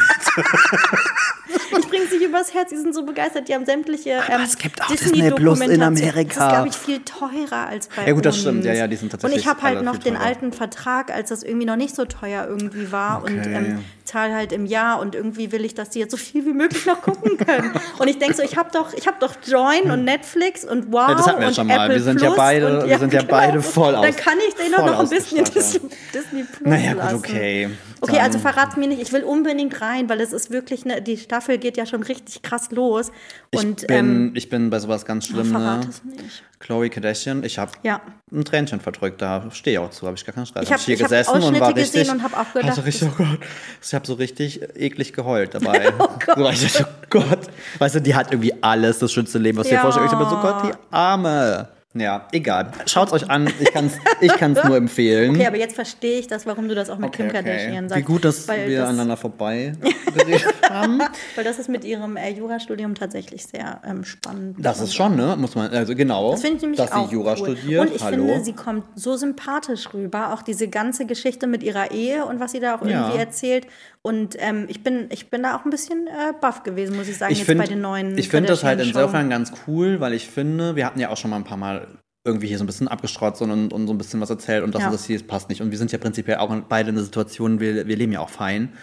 Übers 2.28 2.54
Herz, 2.54 2.70
die 2.70 2.78
sind 2.78 2.94
so 2.94 3.06
begeistert, 3.06 3.48
die 3.48 3.54
haben 3.54 3.66
sämtliche 3.66 4.22
ähm, 4.30 4.42
es 4.44 4.58
gibt 4.58 4.82
auch 4.82 4.88
Disney 4.88 5.30
Plus 5.32 5.60
in 5.62 5.70
Disney-Dokumentationen. 5.70 5.82
Amerika. 5.84 6.34
Das 6.40 6.48
ist, 6.48 6.54
glaube 6.54 6.68
ich, 6.70 6.76
viel 6.76 7.00
teurer 7.04 7.68
als 7.68 7.88
bei 7.88 8.02
uns. 8.02 8.08
Ja, 8.08 8.14
gut, 8.14 8.26
das 8.26 8.38
stimmt. 8.40 8.66
Ja, 8.66 8.74
ja, 8.74 8.88
die 8.88 8.96
sind 8.96 9.12
tatsächlich 9.12 9.36
Und 9.38 9.42
ich 9.42 9.48
habe 9.48 9.62
halt 9.62 9.84
noch 9.84 9.98
den 9.98 10.18
alten 10.18 10.52
Vertrag, 10.54 11.12
als 11.12 11.30
das 11.30 11.44
irgendwie 11.44 11.66
noch 11.66 11.76
nicht 11.76 11.96
so 11.96 12.06
teuer 12.06 12.46
irgendwie 12.48 12.92
war 12.92 13.24
und 13.24 13.40
Okay. 13.40 13.54
ähm, 13.56 13.86
zahle 14.06 14.34
halt 14.36 14.52
im 14.54 14.66
Jahr 14.66 15.00
und 15.00 15.16
irgendwie 15.16 15.52
will 15.52 15.66
ich, 15.66 15.74
dass 15.74 15.90
die 15.90 16.00
jetzt 16.00 16.12
so 16.12 16.18
viel 16.18 16.46
wie 16.46 16.54
möglich 16.54 16.86
noch 16.86 17.02
gucken 17.02 17.38
können. 17.38 17.72
und 18.00 18.08
ich 18.08 18.18
denke 18.20 18.36
so, 18.36 18.44
ich 18.44 18.56
habe 18.56 18.70
doch, 18.72 18.94
ich 18.94 19.08
habe 19.08 19.18
doch 19.20 19.34
Join 19.46 19.92
und 19.92 20.04
Netflix 20.06 20.64
und 20.64 20.92
Wow 20.94 21.10
Ja, 21.10 21.16
das 21.16 21.28
hatten 21.28 21.42
wir 21.42 21.48
und 21.48 21.56
schon 21.56 21.68
mal. 21.68 21.86
Apple 21.86 21.96
Wir 21.96 22.04
sind 22.04 22.22
ja 22.22 22.28
Plus 22.28 22.38
beide- 22.38 22.66
und, 22.68 22.74
genau. 22.76 22.88
wir 22.90 23.00
sind 23.00 23.14
ja 23.14 23.24
beide 23.24 23.62
voll 23.62 23.94
Dann 23.94 24.06
aus- 24.06 24.16
kann 24.16 24.38
ich 24.48 24.76
auch 24.76 24.86
noch 24.86 25.00
ein 25.00 25.10
bisschen 25.10 25.42
ausgestattet. 25.42 25.92
Disney 26.14 26.44
Plus 26.44 26.62
Naja, 26.70 26.94
gut, 26.94 26.98
lassen. 27.04 27.16
okay. 27.16 27.70
Okay, 28.02 28.16
Dann- 28.18 28.26
also 28.26 28.40
verrat 28.40 28.78
mir 28.78 28.88
nicht, 28.88 29.02
ich 29.02 29.12
will 29.12 29.24
unbedingt 29.24 29.82
rein, 29.82 30.08
weil 30.10 30.22
es 30.22 30.32
ist 30.34 30.52
wirklich, 30.52 30.86
ne, 30.86 31.02
die 31.02 31.18
Staffel 31.18 31.58
geht 31.58 31.76
ja 31.78 31.86
schon 31.86 32.04
richtig 32.04 32.42
krass 32.44 32.70
los. 32.72 33.12
Und 33.56 33.82
ich, 33.82 33.88
bin, 33.88 33.98
ähm, 33.98 34.32
ich 34.36 34.50
bin 34.50 34.70
bei 34.70 34.80
sowas 34.80 35.06
ganz 35.06 35.26
schlimm. 35.28 35.46
verrat 35.52 35.84
Ne? 35.86 35.90
es 35.90 36.04
nicht. 36.04 36.44
Chloe 36.60 36.90
Kardashian, 36.90 37.44
ich 37.44 37.58
habe 37.60 37.72
Ja. 37.84 38.02
ein 38.32 38.46
Tränchen 38.46 38.80
verdrückt, 38.80 39.22
da 39.22 39.44
stehe 39.52 39.80
ich 39.80 39.86
auch 39.86 39.90
zu, 39.92 40.06
habe 40.08 40.16
ich 40.16 40.26
gar 40.26 40.34
keinen 40.34 40.46
Stress. 40.46 40.64
Ich 40.64 40.72
hab- 40.74 40.80
hier 40.80 40.96
ich 40.96 41.02
hab 41.02 41.10
gesessen 41.10 41.32
und 41.32 41.38
Ausschnitte 41.44 41.60
war 41.62 41.74
gesehen 41.74 42.00
richtig, 42.02 42.12
und 42.14 42.24
hab 42.24 42.34
auch 42.40 42.54
gedacht, 42.54 42.72
hatte 42.72 42.86
richtig, 42.86 43.10
oh 43.12 43.16
Gott, 43.24 43.40
ich 43.84 43.94
habe 43.94 44.08
so 44.08 44.14
richtig 44.14 44.62
eklig 44.76 45.14
geheult 45.14 45.54
dabei. 45.54 45.92
Oh 46.00 46.08
Gott. 46.26 46.56
So, 46.56 46.66
ich 46.66 46.74
dachte, 46.74 46.88
oh 47.04 47.06
Gott, 47.10 47.40
weißt 47.80 47.96
du, 47.96 48.02
die 48.02 48.16
hat 48.16 48.32
irgendwie 48.32 48.54
alles, 48.64 49.00
das 49.00 49.12
schönste 49.12 49.38
Leben, 49.38 49.58
was 49.58 49.66
du 49.68 49.72
dir 49.72 49.76
Ja. 49.76 49.82
vorstellst. 49.82 50.14
Ich 50.14 50.20
bin 50.20 50.30
so, 50.30 50.38
Gott, 50.38 50.64
die 50.66 50.94
Arme. 50.96 51.68
Ja, 51.98 52.28
egal. 52.34 52.72
Schaut's 52.88 53.14
euch 53.14 53.30
an, 53.30 53.48
ich 53.60 53.72
kann's, 53.72 53.94
ich 54.20 54.34
kann's 54.34 54.62
nur 54.66 54.76
empfehlen. 54.76 55.32
Okay, 55.36 55.48
aber 55.48 55.56
jetzt 55.58 55.76
verstehe 55.76 56.20
ich 56.20 56.28
das, 56.28 56.46
warum 56.46 56.68
du 56.68 56.76
das 56.76 56.90
auch 56.90 56.98
mit 56.98 57.14
Kim 57.14 57.30
Kardashian 57.30 57.88
sagst. 57.88 58.02
Wie 58.02 58.06
gut, 58.06 58.26
dass 58.26 58.48
weil 58.50 58.68
wir 58.68 58.80
das, 58.80 58.90
aneinander 58.90 59.16
vorbei 59.16 59.72
geredet 60.14 60.54
haben. 60.70 61.00
Weil 61.36 61.44
das 61.46 61.58
ist 61.58 61.70
mit 61.70 61.86
ihrem 61.86 62.18
äh, 62.18 62.30
Jurastudium 62.32 62.96
tatsächlich 62.96 63.46
sehr 63.46 63.80
ähm, 63.88 64.04
spannend. 64.04 64.58
Das 64.60 64.82
ist 64.82 64.94
schon, 64.94 65.16
ne? 65.16 65.38
Muss 65.38 65.56
man, 65.56 65.72
also 65.72 65.96
genau. 65.96 66.32
Das 66.32 66.42
finde 66.42 66.58
ich 66.58 66.62
nämlich 66.64 66.80
dass 66.82 66.92
auch 66.92 67.08
sie 67.08 67.14
Jura 67.16 67.32
cool. 67.32 67.38
studiert. 67.56 67.82
Und 67.90 67.96
ich 67.96 68.04
Hallo. 68.04 68.26
finde, 68.28 68.44
sie 68.44 68.54
kommt 68.54 68.84
so 68.96 69.16
sympathisch 69.16 69.94
rüber. 69.94 70.34
Auch 70.34 70.42
diese 70.42 70.68
ganze 70.68 71.06
Geschichte 71.06 71.48
mit 71.48 71.64
ihrer 71.64 71.92
Ehe 71.92 72.26
und 72.26 72.42
was 72.42 72.52
sie 72.52 72.60
da 72.60 72.76
auch 72.76 72.86
Ja. 72.86 73.04
irgendwie 73.04 73.20
erzählt. 73.20 73.68
Und 74.06 74.36
ähm, 74.38 74.66
ich, 74.68 74.84
bin, 74.84 75.08
ich 75.10 75.32
bin 75.32 75.42
da 75.42 75.58
auch 75.58 75.66
ein 75.66 75.72
bisschen 75.72 76.06
äh, 76.06 76.34
baff 76.40 76.62
gewesen, 76.62 76.96
muss 76.96 77.08
ich 77.08 77.18
sagen, 77.18 77.34
ich 77.34 77.40
jetzt 77.40 77.48
find- 77.48 77.60
bei 77.60 77.66
den 77.66 77.82
neuen 77.82 78.16
Ich 78.20 78.30
finde 78.30 78.50
das 78.50 78.64
halt 78.64 78.80
insofern 78.80 79.32
ganz 79.32 79.52
cool, 79.66 80.00
weil 80.00 80.14
ich 80.14 80.28
finde, 80.28 80.76
wir 80.76 80.86
hatten 80.86 81.00
ja 81.00 81.10
auch 81.10 81.18
schon 81.18 81.32
mal 81.32 81.38
ein 81.38 81.44
paar 81.44 81.58
Mal 81.58 81.88
irgendwie 82.24 82.46
hier 82.46 82.60
so 82.60 82.64
ein 82.64 82.68
bisschen 82.68 82.88
abgestrotzt 82.88 83.42
und, 83.42 83.74
und 83.74 83.88
so 83.88 83.94
ein 83.94 83.98
bisschen 83.98 84.22
was 84.22 84.30
erzählt 84.30 84.64
und 84.64 84.76
das 84.76 84.82
Ja. 84.84 84.88
und 84.90 84.94
das 84.94 85.06
hier 85.06 85.18
das 85.18 85.26
passt 85.26 85.50
nicht. 85.50 85.60
Und 85.62 85.72
wir 85.72 85.80
sind 85.80 85.92
ja 85.92 85.98
prinzipiell 85.98 86.38
auch 86.38 86.56
beide 86.70 86.90
in 86.90 86.96
der 86.96 87.04
Situation, 87.04 87.60
wir, 87.60 87.88
wir 87.88 87.96
leben 87.96 88.12
ja 88.12 88.20
auch 88.20 88.30
fein. 88.30 88.74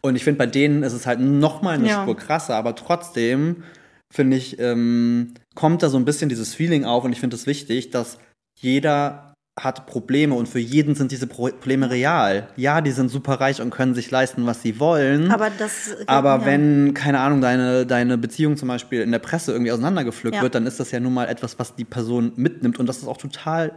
Und 0.00 0.16
ich 0.16 0.24
finde, 0.24 0.38
bei 0.38 0.46
denen 0.46 0.82
ist 0.82 0.94
es 0.94 1.06
halt 1.06 1.20
noch 1.20 1.60
mal 1.60 1.74
eine 1.74 1.88
Ja. 1.88 2.02
Spur 2.02 2.16
krasser, 2.16 2.56
aber 2.56 2.74
trotzdem 2.74 3.64
finde 4.10 4.38
ich, 4.38 4.58
ähm, 4.58 5.34
kommt 5.54 5.82
da 5.82 5.90
so 5.90 5.98
ein 5.98 6.06
bisschen 6.06 6.30
dieses 6.30 6.54
Feeling 6.54 6.86
auf 6.86 7.04
und 7.04 7.12
ich 7.12 7.20
finde 7.20 7.36
es 7.36 7.46
wichtig, 7.46 7.90
dass 7.90 8.16
jeder 8.58 9.31
hat 9.60 9.86
Probleme 9.86 10.34
und 10.34 10.48
für 10.48 10.58
jeden 10.58 10.94
sind 10.94 11.12
diese 11.12 11.26
Pro- 11.26 11.48
Probleme 11.50 11.90
real. 11.90 12.48
Ja, 12.56 12.80
die 12.80 12.90
sind 12.90 13.10
super 13.10 13.34
reich 13.34 13.60
und 13.60 13.68
können 13.70 13.94
sich 13.94 14.10
leisten, 14.10 14.46
was 14.46 14.62
sie 14.62 14.80
wollen. 14.80 15.30
Aber 15.30 15.50
das. 15.50 15.94
Aber 16.06 16.38
ja. 16.40 16.46
wenn, 16.46 16.94
keine 16.94 17.20
Ahnung, 17.20 17.40
deine, 17.42 17.84
deine 17.84 18.16
Beziehung 18.16 18.56
zum 18.56 18.68
Beispiel 18.68 19.02
in 19.02 19.12
der 19.12 19.18
Presse 19.18 19.52
irgendwie 19.52 19.70
auseinandergepflückt 19.72 20.36
Ja. 20.36 20.42
wird, 20.42 20.54
dann 20.54 20.66
ist 20.66 20.80
das 20.80 20.90
ja 20.90 21.00
nun 21.00 21.12
mal 21.12 21.26
etwas, 21.28 21.58
was 21.58 21.74
die 21.76 21.84
Person 21.84 22.32
mitnimmt 22.36 22.78
und 22.78 22.86
das 22.86 22.98
ist 22.98 23.06
auch 23.08 23.18
total 23.18 23.72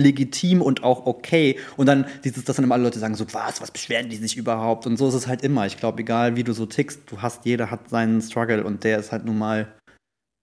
legitim 0.00 0.62
und 0.62 0.82
auch 0.84 1.06
okay. 1.06 1.58
Und 1.76 1.86
dann 1.86 2.06
dieses, 2.24 2.44
dass 2.44 2.56
dann 2.56 2.64
immer 2.64 2.76
alle 2.76 2.84
Leute 2.84 2.98
sagen, 3.00 3.14
so, 3.16 3.26
was, 3.32 3.60
was 3.60 3.70
beschweren 3.70 4.08
die 4.08 4.16
sich 4.16 4.36
überhaupt? 4.36 4.86
Und 4.86 4.96
so 4.96 5.08
ist 5.08 5.14
es 5.14 5.26
halt 5.26 5.42
immer. 5.42 5.66
Ich 5.66 5.76
glaube, 5.76 6.00
egal 6.00 6.36
wie 6.36 6.44
du 6.44 6.52
so 6.52 6.66
tickst, 6.66 7.00
du 7.10 7.20
hast, 7.20 7.44
jeder 7.44 7.70
hat 7.70 7.88
seinen 7.90 8.22
Struggle 8.22 8.62
und 8.64 8.84
der 8.84 8.98
ist 8.98 9.12
halt 9.12 9.24
nun 9.24 9.36
mal 9.38 9.74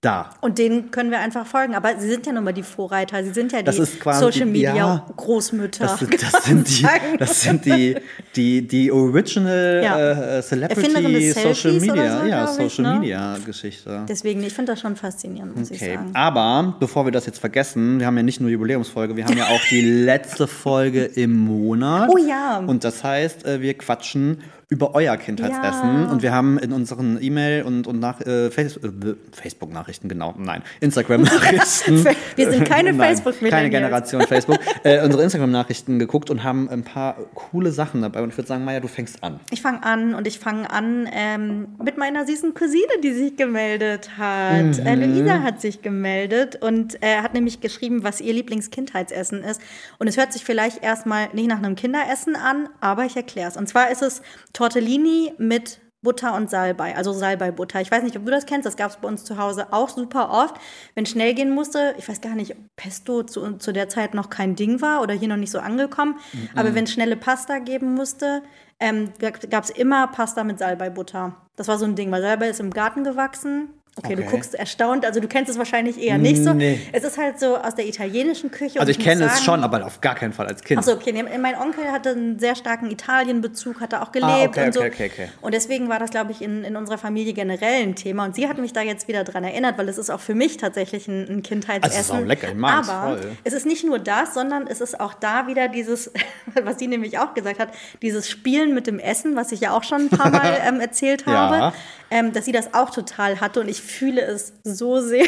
da. 0.06 0.30
Und 0.42 0.60
denen 0.60 0.92
können 0.92 1.10
wir 1.12 1.20
einfach 1.20 1.46
folgen. 1.48 1.74
Aber 1.76 1.98
sie 2.00 2.08
sind 2.08 2.26
ja 2.28 2.32
nun 2.34 2.44
mal 2.44 2.54
die 2.54 2.64
Vorreiter. 2.64 3.24
Sie 3.24 3.32
sind 3.32 3.52
ja 3.52 3.62
die 3.62 3.72
Social 3.72 4.46
Media 4.46 4.76
ja. 4.76 5.06
Großmütter. 5.18 5.86
Das 5.86 6.00
sind, 6.00 6.22
das 6.22 6.44
sind, 6.46 6.70
die, 6.70 6.88
das 7.18 7.42
sind 7.42 7.66
die, 7.66 7.96
die, 8.36 8.68
die 8.68 8.92
Original 8.92 9.82
Ja. 9.84 10.38
äh, 10.38 10.42
Celebrity 10.42 11.32
Social 11.32 11.74
Media, 11.80 12.20
so, 12.20 12.26
ja, 12.26 12.44
glaub 12.46 12.50
ich, 12.60 12.74
Social 12.74 12.94
ne? 12.94 13.00
Media 13.00 13.38
Geschichte. 13.46 14.06
Deswegen, 14.08 14.44
ich 14.44 14.54
finde 14.54 14.74
das 14.74 14.82
schon 14.82 14.96
faszinierend, 14.96 15.58
muss 15.58 15.72
ich 15.72 15.82
Okay, 15.82 15.96
sagen. 15.96 16.12
aber 16.14 16.76
bevor 16.80 17.06
wir 17.06 17.12
das 17.12 17.26
jetzt 17.26 17.40
vergessen, 17.40 18.00
wir 18.00 18.06
haben 18.06 18.18
ja 18.18 18.24
nicht 18.24 18.40
nur 18.40 18.50
Jubiläumsfolge, 18.50 19.16
wir 19.16 19.26
haben 19.26 19.38
ja 19.38 19.48
auch 19.48 19.62
die 19.70 19.82
letzte 20.06 20.48
Folge 20.48 21.06
im 21.06 21.38
Monat. 21.38 22.10
Oh 22.14 22.18
ja. 22.18 22.58
Und 22.60 22.84
das 22.84 23.04
heißt, 23.04 23.46
äh, 23.46 23.62
wir 23.62 23.74
quatschen 23.76 24.42
über 24.70 24.96
euer 24.96 25.16
Kindheitsessen. 25.18 26.04
Ja. 26.04 26.10
Und 26.12 26.22
wir 26.24 26.32
haben 26.32 26.58
in 26.58 26.72
unseren 26.72 27.22
E-Mail 27.22 27.64
und, 27.64 27.86
und 27.88 28.00
nach, 28.00 28.22
äh, 28.22 28.50
Face 28.50 28.78
äh, 28.78 28.90
Facebook-Nachrichten, 29.32 30.10
genau, 30.10 30.34
nein, 30.38 30.64
Instagram-Nachrichten. 30.80 32.06
Wir 32.36 32.52
sind 32.52 32.66
keine 32.66 32.92
Nein, 32.92 33.10
Facebook-Millennials. 33.10 33.52
Keine 33.52 33.70
Generation 33.70 34.22
Facebook. 34.24 34.60
äh, 34.84 35.04
unsere 35.04 35.24
Instagram-Nachrichten 35.24 36.00
geguckt 36.00 36.30
und 36.30 36.44
haben 36.44 36.70
ein 36.70 36.84
paar 36.84 37.16
coole 37.34 37.72
Sachen 37.72 38.02
dabei. 38.02 38.22
Und 38.22 38.30
ich 38.30 38.38
würde 38.38 38.48
sagen, 38.48 38.66
Maja, 38.66 38.80
du 38.80 38.88
fängst 38.88 39.24
an. 39.24 39.40
Ich 39.52 39.62
fange 39.62 39.84
an 39.84 40.16
und 40.16 40.28
ich 40.28 40.40
fange 40.40 40.70
an 40.70 41.08
ähm, 41.12 41.68
mit 41.84 41.98
meiner 41.98 42.26
süßen 42.26 42.54
Cousine, 42.54 42.92
die 43.04 43.14
sich 43.14 43.36
gemeldet 43.38 44.18
hat. 44.18 44.80
Äh, 44.80 44.96
Luisa 44.96 45.42
hat 45.44 45.62
sich 45.62 45.82
gemeldet 45.82 46.58
und 46.62 47.02
äh, 47.02 47.22
hat 47.22 47.34
nämlich 47.34 47.62
geschrieben, 47.62 48.04
was 48.04 48.20
ihr 48.22 48.34
Lieblingskindheitsessen 48.34 49.44
ist. 49.44 49.62
Und 50.00 50.08
es 50.08 50.18
hört 50.18 50.34
sich 50.34 50.44
vielleicht 50.44 50.84
erstmal 50.84 51.30
nicht 51.34 51.48
nach 51.48 51.58
einem 51.58 51.76
Kinderessen 51.76 52.36
an, 52.36 52.70
aber 52.82 53.06
ich 53.06 53.16
erkläre 53.16 53.50
es. 53.50 53.58
Und 53.58 53.68
zwar 53.68 53.92
ist 53.92 54.02
es 54.02 54.22
Tortellini 54.56 55.34
mit 55.38 55.82
Butter 56.02 56.36
und 56.36 56.50
Salbei, 56.50 56.96
also 56.96 57.12
Salbei-Butter. 57.12 57.82
Ich 57.82 57.92
weiß 57.92 58.04
nicht, 58.04 58.16
ob 58.16 58.24
du 58.26 58.32
das 58.32 58.46
kennst, 58.46 58.66
das 58.66 58.78
gab 58.78 58.92
es 58.92 58.98
bei 58.98 59.08
uns 59.08 59.26
zu 59.26 59.38
Hause 59.38 59.74
auch 59.74 59.90
super 59.90 60.30
oft. 60.30 60.56
Wenn 60.94 61.06
schnell 61.06 61.34
gehen 61.34 61.50
musste, 61.50 61.96
ich 61.98 62.08
weiß 62.08 62.22
gar 62.22 62.36
nicht, 62.36 62.52
ob 62.52 62.58
Pesto 62.78 63.24
zu, 63.24 63.58
zu 63.58 63.74
der 63.74 63.90
Zeit 63.90 64.14
noch 64.14 64.30
kein 64.30 64.56
Ding 64.56 64.82
war 64.82 65.02
oder 65.02 65.14
hier 65.14 65.28
noch 65.28 65.36
nicht 65.36 65.52
so 65.52 65.60
angekommen, 65.60 66.16
aber 66.56 66.74
wenn 66.76 66.86
es 66.86 66.94
schnelle 66.94 67.18
Pasta 67.18 67.58
geben 67.58 67.96
musste, 67.96 68.44
ähm, 68.80 69.12
gab 69.20 69.64
es 69.64 69.70
immer 69.72 70.08
Pasta 70.08 70.44
mit 70.44 70.60
Salbei-Butter. 70.60 71.36
Das 71.56 71.68
war 71.68 71.78
so 71.78 71.86
ein 71.86 71.96
Ding, 71.96 72.12
weil 72.12 72.22
Salbei 72.22 72.50
ist 72.50 72.60
im 72.60 72.72
Garten 72.72 73.04
gewachsen. 73.04 73.70
Okay, 73.98 74.16
du 74.16 74.24
Okay. 74.24 74.32
guckst 74.32 74.54
erstaunt, 74.56 75.06
also 75.06 75.22
du 75.22 75.28
kennst 75.30 75.50
es 75.50 75.58
wahrscheinlich 75.58 75.98
eher 76.02 76.18
nicht 76.18 76.44
so. 76.44 76.54
Nee. 76.54 76.82
Es 76.92 77.06
ist 77.06 77.18
halt 77.18 77.40
so 77.40 77.56
aus 77.58 77.76
der 77.76 77.88
italienischen 77.88 78.52
Küche. 78.52 78.80
Also 78.82 78.90
und 78.92 78.98
ich 78.98 79.00
kenne 79.00 79.24
es 79.26 79.42
schon, 79.42 79.64
aber 79.64 79.86
auf 79.86 80.02
gar 80.02 80.16
keinen 80.16 80.34
Fall 80.34 80.48
als 80.48 80.64
Kind. 80.66 80.80
Achso, 80.80 80.92
okay. 80.92 81.14
Mein 81.40 81.56
Onkel 81.58 81.90
hatte 81.90 82.10
einen 82.10 82.38
sehr 82.38 82.58
starken 82.58 82.92
Italien-Bezug, 82.92 83.80
hat 83.80 83.94
da 83.94 84.02
auch 84.02 84.12
gelebt 84.12 84.30
Ah, 84.30 84.44
okay, 84.44 84.66
und 84.66 84.74
so. 84.74 84.80
okay, 84.82 84.90
okay, 84.92 85.12
okay. 85.14 85.30
Und 85.42 85.54
deswegen 85.54 85.88
war 85.88 85.98
das, 86.00 86.10
glaube 86.10 86.34
ich, 86.34 86.42
in, 86.42 86.66
in 86.66 86.76
unserer 86.76 86.98
Familie 86.98 87.32
generell 87.32 87.84
ein 87.84 87.96
Thema. 87.96 88.26
Und 88.26 88.36
sie 88.36 88.50
hat 88.50 88.58
mich 88.58 88.74
da 88.74 88.82
jetzt 88.82 89.08
wieder 89.08 89.24
dran 89.24 89.46
erinnert, 89.46 89.78
weil 89.78 89.88
es 89.88 89.98
ist 89.98 90.10
auch 90.10 90.20
für 90.20 90.36
mich 90.36 90.58
tatsächlich 90.58 91.08
ein, 91.08 91.28
ein 91.30 91.42
Kindheitsessen. 91.42 91.98
Also 91.98 92.14
es 92.14 92.20
ist 92.20 92.24
auch 92.24 92.28
lecker, 92.28 92.50
ich 92.50 92.56
mag's 92.56 92.90
Aber 92.90 93.18
voll. 93.18 93.32
es 93.46 93.54
ist 93.54 93.66
nicht 93.66 93.86
nur 93.86 94.00
das, 94.00 94.34
sondern 94.34 94.68
es 94.68 94.82
ist 94.82 95.00
auch 95.00 95.14
da 95.14 95.48
wieder 95.48 95.70
dieses, 95.70 96.12
was 96.64 96.80
sie 96.80 96.88
nämlich 96.88 97.18
auch 97.18 97.34
gesagt 97.34 97.60
hat, 97.60 97.70
dieses 98.02 98.30
Spielen 98.30 98.74
mit 98.74 98.88
dem 98.88 99.00
Essen, 99.00 99.38
was 99.38 99.54
ich 99.54 99.62
ja 99.62 99.72
auch 99.72 99.84
schon 99.86 100.02
ein 100.02 100.10
paar 100.10 100.30
Mal 100.36 100.58
ähm, 100.68 100.82
erzählt 100.82 101.24
Ja. 101.26 101.50
habe, 101.50 101.74
ähm, 102.12 102.34
dass 102.34 102.44
sie 102.44 102.52
das 102.52 102.74
auch 102.74 102.90
total 102.90 103.40
hatte. 103.40 103.62
Und 103.62 103.70
ich 103.70 103.85
fühle 103.86 104.22
es 104.22 104.54
so 104.64 105.02
sehr. 105.02 105.26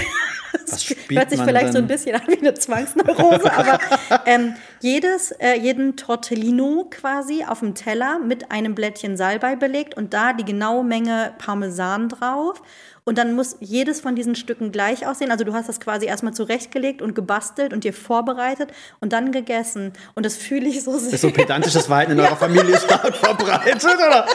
Spielt 0.78 1.20
hört 1.20 1.30
sich 1.30 1.42
vielleicht 1.42 1.72
so 1.72 1.80
ein 1.80 1.88
denn? 1.88 1.96
bisschen 1.96 2.16
an 2.16 2.28
wie 2.28 2.40
eine 2.40 2.54
Zwangsneurose, 2.54 3.52
aber 3.54 3.80
ähm, 4.26 4.56
jedes, 4.82 5.32
äh, 5.32 5.56
jeden 5.60 5.96
Tortellino 5.96 6.88
quasi 6.90 7.44
auf 7.48 7.60
dem 7.60 7.76
Teller 7.76 8.20
mit 8.20 8.52
einem 8.52 8.76
Blättchen 8.76 9.18
Salbei 9.18 9.56
belegt 9.56 9.96
und 9.96 10.14
da 10.14 10.34
die 10.34 10.46
genaue 10.46 10.84
Menge 10.84 11.34
Parmesan 11.38 12.10
drauf. 12.10 12.62
Und 13.06 13.18
dann 13.18 13.36
muss 13.36 13.56
jedes 13.62 14.02
von 14.02 14.18
diesen 14.18 14.36
Stücken 14.36 14.74
gleich 14.74 15.08
aussehen. 15.08 15.32
Also 15.32 15.46
du 15.46 15.54
hast 15.54 15.70
das 15.70 15.80
quasi 15.80 16.06
erstmal 16.06 16.34
zurechtgelegt 16.34 17.02
und 17.02 17.16
gebastelt 17.16 17.72
und 17.72 17.86
dir 17.86 17.94
vorbereitet 17.94 18.70
und 19.00 19.14
dann 19.14 19.32
gegessen. 19.32 19.94
Und 20.14 20.26
das 20.26 20.36
fühle 20.36 20.68
ich 20.68 20.84
so 20.84 20.98
sehr. 20.98 21.14
ist 21.14 21.22
so 21.22 21.32
pedantisches 21.32 21.86
Verhalten 21.86 22.12
in 22.12 22.20
eurer 22.20 22.36
Familie 22.36 22.78
stark 22.78 23.16
verbreitet, 23.16 23.86
oder? 23.86 24.26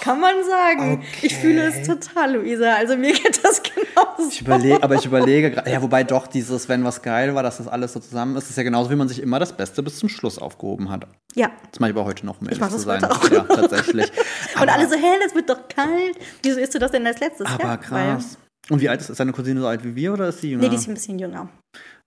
Kann 0.00 0.20
man 0.20 0.34
sagen. 0.44 1.02
Ich 1.22 1.36
fühle 1.36 1.62
es 1.64 1.86
total, 1.86 2.36
Luisa. 2.36 2.74
Also 2.74 2.96
mir 2.96 3.12
geht 3.12 3.44
das 3.44 3.62
genauso. 3.62 4.30
Ich 4.30 4.40
überlege, 4.40 4.82
aber 4.82 4.94
ich 4.94 5.06
überlege 5.06 5.50
gerade, 5.50 5.70
ja, 5.70 5.82
wobei 5.82 6.04
doch 6.04 6.26
dieses, 6.26 6.68
wenn 6.68 6.84
was 6.84 7.02
geil 7.02 7.34
war, 7.34 7.42
dass 7.42 7.58
das 7.58 7.68
alles 7.68 7.92
so 7.92 8.00
zusammen 8.00 8.36
ist, 8.36 8.50
ist 8.50 8.56
ja 8.56 8.62
genauso, 8.62 8.90
wie 8.90 8.96
man 8.96 9.08
sich 9.08 9.20
immer 9.22 9.38
das 9.38 9.56
Beste 9.56 9.82
bis 9.82 9.98
zum 9.98 10.08
Schluss 10.08 10.38
aufgehoben 10.38 10.90
hat. 10.90 11.06
Ja. 11.34 11.50
Das 11.70 11.80
mache 11.80 11.90
ich 11.90 11.96
aber 11.96 12.04
heute 12.04 12.26
noch, 12.26 12.40
um 12.40 12.46
ehrlich 12.46 12.60
mach 12.60 12.68
zu 12.68 12.74
das 12.74 12.82
sein. 12.84 13.04
auch. 13.04 13.30
Ja, 13.30 13.42
tatsächlich. 13.42 14.10
Und 14.60 14.68
alle 14.68 14.88
so, 14.88 14.94
hä, 14.94 15.06
das 15.24 15.34
wird 15.34 15.50
doch 15.50 15.68
kalt. 15.68 16.16
Wieso 16.42 16.58
isst 16.60 16.74
du 16.74 16.78
das 16.78 16.90
denn 16.90 17.06
als 17.06 17.20
letztes? 17.20 17.46
Aber 17.46 17.64
ja, 17.64 17.76
krass. 17.76 18.38
Und 18.70 18.80
wie 18.80 18.88
alt 18.88 19.00
ist, 19.00 19.08
ist 19.10 19.18
deine 19.18 19.32
Cousine 19.32 19.60
so 19.60 19.66
alt 19.66 19.82
wie 19.84 19.94
wir 19.96 20.12
oder 20.12 20.28
ist 20.28 20.40
sie 20.40 20.50
jünger? 20.50 20.64
Nee, 20.64 20.68
die 20.68 20.76
ist 20.76 20.88
ein 20.88 20.94
bisschen 20.94 21.18
jünger. 21.18 21.48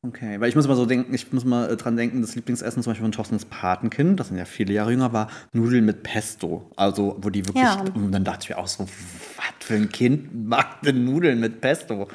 Okay, 0.04 0.40
weil 0.40 0.50
ich 0.50 0.56
muss 0.56 0.68
mal 0.68 0.76
so 0.76 0.88
denken, 0.88 1.14
ich 1.14 1.32
muss 1.32 1.46
mal 1.46 1.70
äh, 1.70 1.78
dran 1.78 1.96
denken, 1.96 2.22
das 2.22 2.34
Lieblingsessen 2.36 2.82
zum 2.82 2.90
Beispiel 2.92 3.04
von 3.06 3.12
Thorstens 3.12 3.46
Patenkind, 3.46 4.20
das 4.20 4.30
sind 4.30 4.38
ja 4.38 4.46
viele 4.46 4.74
Jahre 4.74 4.90
jünger, 4.92 5.14
war 5.14 5.28
Nudeln 5.54 5.86
mit 5.86 6.02
Pesto. 6.02 6.72
Also, 6.76 7.18
wo 7.22 7.30
die 7.30 7.46
wirklich, 7.46 7.64
Ja. 7.64 7.84
und 7.94 8.12
dann 8.12 8.24
dachte 8.24 8.40
ich 8.44 8.50
mir 8.50 8.58
auch 8.58 8.66
so, 8.68 8.86
was 8.86 9.46
für 9.60 9.76
ein 9.76 9.90
Kind 9.90 10.48
mag 10.50 10.82
denn 10.82 11.06
Nudeln 11.06 11.40
mit 11.40 11.62
Pesto? 11.62 12.08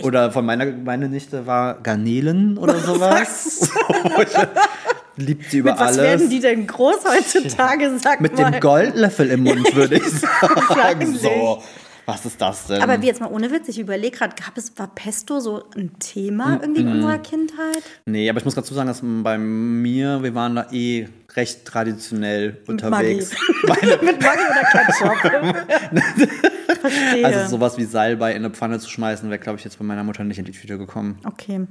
Oder 0.00 0.30
von 0.30 0.46
meiner 0.46 0.66
meine 0.66 1.08
Nichte 1.08 1.44
war 1.44 1.80
Garnelen 1.82 2.56
oder 2.56 2.78
sowas. 2.78 3.68
Liebt 5.16 5.50
sie 5.50 5.58
über 5.58 5.72
Mit 5.72 5.80
was 5.80 5.86
alles. 5.98 6.00
werden 6.20 6.30
die 6.30 6.38
denn 6.38 6.68
groß 6.68 6.98
heutzutage, 7.04 7.98
sag 7.98 8.20
mit 8.20 8.38
mal. 8.38 8.52
dem 8.52 8.60
Goldlöffel 8.60 9.28
im 9.30 9.42
Mund, 9.42 9.74
würde 9.74 9.96
ich 9.96 10.04
sagen. 10.68 11.16
So, 11.16 11.60
was 12.08 12.24
ist 12.24 12.40
das 12.40 12.68
denn? 12.68 12.80
Aber 12.80 13.02
wie 13.02 13.06
jetzt 13.06 13.20
mal 13.20 13.30
ohne 13.30 13.50
Witz, 13.50 13.68
ich 13.68 13.78
überlege 13.78 14.16
gerade, 14.16 14.34
gab 14.34 14.56
es, 14.56 14.72
war 14.78 14.88
Pesto 14.94 15.40
so 15.40 15.64
ein 15.76 15.98
Thema 15.98 16.56
Mm, 16.56 16.60
irgendwie 16.62 16.80
in 16.80 16.88
unserer 16.88 17.18
Kindheit? 17.18 17.82
Nee, 18.06 18.30
aber 18.30 18.38
ich 18.38 18.46
muss 18.46 18.54
dazu 18.54 18.72
sagen, 18.72 18.88
dass 18.88 19.02
bei 19.02 19.36
mir, 19.36 20.22
wir 20.22 20.34
waren 20.34 20.56
da 20.56 20.68
eh 20.72 21.06
recht 21.36 21.66
traditionell 21.66 22.62
unterwegs. 22.66 23.30
Mit 24.02 24.22
Maggi 24.22 24.42
oder 24.42 24.64
Ketchup? 24.72 26.30
Verstehe. 26.80 27.26
Also 27.26 27.50
sowas 27.50 27.76
wie 27.76 27.84
Salbei 27.84 28.30
in 28.30 28.38
eine 28.38 28.50
Pfanne 28.50 28.78
zu 28.78 28.88
schmeißen, 28.88 29.28
wäre, 29.28 29.38
glaube 29.38 29.58
ich, 29.58 29.64
jetzt 29.64 29.78
bei 29.78 29.84
meiner 29.84 30.02
Mutter 30.02 30.24
nicht 30.24 30.38
in 30.38 30.46
die 30.46 30.52
Tüte 30.52 30.78
gekommen. 30.78 31.18
Okay. 31.26 31.66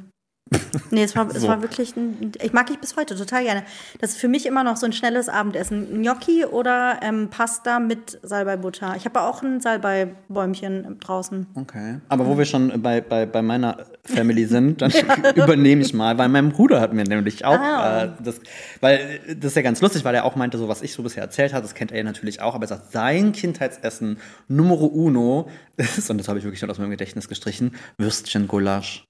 Nee, 0.91 1.03
es 1.03 1.15
war, 1.15 1.27
es 1.29 1.41
So. 1.41 1.47
war 1.47 1.61
wirklich, 1.61 1.95
ein, 1.97 2.31
ich 2.41 2.53
mag 2.53 2.69
ich 2.69 2.79
bis 2.79 2.95
heute 2.95 3.15
total 3.15 3.43
gerne. 3.43 3.63
Das 3.99 4.11
ist 4.11 4.17
für 4.19 4.27
mich 4.29 4.45
immer 4.45 4.63
noch 4.63 4.77
so 4.77 4.85
ein 4.85 4.93
schnelles 4.93 5.27
Abendessen. 5.27 6.01
Gnocchi 6.01 6.45
oder 6.45 6.99
ähm, 7.01 7.29
Pasta 7.29 7.79
mit 7.79 8.19
Salbeibutter. 8.23 8.93
Ich 8.95 9.05
habe 9.05 9.21
auch 9.21 9.41
ein 9.41 9.59
Salbeibäumchen 9.59 10.97
draußen. 10.99 11.47
Okay. 11.55 11.99
Aber 12.09 12.25
wo 12.27 12.37
wir 12.37 12.45
schon 12.45 12.81
bei, 12.81 13.01
bei, 13.01 13.25
bei 13.25 13.41
meiner 13.41 13.85
Family 14.05 14.45
sind, 14.47 14.81
dann 14.81 14.91
übernehme 15.35 15.81
ich 15.81 15.93
mal, 15.93 16.17
weil 16.17 16.29
mein 16.29 16.49
Bruder 16.51 16.79
hat 16.79 16.93
mir 16.93 17.03
nämlich 17.03 17.43
auch 17.43 17.57
Ah. 17.59 18.03
äh, 18.03 18.09
das, 18.23 18.39
weil 18.81 19.19
das 19.27 19.45
ist 19.51 19.55
ja 19.55 19.61
ganz 19.63 19.81
lustig, 19.81 20.05
weil 20.05 20.15
er 20.15 20.25
auch 20.25 20.35
meinte, 20.35 20.57
so 20.57 20.67
was 20.69 20.81
ich 20.81 20.93
so 20.93 21.03
bisher 21.03 21.23
erzählt 21.23 21.53
habe, 21.53 21.63
das 21.63 21.73
kennt 21.75 21.91
er 21.91 22.03
natürlich 22.03 22.41
auch, 22.41 22.55
aber 22.55 22.63
er 22.65 22.69
sagt, 22.69 22.91
sein 22.91 23.31
Kindheitsessen 23.33 24.19
Numero 24.47 24.85
uno 24.85 25.49
ist, 25.75 26.09
und 26.09 26.17
das 26.19 26.27
habe 26.29 26.39
ich 26.39 26.45
wirklich 26.45 26.59
schon 26.59 26.69
aus 26.69 26.77
meinem 26.77 26.91
Gedächtnis 26.91 27.27
gestrichen, 27.27 27.75
Würstchen-Gulasch. 27.97 29.05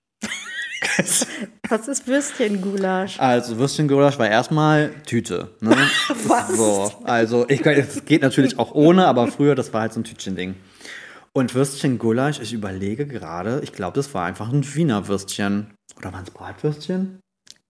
Was 1.69 1.87
ist 1.87 2.07
Würstchen-Gulasch? 2.07 3.19
Also 3.19 3.57
Würstchen-Gulasch 3.57 4.17
war 4.19 4.27
erstmal 4.29 4.91
Tüte. 5.05 5.49
Ne? 5.59 5.75
Was? 6.27 6.55
So, 6.55 6.91
also 7.03 7.45
ich, 7.49 7.65
es 7.65 8.05
geht 8.05 8.21
natürlich 8.21 8.57
auch 8.59 8.73
ohne, 8.73 9.05
aber 9.07 9.27
früher, 9.27 9.55
das 9.55 9.73
war 9.73 9.81
halt 9.81 9.93
so 9.93 9.99
ein 9.99 10.03
Tütchen-Ding. 10.03 10.55
Und 11.33 11.53
Würstchen-Gulasch, 11.53 12.39
ich 12.39 12.53
überlege 12.53 13.05
gerade, 13.05 13.59
ich 13.63 13.73
glaube, 13.73 13.95
das 13.95 14.13
war 14.13 14.25
einfach 14.25 14.51
ein 14.51 14.63
Wiener 14.75 15.07
Würstchen. 15.07 15.73
Oder 15.97 16.13
waren 16.13 16.23
es 16.23 16.31
Bratwürstchen? 16.31 17.19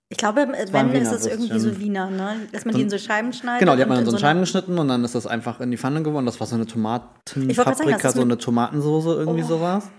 Ich 0.10 0.18
glaube, 0.18 0.48
wenn 0.72 0.92
ist 0.94 1.12
es 1.12 1.26
irgendwie 1.26 1.60
so 1.60 1.78
Wiener, 1.80 2.10
ne? 2.10 2.48
Dass 2.54 2.64
man 2.64 2.76
die 2.76 2.82
in 2.84 2.90
so 2.90 2.98
Scheiben 2.98 3.34
schneidet. 3.34 3.60
Genau, 3.60 3.76
die 3.76 3.82
hat 3.82 3.90
man 3.90 4.00
in 4.00 4.06
so 4.06 4.12
in 4.12 4.16
einen 4.16 4.22
Scheiben 4.22 4.40
geschnitten 4.40 4.80
und 4.80 4.88
dann 4.88 5.04
ist 5.04 5.16
das 5.16 5.28
einfach 5.28 5.60
in 5.60 5.70
die 5.70 5.78
Pfanne 5.78 6.02
geworden. 6.02 6.26
Das 6.26 6.40
war 6.40 6.48
so 6.48 6.56
eine 6.56 6.66
Tomatenpaprika, 6.66 8.12
so 8.12 8.22
eine 8.22 8.38
Tomatensoße, 8.38 9.16
irgendwie 9.16 9.44
Oh. 9.44 9.48
sowas. 9.48 9.90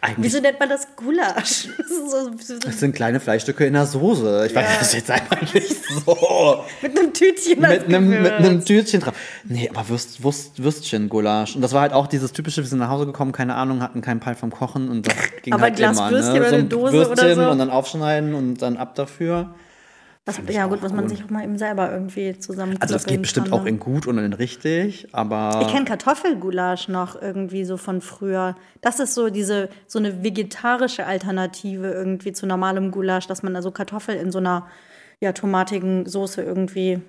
Eigentlich 0.00 0.32
Wieso 0.32 0.40
nennt 0.40 0.60
man 0.60 0.68
das 0.68 0.86
Gulasch? 0.96 1.68
Das 2.64 2.78
sind 2.78 2.94
kleine 2.94 3.20
Fleischstücke 3.20 3.66
in 3.66 3.72
der 3.72 3.86
Soße. 3.86 4.46
Ich 4.46 4.54
weiß 4.54 4.78
das 4.78 4.92
jetzt 4.92 5.10
einfach 5.10 5.40
nicht 5.52 5.74
so. 5.84 6.64
mit 6.82 6.98
einem 6.98 7.12
Tütchen 7.12 7.60
mit 7.60 7.86
einem, 7.86 8.08
mit 8.08 8.32
einem 8.32 8.64
Tütchen 8.64 9.00
drauf. 9.00 9.14
Nee, 9.44 9.68
aber 9.72 9.88
Würst, 9.88 10.22
Würst, 10.22 10.62
Würstchen-Gulasch. 10.62 11.56
Und 11.56 11.62
das 11.62 11.72
war 11.72 11.82
halt 11.82 11.92
auch 11.92 12.06
dieses 12.06 12.32
typische, 12.32 12.62
wir 12.62 12.68
sind 12.68 12.78
nach 12.78 12.90
Hause 12.90 13.06
gekommen, 13.06 13.32
keine 13.32 13.54
Ahnung, 13.56 13.82
hatten 13.82 14.00
keinen 14.00 14.20
Peil 14.20 14.34
vom 14.34 14.50
Kochen 14.50 14.88
und 14.88 15.06
das 15.06 15.14
ging 15.42 15.52
Aber 15.52 15.64
halt 15.64 15.74
ein 15.74 15.76
Glas 15.76 15.98
immer. 15.98 16.10
Würstchen 16.10 16.34
ne? 16.34 16.40
oder 16.40 16.48
so 16.48 16.54
eine 16.54 16.64
ein 16.64 16.68
Dose 16.68 16.92
Würstchen 16.92 17.32
oder 17.32 17.44
so. 17.44 17.50
und 17.50 17.58
dann 17.58 17.70
aufschneiden 17.70 18.34
und 18.34 18.62
dann 18.62 18.76
ab 18.76 18.94
dafür. 18.94 19.54
Was, 20.28 20.54
ja 20.54 20.66
gut, 20.66 20.82
was 20.82 20.92
man 20.92 21.08
sich 21.08 21.24
auch 21.24 21.30
mal 21.30 21.42
eben 21.42 21.56
selber 21.56 21.90
irgendwie 21.90 22.38
zusammen 22.38 22.76
Also 22.80 22.92
das 22.92 23.06
geht 23.06 23.22
bestimmt 23.22 23.50
auch 23.50 23.64
in 23.64 23.78
gut 23.78 24.06
und 24.06 24.18
in 24.18 24.34
richtig, 24.34 25.08
aber 25.12 25.60
Ich 25.62 25.68
kenne 25.68 25.86
Kartoffelgulasch 25.86 26.88
noch 26.88 27.20
irgendwie 27.20 27.64
so 27.64 27.78
von 27.78 28.02
früher. 28.02 28.54
Das 28.82 29.00
ist 29.00 29.14
so 29.14 29.30
diese 29.30 29.70
so 29.86 29.98
eine 29.98 30.22
vegetarische 30.22 31.06
Alternative 31.06 31.90
irgendwie 31.90 32.32
zu 32.32 32.46
normalem 32.46 32.90
Gulasch, 32.90 33.26
dass 33.26 33.42
man 33.42 33.56
also 33.56 33.70
Kartoffel 33.70 34.16
in 34.16 34.30
so 34.30 34.38
einer 34.38 34.66
ja 35.20 35.32
tomatigen 35.32 36.04
Soße 36.04 36.42
irgendwie. 36.42 37.00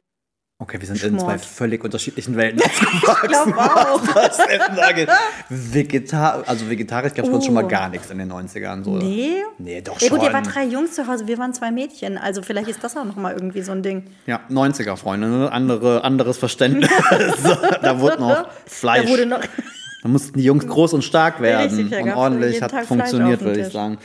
Okay, 0.60 0.80
wir 0.80 0.88
sind 0.88 1.02
in 1.04 1.18
zwei 1.18 1.38
Schmort. 1.38 1.46
völlig 1.46 1.84
unterschiedlichen 1.84 2.36
Welten 2.36 2.62
aufgewachsen. 3.08 3.54
glaub 3.54 3.58
auch. 3.58 4.02
Vegetar 5.50 6.44
also 6.46 6.70
vegetarisch 6.70 7.14
gab 7.14 7.26
es 7.26 7.30
bei 7.32 7.36
uns 7.36 7.46
schon 7.46 7.54
mal 7.54 7.64
Oh. 7.64 7.68
gar 7.68 7.90
nichts 7.90 8.10
in 8.10 8.18
den 8.20 8.32
90ern. 8.32 8.84
So. 8.84 8.98
Nee. 8.98 9.44
Nee, 9.58 9.82
doch 9.82 10.00
Ja 10.00 10.08
schon. 10.08 10.18
gut, 10.20 10.28
ihr 10.28 10.34
wart 10.34 10.54
drei 10.54 10.66
Jungs 10.66 10.94
zu 10.94 11.08
Hause, 11.08 11.28
wir 11.28 11.38
waren 11.38 11.54
zwei 11.54 11.72
Mädchen. 11.72 12.18
Also 12.18 12.42
vielleicht 12.42 12.68
ist 12.70 12.84
das 12.84 12.96
auch 12.98 13.06
noch 13.06 13.16
mal 13.16 13.34
irgendwie 13.34 13.62
so 13.62 13.72
ein 13.72 13.84
Ding. 13.84 14.04
Ja, 14.26 14.42
90er 14.50 14.96
Freunde, 14.96 15.28
ne? 15.28 15.52
Andere, 15.52 16.04
anderes 16.04 16.38
Verständnis. 16.38 16.90
da 17.82 18.00
wurde 18.00 18.20
noch 18.20 18.48
Fleisch. 18.66 19.06
Da 19.06 19.10
wurde 19.12 19.26
noch 19.26 19.40
Da 20.02 20.08
mussten 20.10 20.38
die 20.38 20.46
Jungs 20.46 20.66
groß 20.68 20.94
und 20.94 21.04
stark 21.04 21.42
werden. 21.42 21.76
Richtig, 21.90 22.00
und 22.02 22.12
ordentlich 22.14 22.62
hat 22.62 22.74
funktioniert, 22.86 23.42
würde 23.42 23.62
ich 23.62 23.68
sagen. 23.74 23.98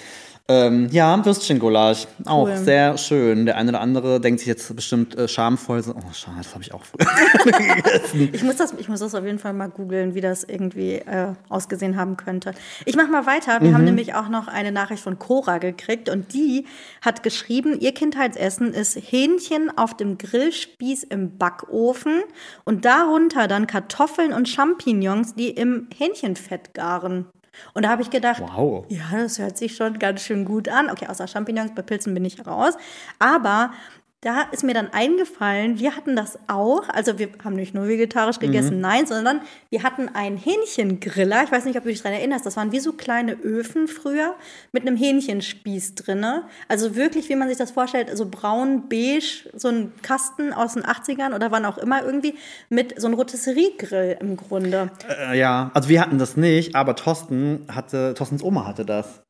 Ähm, 0.47 0.89
ja, 0.91 1.25
Würstchen-Gulasch. 1.25 2.07
Auch 2.27 2.47
Cool. 2.49 2.57
sehr 2.59 2.99
schön. 2.99 3.47
Der 3.47 3.57
eine 3.57 3.71
oder 3.71 3.81
andere 3.81 4.21
denkt 4.21 4.41
sich 4.41 4.47
jetzt 4.47 4.77
bestimmt 4.77 5.17
äh, 5.17 5.27
schamvoll 5.27 5.83
so, 5.83 5.93
oh, 5.95 6.13
schade, 6.13 6.37
das 6.37 6.53
habe 6.53 6.63
ich 6.63 6.75
auch 6.75 6.83
gegessen. 6.93 8.29
Ich 8.35 8.43
muss, 8.43 8.57
das, 8.57 8.75
ich 8.77 8.89
muss 8.91 9.01
das 9.01 9.15
auf 9.15 9.25
jeden 9.25 9.39
Fall 9.39 9.55
mal 9.55 9.71
googeln, 9.71 10.15
wie 10.15 10.21
das 10.21 10.45
irgendwie 10.45 10.97
äh, 10.97 11.33
ausgesehen 11.49 11.97
haben 11.97 12.19
könnte. 12.19 12.53
Ich 12.85 12.95
mache 12.95 13.07
mal 13.09 13.25
weiter. 13.25 13.63
Wir 13.63 13.71
Mhm. 13.71 13.75
haben 13.75 13.85
nämlich 13.85 14.15
auch 14.15 14.29
noch 14.29 14.47
eine 14.47 14.71
Nachricht 14.71 15.03
von 15.03 15.19
Cora 15.19 15.57
gekriegt 15.57 16.11
und 16.11 16.35
die 16.35 16.67
hat 17.01 17.23
geschrieben, 17.23 17.81
ihr 17.81 17.93
Kindheitsessen 17.95 18.75
ist 18.75 18.97
Hähnchen 18.97 19.71
auf 19.79 19.97
dem 19.97 20.19
Grillspieß 20.19 21.05
im 21.05 21.39
Backofen 21.39 22.23
und 22.65 22.85
darunter 22.85 23.49
dann 23.49 23.67
Kartoffeln 23.67 24.35
und 24.35 24.47
Champignons, 24.49 25.35
die 25.35 25.49
im 25.49 25.89
Hähnchenfett 25.97 26.75
garen. 26.75 27.25
Und 27.73 27.85
da 27.85 27.91
habe 27.91 28.03
ich 28.03 28.11
gedacht, 28.11 28.41
Wow. 28.41 28.87
ja, 28.89 29.05
das 29.13 29.39
hört 29.39 29.57
sich 29.57 29.77
schon 29.77 29.99
ganz 29.99 30.23
schön 30.23 30.45
gut 30.45 30.69
an. 30.69 30.91
Okay, 30.91 31.07
außer 31.09 31.27
Champignons, 31.27 31.73
bei 31.75 31.83
Pilzen 31.83 32.15
bin 32.15 32.25
ich 32.25 32.47
raus. 32.47 32.75
Aber 33.19 33.73
da 34.25 34.41
ist 34.53 34.65
mir 34.65 34.73
dann 34.73 34.89
eingefallen, 34.91 35.79
wir 35.79 35.95
hatten 35.95 36.17
das 36.17 36.39
auch. 36.47 36.89
Also 36.89 37.19
wir 37.19 37.29
haben 37.45 37.57
nicht 37.57 37.75
nur 37.75 37.89
vegetarisch 37.89 38.39
gegessen, 38.39 38.81
nein, 38.81 39.07
sondern 39.07 39.43
wir 39.69 39.83
hatten 39.83 40.09
einen 40.09 40.39
Hähnchengriller. 40.39 41.45
Ich 41.45 41.53
weiß 41.53 41.67
nicht, 41.67 41.77
ob 41.77 41.85
du 41.85 41.91
dich 41.91 42.03
daran 42.03 42.17
erinnerst. 42.17 42.47
Das 42.47 42.57
waren 42.57 42.73
wie 42.73 42.81
so 42.81 42.95
kleine 42.95 43.35
Öfen 43.35 43.87
früher 43.87 44.35
mit 44.73 44.87
einem 44.87 44.97
Hähnchenspieß 44.97 45.95
drinne. 45.97 46.45
Also 46.69 46.97
wirklich, 46.97 47.29
wie 47.29 47.37
man 47.37 47.49
sich 47.49 47.59
das 47.59 47.73
vorstellt, 47.73 48.17
so 48.17 48.25
braun, 48.25 48.89
beige, 48.89 49.51
so 49.55 49.69
ein 49.69 49.93
Kasten 50.01 50.55
aus 50.55 50.73
den 50.73 50.85
80ern 50.85 51.35
oder 51.35 51.51
wann 51.51 51.67
auch 51.67 51.77
immer 51.77 52.03
irgendwie 52.03 52.35
mit 52.71 52.99
so 52.99 53.07
einem 53.07 53.17
Rotisserie-Grill 53.17 54.17
im 54.21 54.39
Grunde. 54.39 54.91
Äh, 55.07 55.39
ja, 55.39 55.71
also 55.75 55.91
wir 55.91 56.01
hatten 56.01 56.19
das 56.19 56.39
nicht, 56.39 56.75
aber 56.75 56.97
Thorsten 56.97 57.67
hatte, 57.69 58.15
Thorstens 58.15 58.43
Oma 58.43 58.67
hatte 58.67 58.87
das. 58.87 59.25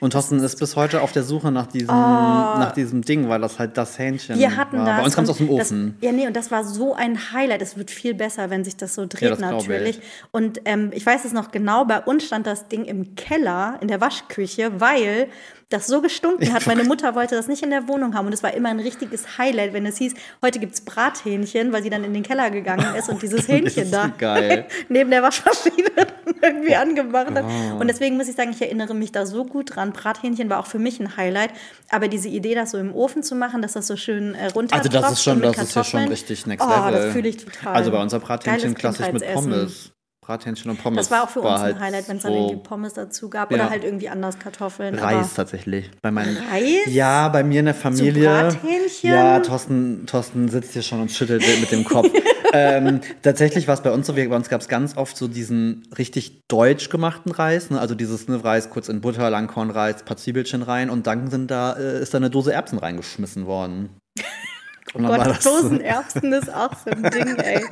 Und 0.00 0.12
Thorsten 0.12 0.38
ist 0.38 0.58
bis 0.58 0.76
heute 0.76 1.00
auf 1.02 1.12
der 1.12 1.22
Suche 1.24 1.50
nach 1.50 1.66
diesem, 1.66 1.88
nach 1.88 2.72
diesem 2.72 3.02
Ding, 3.02 3.28
weil 3.28 3.40
das 3.40 3.58
halt 3.58 3.76
das 3.76 3.98
Hähnchen 3.98 4.36
Oh. 4.36 4.38
Wir 4.38 4.56
hatten 4.56 4.78
war. 4.78 4.86
das. 4.86 4.96
Bei 4.98 5.04
uns 5.04 5.14
kommt 5.16 5.24
es 5.26 5.30
aus 5.32 5.38
dem 5.38 5.48
das- 5.56 5.66
Ofen. 5.68 5.96
ja, 6.00 6.12
nee, 6.12 6.26
und 6.26 6.36
das 6.36 6.50
war 6.50 6.64
so 6.64 6.94
ein 6.94 7.32
Highlight. 7.32 7.62
Es 7.62 7.76
wird 7.76 7.90
viel 7.90 8.14
besser, 8.14 8.50
wenn 8.50 8.64
sich 8.64 8.76
das 8.76 8.94
so 8.94 9.06
dreht, 9.06 9.22
Ja, 9.22 9.30
das 9.30 9.40
natürlich. 9.40 9.98
ich. 9.98 10.02
Und 10.30 10.60
ähm, 10.64 10.90
ich 10.94 11.04
weiß 11.04 11.24
es 11.24 11.32
noch 11.32 11.50
genau, 11.50 11.84
bei 11.84 12.00
uns 12.00 12.24
stand 12.24 12.46
das 12.46 12.68
Ding 12.68 12.84
im 12.84 13.16
Keller, 13.16 13.78
in 13.80 13.88
der 13.88 14.00
Waschküche, 14.00 14.80
weil 14.80 15.28
das 15.68 15.86
so 15.86 16.00
gestunken 16.00 16.52
hat. 16.52 16.66
Meine 16.66 16.84
Mutter 16.84 17.14
wollte 17.14 17.34
das 17.34 17.46
nicht 17.46 17.62
in 17.62 17.70
der 17.70 17.88
Wohnung 17.88 18.14
haben. 18.14 18.26
Und 18.26 18.32
es 18.32 18.42
war 18.42 18.54
immer 18.54 18.70
ein 18.70 18.80
richtiges 18.80 19.36
Highlight, 19.36 19.74
wenn 19.74 19.84
es 19.84 19.98
hieß, 19.98 20.14
heute 20.40 20.58
gibt's 20.60 20.80
Brathähnchen, 20.80 21.72
weil 21.72 21.82
sie 21.82 21.90
dann 21.90 22.04
in 22.04 22.14
den 22.14 22.22
Keller 22.22 22.50
gegangen 22.50 22.94
ist 22.96 23.08
und 23.10 23.20
dieses 23.20 23.46
Hähnchen 23.48 23.90
da 23.90 24.10
neben 24.88 25.10
der 25.10 25.22
Waschmaschine 25.22 25.90
irgendwie 26.42 26.74
angemacht 26.74 27.34
hat. 27.34 27.44
Oh. 27.44 27.80
Und 27.80 27.88
deswegen 27.88 28.16
muss 28.16 28.28
ich 28.28 28.36
sagen, 28.36 28.50
ich 28.50 28.62
erinnere 28.62 28.94
mich 28.94 29.12
da 29.12 29.26
so 29.26 29.44
gut 29.44 29.76
dran. 29.76 29.92
Brathähnchen 29.92 30.48
war 30.48 30.60
auch 30.60 30.66
für 30.66 30.78
mich 30.78 31.00
ein 31.00 31.16
Highlight. 31.16 31.50
Aber 31.90 32.08
diese 32.08 32.28
Idee, 32.28 32.54
das 32.54 32.70
so 32.70 32.78
im 32.78 32.94
Ofen 32.94 33.22
zu 33.22 33.34
machen, 33.34 33.60
dass 33.60 33.72
das 33.72 33.86
so 33.86 33.96
schön 33.96 34.34
äh, 34.34 34.46
runter 34.46 34.76
Also 34.76 34.88
das 34.88 35.12
ist 35.12 35.22
schon, 35.22 35.42
das 35.42 35.58
ist 35.58 35.74
ja 35.74 35.84
schon 35.84 36.08
richtig 36.08 36.46
next 36.46 36.66
oh, 36.66 36.70
level. 36.70 36.92
das 36.92 37.12
fühle 37.12 37.28
ich 37.28 37.36
total. 37.44 37.74
Also 37.74 37.90
bei 37.90 38.00
unser 38.00 38.20
Brathähnchen 38.20 38.74
Geiles 38.74 38.96
klassisch 38.96 39.12
mit. 39.12 39.34
Pommes. 39.34 39.92
Brathähnchen 40.28 40.70
und 40.70 40.82
Pommes. 40.82 41.08
Das 41.08 41.10
war 41.10 41.24
auch 41.24 41.30
für 41.30 41.40
uns 41.40 41.52
ein 41.52 41.60
halt 41.60 41.80
Highlight, 41.80 42.06
wenn 42.06 42.18
es 42.18 42.22
dann 42.22 42.32
so 42.32 42.38
irgendwie 42.38 42.56
Pommes 42.62 42.92
dazu 42.92 43.30
gab 43.30 43.50
Ja. 43.50 43.56
oder 43.56 43.70
halt 43.70 43.82
irgendwie 43.82 44.10
anders 44.10 44.38
Kartoffeln. 44.38 44.94
Reis 44.94 45.32
tatsächlich. 45.32 45.90
Bei 46.02 46.10
meinen, 46.10 46.36
Reis? 46.36 46.84
Ja, 46.84 47.30
bei 47.30 47.42
mir 47.42 47.60
in 47.60 47.64
der 47.64 47.74
Familie. 47.74 48.28
Brathähnchen? 48.28 49.10
Ja, 49.10 49.40
Thorsten, 49.40 50.04
Thorsten 50.04 50.50
sitzt 50.50 50.74
hier 50.74 50.82
schon 50.82 51.00
und 51.00 51.10
schüttelt 51.10 51.42
mit 51.60 51.72
dem 51.72 51.82
Kopf. 51.82 52.10
ähm, 52.52 53.00
tatsächlich 53.22 53.66
war 53.68 53.74
es 53.74 53.80
bei 53.80 53.90
uns 53.90 54.06
so, 54.06 54.16
wir, 54.16 54.28
bei 54.28 54.36
uns 54.36 54.50
gab 54.50 54.60
es 54.60 54.68
ganz 54.68 54.98
oft 54.98 55.16
so 55.16 55.28
diesen 55.28 55.88
richtig 55.96 56.42
deutsch 56.46 56.90
gemachten 56.90 57.32
Reis. 57.32 57.70
Ne? 57.70 57.80
Also 57.80 57.94
dieses 57.94 58.28
ne, 58.28 58.44
Reis 58.44 58.68
kurz 58.68 58.90
in 58.90 59.00
Butter, 59.00 59.30
Langkornreis, 59.30 60.02
paar 60.02 60.18
Zwiebelchen 60.18 60.60
rein 60.60 60.90
und 60.90 61.06
dann 61.06 61.30
sind 61.30 61.50
da, 61.50 61.72
äh, 61.72 62.02
ist 62.02 62.12
da 62.12 62.18
eine 62.18 62.28
Dose 62.28 62.52
Erbsen 62.52 62.78
reingeschmissen 62.78 63.46
worden. 63.46 63.88
Und 64.94 65.04
dann 65.04 65.22
Gott, 65.22 65.44
Dosenerbsen 65.44 66.32
ist 66.32 66.52
auch 66.52 66.72
so 66.76 66.90
ein 66.90 67.02
Ding, 67.02 67.36
ey. 67.36 67.64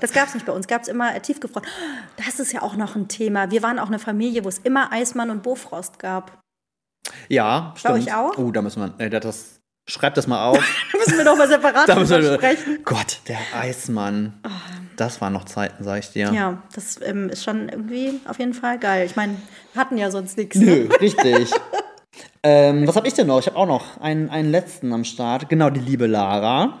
Das 0.00 0.12
gab 0.12 0.28
es 0.28 0.34
nicht 0.34 0.46
bei 0.46 0.52
uns. 0.52 0.66
Gab 0.66 0.82
es 0.82 0.88
immer 0.88 1.14
äh, 1.14 1.20
tiefgefroren. 1.20 1.66
Das 2.16 2.40
ist 2.40 2.52
ja 2.52 2.62
auch 2.62 2.76
noch 2.76 2.96
ein 2.96 3.08
Thema. 3.08 3.50
Wir 3.50 3.62
waren 3.62 3.78
auch 3.78 3.88
eine 3.88 3.98
Familie, 3.98 4.44
wo 4.44 4.48
es 4.48 4.58
immer 4.58 4.92
Eismann 4.92 5.30
und 5.30 5.42
Bofrost 5.42 5.98
gab. 5.98 6.42
Ja, 7.28 7.74
stimmt. 7.76 7.94
euch 7.94 8.14
auch? 8.14 8.36
Oh, 8.38 8.50
da 8.50 8.62
müssen 8.62 8.94
wir, 8.98 9.04
äh, 9.04 9.10
das, 9.10 9.60
schreibt 9.86 10.16
das 10.16 10.26
mal 10.26 10.44
auf. 10.44 10.58
Da 10.92 10.98
müssen 10.98 11.18
wir 11.18 11.24
doch 11.24 11.36
mal 11.36 11.48
separat 11.48 11.88
drüber 11.88 12.34
sprechen. 12.34 12.78
Gott, 12.84 13.20
der 13.28 13.38
Eismann. 13.54 14.40
Das 14.96 15.20
waren 15.20 15.32
noch 15.32 15.44
Zeiten, 15.44 15.82
sag 15.82 15.98
ich 15.98 16.10
dir. 16.10 16.32
Ja, 16.32 16.62
das 16.74 17.00
ähm, 17.02 17.28
ist 17.28 17.44
schon 17.44 17.68
irgendwie 17.68 18.20
auf 18.26 18.38
jeden 18.38 18.54
Fall 18.54 18.78
geil. 18.78 19.06
Ich 19.06 19.16
meine, 19.16 19.36
wir 19.72 19.80
hatten 19.80 19.98
ja 19.98 20.10
sonst 20.10 20.38
nichts. 20.38 20.56
Nö, 20.56 20.88
richtig. 21.00 21.50
ähm, 22.42 22.86
was 22.86 22.96
habe 22.96 23.08
ich 23.08 23.14
denn 23.14 23.26
noch? 23.26 23.40
Ich 23.40 23.46
habe 23.46 23.56
auch 23.56 23.66
noch 23.66 23.98
einen, 24.00 24.28
einen 24.30 24.50
letzten 24.50 24.92
am 24.92 25.04
Start. 25.04 25.48
Genau, 25.48 25.70
die 25.70 25.80
liebe 25.80 26.06
Lara 26.06 26.80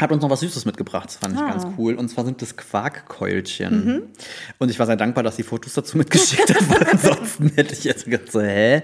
hat 0.00 0.10
uns 0.10 0.22
noch 0.22 0.30
was 0.30 0.40
Süßes 0.40 0.64
mitgebracht. 0.64 1.06
Das 1.10 1.16
fand 1.16 1.34
ich 1.34 1.40
Ah. 1.40 1.50
ganz 1.50 1.64
cool. 1.78 1.94
Und 1.94 2.08
zwar 2.08 2.24
sind 2.24 2.42
das 2.42 2.56
Quarkkeulchen. 2.56 4.10
Und 4.58 4.70
ich 4.70 4.78
war 4.78 4.86
sehr 4.86 4.96
dankbar, 4.96 5.22
dass 5.22 5.36
sie 5.36 5.44
Fotos 5.44 5.74
dazu 5.74 5.96
mitgeschickt 5.98 6.52
hat, 6.52 6.70
weil 6.70 6.88
ansonsten 6.90 7.50
hätte 7.50 7.72
ich 7.74 7.84
jetzt 7.84 8.06
gedacht, 8.06 8.32
so, 8.32 8.40
hä? 8.40 8.82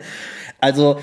Also, 0.61 1.01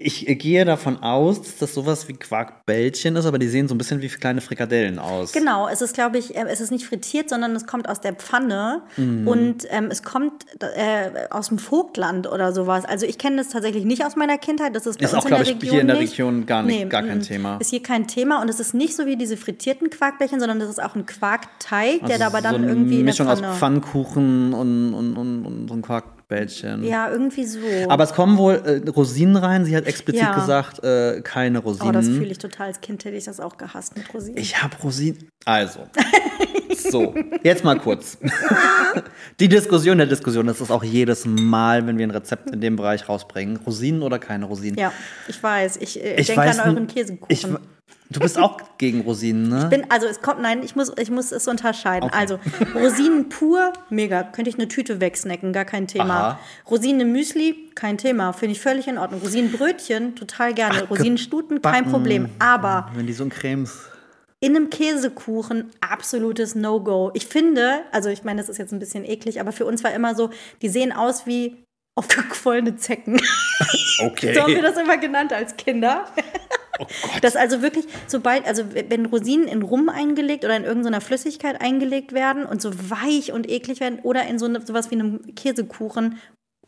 ich 0.00 0.24
gehe 0.38 0.64
davon 0.64 1.02
aus, 1.02 1.42
dass 1.42 1.56
das 1.56 1.74
sowas 1.74 2.06
wie 2.06 2.12
Quarkbällchen 2.12 3.16
ist, 3.16 3.26
aber 3.26 3.38
die 3.40 3.48
sehen 3.48 3.66
so 3.66 3.74
ein 3.74 3.78
bisschen 3.78 4.00
wie 4.00 4.06
kleine 4.06 4.40
Frikadellen 4.40 5.00
aus. 5.00 5.32
Genau, 5.32 5.66
es 5.68 5.82
ist, 5.82 5.92
glaube 5.94 6.18
ich, 6.18 6.36
äh, 6.36 6.44
es 6.48 6.60
ist 6.60 6.70
nicht 6.70 6.86
frittiert, 6.86 7.28
sondern 7.28 7.56
es 7.56 7.66
kommt 7.66 7.88
aus 7.88 8.00
der 8.00 8.12
Pfanne 8.14 8.82
Mhm. 8.96 9.26
und 9.26 9.66
ähm, 9.70 9.88
es 9.90 10.04
kommt 10.04 10.46
äh, 10.76 11.10
aus 11.30 11.48
dem 11.48 11.58
Vogtland 11.58 12.28
oder 12.30 12.52
sowas. 12.52 12.84
Also 12.84 13.06
ich 13.06 13.18
kenne 13.18 13.38
das 13.38 13.48
tatsächlich 13.48 13.84
nicht 13.84 14.04
aus 14.06 14.14
meiner 14.14 14.38
Kindheit. 14.38 14.76
Das 14.76 14.86
ist 14.86 14.98
bei 15.00 15.04
Ist 15.04 15.14
uns 15.14 15.24
auch, 15.24 15.28
in 15.28 15.34
der 15.34 15.42
glaub 15.44 15.62
ich, 15.62 15.62
Region 15.62 15.70
hier 15.72 15.80
in 15.80 15.86
der. 15.88 15.98
Region 15.98 16.46
gar 16.46 16.62
nicht- 16.62 16.90
gar 16.90 17.02
kein 17.02 17.18
mm, 17.18 17.22
Thema. 17.22 17.56
Ist 17.58 17.70
hier 17.70 17.82
kein 17.82 18.06
Thema 18.06 18.40
und 18.40 18.48
es 18.48 18.60
ist 18.60 18.74
nicht 18.74 18.94
so 18.94 19.04
wie 19.04 19.16
diese 19.16 19.36
frittierten 19.36 19.90
Quarkbällchen, 19.90 20.38
sondern 20.38 20.60
das 20.60 20.68
ist 20.68 20.80
auch 20.80 20.94
ein 20.94 21.06
Quarkteig, 21.06 22.00
der 22.06 22.10
Also 22.10 22.18
da 22.20 22.26
aber 22.28 22.40
dann 22.40 22.54
so 22.54 22.58
eine 22.62 22.68
irgendwie 22.68 23.00
in 23.00 23.06
der 23.06 23.12
Mischung 23.12 23.26
Pfanne. 23.26 23.50
aus 23.50 23.58
Pfannkuchen 23.58 24.54
und, 24.54 24.94
und, 24.94 25.16
und, 25.16 25.44
und 25.44 25.68
so 25.68 25.74
ein 25.74 25.82
Quarkbällchen. 26.28 26.84
ja, 26.84 27.10
irgendwie 27.10 27.44
so. 27.44 27.58
Aber 27.88 28.04
es 28.04 28.12
kommen 28.12 28.36
wohl 28.38 28.54
äh, 28.84 28.88
Rosinen 28.90 29.36
rein. 29.36 29.64
Sie 29.64 29.76
hat 29.76 29.86
explizit 29.86 30.22
Ja. 30.22 30.34
gesagt, 30.34 30.82
äh, 30.84 31.20
keine 31.22 31.58
Rosinen. 31.58 31.88
oh, 31.88 31.92
das 31.92 32.06
fühle 32.06 32.30
ich 32.30 32.38
total. 32.38 32.68
Als 32.68 32.80
Kind 32.80 33.04
hätte 33.04 33.16
ich 33.16 33.24
das 33.24 33.40
auch 33.40 33.56
gehasst 33.56 33.96
mit 33.96 34.12
Rosinen. 34.12 34.38
Ich 34.38 34.62
habe 34.62 34.76
Rosinen. 34.82 35.28
Also. 35.44 35.80
So, 36.90 37.14
jetzt 37.42 37.64
mal 37.64 37.78
kurz. 37.78 38.18
Die 39.40 39.48
Diskussion 39.48 39.98
der 39.98 40.06
Diskussion, 40.06 40.46
das 40.46 40.60
ist 40.60 40.70
auch 40.70 40.84
jedes 40.84 41.24
Mal, 41.26 41.86
wenn 41.86 41.98
wir 41.98 42.06
ein 42.06 42.10
Rezept 42.10 42.50
in 42.50 42.60
dem 42.60 42.76
Bereich 42.76 43.08
rausbringen. 43.08 43.56
Rosinen 43.66 44.02
oder 44.02 44.18
keine 44.18 44.44
Rosinen? 44.44 44.78
ja, 44.78 44.92
ich 45.26 45.42
weiß. 45.42 45.78
Ich, 45.78 46.02
äh, 46.02 46.20
ich 46.20 46.26
denke 46.26 46.42
an 46.42 46.60
euren 46.60 46.86
Käsekuchen. 46.86 47.26
Ich, 47.30 47.46
du 48.10 48.20
bist 48.20 48.38
auch 48.38 48.58
gegen 48.78 49.02
Rosinen, 49.02 49.48
ne? 49.48 49.66
bin, 49.68 49.90
also 49.90 50.06
es 50.06 50.22
kommt, 50.22 50.40
nein, 50.40 50.62
ich 50.62 50.76
muss, 50.76 50.92
ich 50.98 51.10
muss 51.10 51.32
es 51.32 51.46
unterscheiden. 51.48 52.08
Okay. 52.08 52.18
Also 52.18 52.38
Rosinen 52.74 53.28
pur, 53.28 53.72
mega. 53.90 54.22
Könnte 54.22 54.48
ich 54.50 54.56
eine 54.56 54.68
Tüte 54.68 55.00
wegsnacken, 55.00 55.52
gar 55.52 55.64
kein 55.64 55.86
Thema. 55.86 56.18
Aha. 56.18 56.38
Rosinen 56.70 57.02
im 57.02 57.12
Müsli, 57.12 57.70
kein 57.74 57.98
Thema. 57.98 58.32
Finde 58.32 58.52
ich 58.52 58.60
völlig 58.60 58.88
in 58.88 58.98
Ordnung. 58.98 59.20
Rosinenbrötchen, 59.20 60.16
total 60.16 60.54
gerne. 60.54 60.84
Rosinenstuten, 60.88 61.60
kein. 61.62 61.84
Problem. 61.90 62.28
Aber 62.38 62.90
Wenn 62.94 63.06
die 63.06 63.12
so 63.12 63.24
in 63.24 63.30
Cremes. 63.30 63.78
in 64.40 64.56
einem 64.56 64.70
Käsekuchen 64.70 65.70
absolutes 65.80 66.54
No-Go. 66.54 67.10
Ich 67.14 67.26
finde, 67.26 67.80
also 67.92 68.08
ich 68.08 68.24
meine, 68.24 68.40
das 68.40 68.48
ist 68.48 68.58
jetzt 68.58 68.72
ein 68.72 68.78
bisschen 68.78 69.04
eklig, 69.04 69.40
aber 69.40 69.52
für 69.52 69.64
uns 69.66 69.84
war 69.84 69.92
immer 69.92 70.14
so, 70.14 70.30
die 70.62 70.68
sehen 70.68 70.92
aus 70.92 71.26
wie 71.26 71.56
aufgequollene 71.98 72.76
Zecken. 72.76 73.20
Okay. 74.00 74.32
So 74.32 74.42
haben 74.42 74.54
wir 74.54 74.62
das 74.62 74.76
immer 74.76 74.96
genannt 74.96 75.32
als 75.32 75.56
Kinder. 75.56 76.06
Oh 76.78 76.86
Gott. 77.02 77.24
Das 77.24 77.34
also 77.34 77.62
wirklich, 77.62 77.86
sobald, 78.06 78.46
also 78.46 78.62
wenn 78.72 79.06
Rosinen 79.06 79.48
in 79.48 79.62
Rum 79.62 79.88
eingelegt 79.88 80.44
oder 80.44 80.56
in 80.56 80.62
irgendeiner 80.62 81.00
Flüssigkeit 81.00 81.60
eingelegt 81.60 82.12
werden 82.12 82.46
und 82.46 82.62
so 82.62 82.70
weich 82.90 83.32
und 83.32 83.50
eklig 83.50 83.80
werden 83.80 83.98
oder 84.04 84.24
in 84.28 84.38
so 84.38 84.46
eine, 84.46 84.64
sowas 84.64 84.92
wie 84.92 84.94
einem 84.94 85.34
Käsekuchen, 85.34 86.18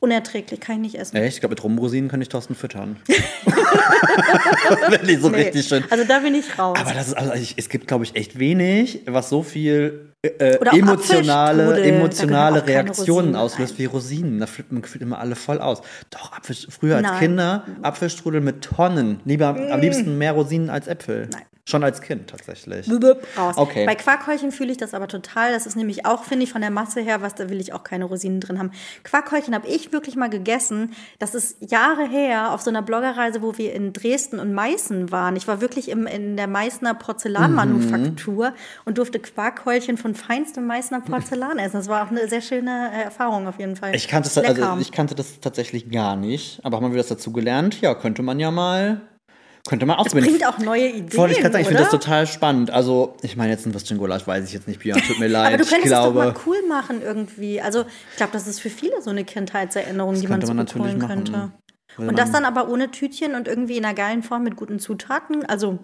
unerträglich, 0.01 0.59
kann 0.59 0.77
ich 0.77 0.81
nicht 0.81 0.95
essen. 0.97 1.17
Echt? 1.19 1.35
Ich 1.37 1.41
glaube, 1.41 1.53
mit 1.53 1.63
Rumrosinen 1.63 2.11
könnte 2.11 2.23
ich 2.25 2.29
Thorsten 2.31 2.57
füttern. 2.57 2.97
Wenn 4.89 5.07
die 5.07 5.17
so 5.17 5.29
Nee. 5.29 5.43
richtig 5.43 5.69
schön. 5.69 5.85
Also 5.91 6.05
da 6.05 6.19
bin 6.19 6.35
ich 6.35 6.59
raus. 6.59 6.79
Aber 6.81 6.93
das 6.93 7.09
ist, 7.09 7.15
also 7.15 7.33
ich, 7.35 7.55
es 7.57 7.69
gibt, 7.69 7.87
glaube 7.87 8.03
ich, 8.05 8.17
echt 8.17 8.39
wenig, 8.41 9.03
was 9.07 9.29
so 9.29 9.43
viel 9.45 10.10
äh, 10.23 10.59
auch 10.59 10.73
emotionale, 10.73 11.83
emotionale 11.83 12.67
Reaktionen 12.67 13.37
auslöst 13.37 13.79
wie 13.79 13.87
Rosinen. 13.87 14.39
Da 14.39 14.47
flippt 14.47 14.71
man 14.71 14.83
gefühlt 14.83 15.03
immer 15.03 15.19
alle 15.19 15.35
voll 15.35 15.61
aus. 15.61 15.81
Doch, 16.11 16.33
Apfel, 16.33 16.57
früher 16.69 16.97
als 16.97 17.07
Nein. 17.07 17.19
Kinder 17.19 17.65
Apfelstrudel 17.83 18.41
mit 18.41 18.63
Tonnen. 18.63 19.21
Lieber, 19.25 19.49
am 19.49 19.81
liebsten 19.81 20.19
mehr 20.19 20.33
Rosinen 20.33 20.69
als 20.69 20.89
Äpfel. 20.89 21.29
Nein. 21.33 21.43
Schon 21.71 21.85
als 21.85 22.01
Kind 22.01 22.29
tatsächlich. 22.29 22.91
raus. 23.37 23.55
Okay. 23.57 23.87
Bei 23.87 23.95
Quarkhäulchen 23.95 24.51
fühle 24.51 24.73
ich 24.73 24.79
das 24.79 24.93
aber 24.93 25.07
total. 25.07 25.53
Das 25.53 25.67
ist 25.67 25.77
nämlich 25.77 26.05
auch, 26.05 26.25
finde 26.25 26.45
ich, 26.45 26.53
von 26.53 26.63
der 26.63 26.71
Masse 26.71 27.01
her, 27.01 27.23
was 27.23 27.37
da 27.37 27.49
will 27.49 27.61
ich 27.61 27.73
auch 27.73 27.85
keine 27.85 28.07
Rosinen 28.07 28.41
drin 28.41 28.59
haben. 28.59 28.73
Quarkhäulchen 29.05 29.55
habe 29.55 29.69
ich 29.69 29.93
wirklich 29.93 30.17
mal 30.17 30.29
gegessen. 30.29 30.95
Das 31.21 31.35
ist 31.35 31.59
Jahre 31.61 32.09
her 32.09 32.53
auf 32.53 32.61
so 32.63 32.71
einer 32.71 32.83
Bloggerreise, 32.83 33.41
wo 33.41 33.57
wir 33.57 33.73
in 33.73 33.93
Dresden 33.93 34.41
und 34.41 34.53
Meißen 34.53 35.13
waren. 35.13 35.37
Ich 35.37 35.47
war 35.47 35.61
wirklich 35.61 35.91
im, 35.91 36.07
in 36.09 36.37
der 36.37 36.49
Meißner 36.49 36.95
Porzellanmanufaktur 36.95 38.53
und 38.85 38.99
durfte 38.99 39.21
Quarkhäulchen 39.21 39.97
von 39.97 40.10
feinstem 40.15 40.67
Meißner 40.67 41.01
Porzellan 41.01 41.59
essen. 41.59 41.77
Das 41.77 41.89
war 41.89 42.05
auch 42.05 42.11
eine 42.11 42.29
sehr 42.29 42.41
schöne 42.41 42.91
äh, 42.93 43.05
Erfahrung 43.05 43.47
auf 43.47 43.59
jeden 43.59 43.77
Fall. 43.77 43.95
Ich 43.95 44.09
kannte, 44.09 44.31
das, 44.33 44.43
Lecker. 44.43 44.71
also 44.71 44.81
ich 44.81 44.93
kannte 44.93 45.15
das 45.15 45.41
tatsächlich 45.41 45.91
gar 45.91 46.17
nicht. 46.17 46.61
Aber 46.63 46.79
haben 46.79 46.91
wir 46.91 46.99
das 46.99 47.09
dazu 47.09 47.33
gelernt? 47.33 47.81
Ja, 47.81 47.95
könnte 47.95 48.23
man 48.23 48.39
ja 48.41 48.51
mal. 48.51 49.01
Könnte 49.69 49.85
man 49.85 49.97
ausprobieren. 49.97 50.31
bringt 50.31 50.47
auch 50.47 50.59
neue 50.59 50.89
Ideen. 50.89 51.17
Wollte 51.19 51.35
ich 51.35 51.43
sagen, 51.43 51.57
ich 51.59 51.67
finde 51.67 51.83
das 51.83 51.91
total 51.91 52.27
spannend. 52.27 52.71
Also, 52.71 53.17
ich 53.23 53.37
meine, 53.37 53.51
jetzt 53.53 53.67
ein 53.67 53.75
Würstchen 53.75 53.99
Gulasch 53.99 54.27
weiß 54.27 54.47
ich 54.47 54.55
jetzt 54.55 54.67
nicht, 54.67 54.81
Björn, 54.81 55.01
tut 55.03 55.19
mir 55.19 55.29
leid. 55.29 55.49
Aber 55.49 55.57
du 55.59 55.65
ich 55.65 55.69
könntest 55.69 55.89
glaube, 55.89 56.19
es 56.21 56.27
doch 56.27 56.35
mal 56.35 56.43
cool 56.47 56.69
machen 56.69 57.03
irgendwie. 57.03 57.61
Also 57.61 57.85
ich 58.11 58.17
glaube, 58.17 58.33
das 58.33 58.47
ist 58.47 58.61
für 58.61 58.71
viele 58.71 59.03
so 59.03 59.11
eine 59.11 59.25
Kindheitserinnerung, 59.25 60.19
die 60.19 60.27
man 60.27 60.41
so 60.41 60.55
man 60.55 60.65
gut 60.65 60.75
natürlich 60.75 60.97
machen. 60.97 61.25
könnte. 61.25 61.53
Und 61.97 62.19
das 62.19 62.33
dann 62.33 62.45
aber 62.45 62.69
ohne 62.69 62.91
Tütchen 62.91 63.35
und 63.35 63.49
irgendwie 63.49 63.77
in 63.77 63.85
einer 63.85 63.95
geilen 63.95 64.23
Form 64.23 64.45
mit 64.45 64.57
guten 64.57 64.79
Zutaten. 64.79 65.45
Also 65.45 65.79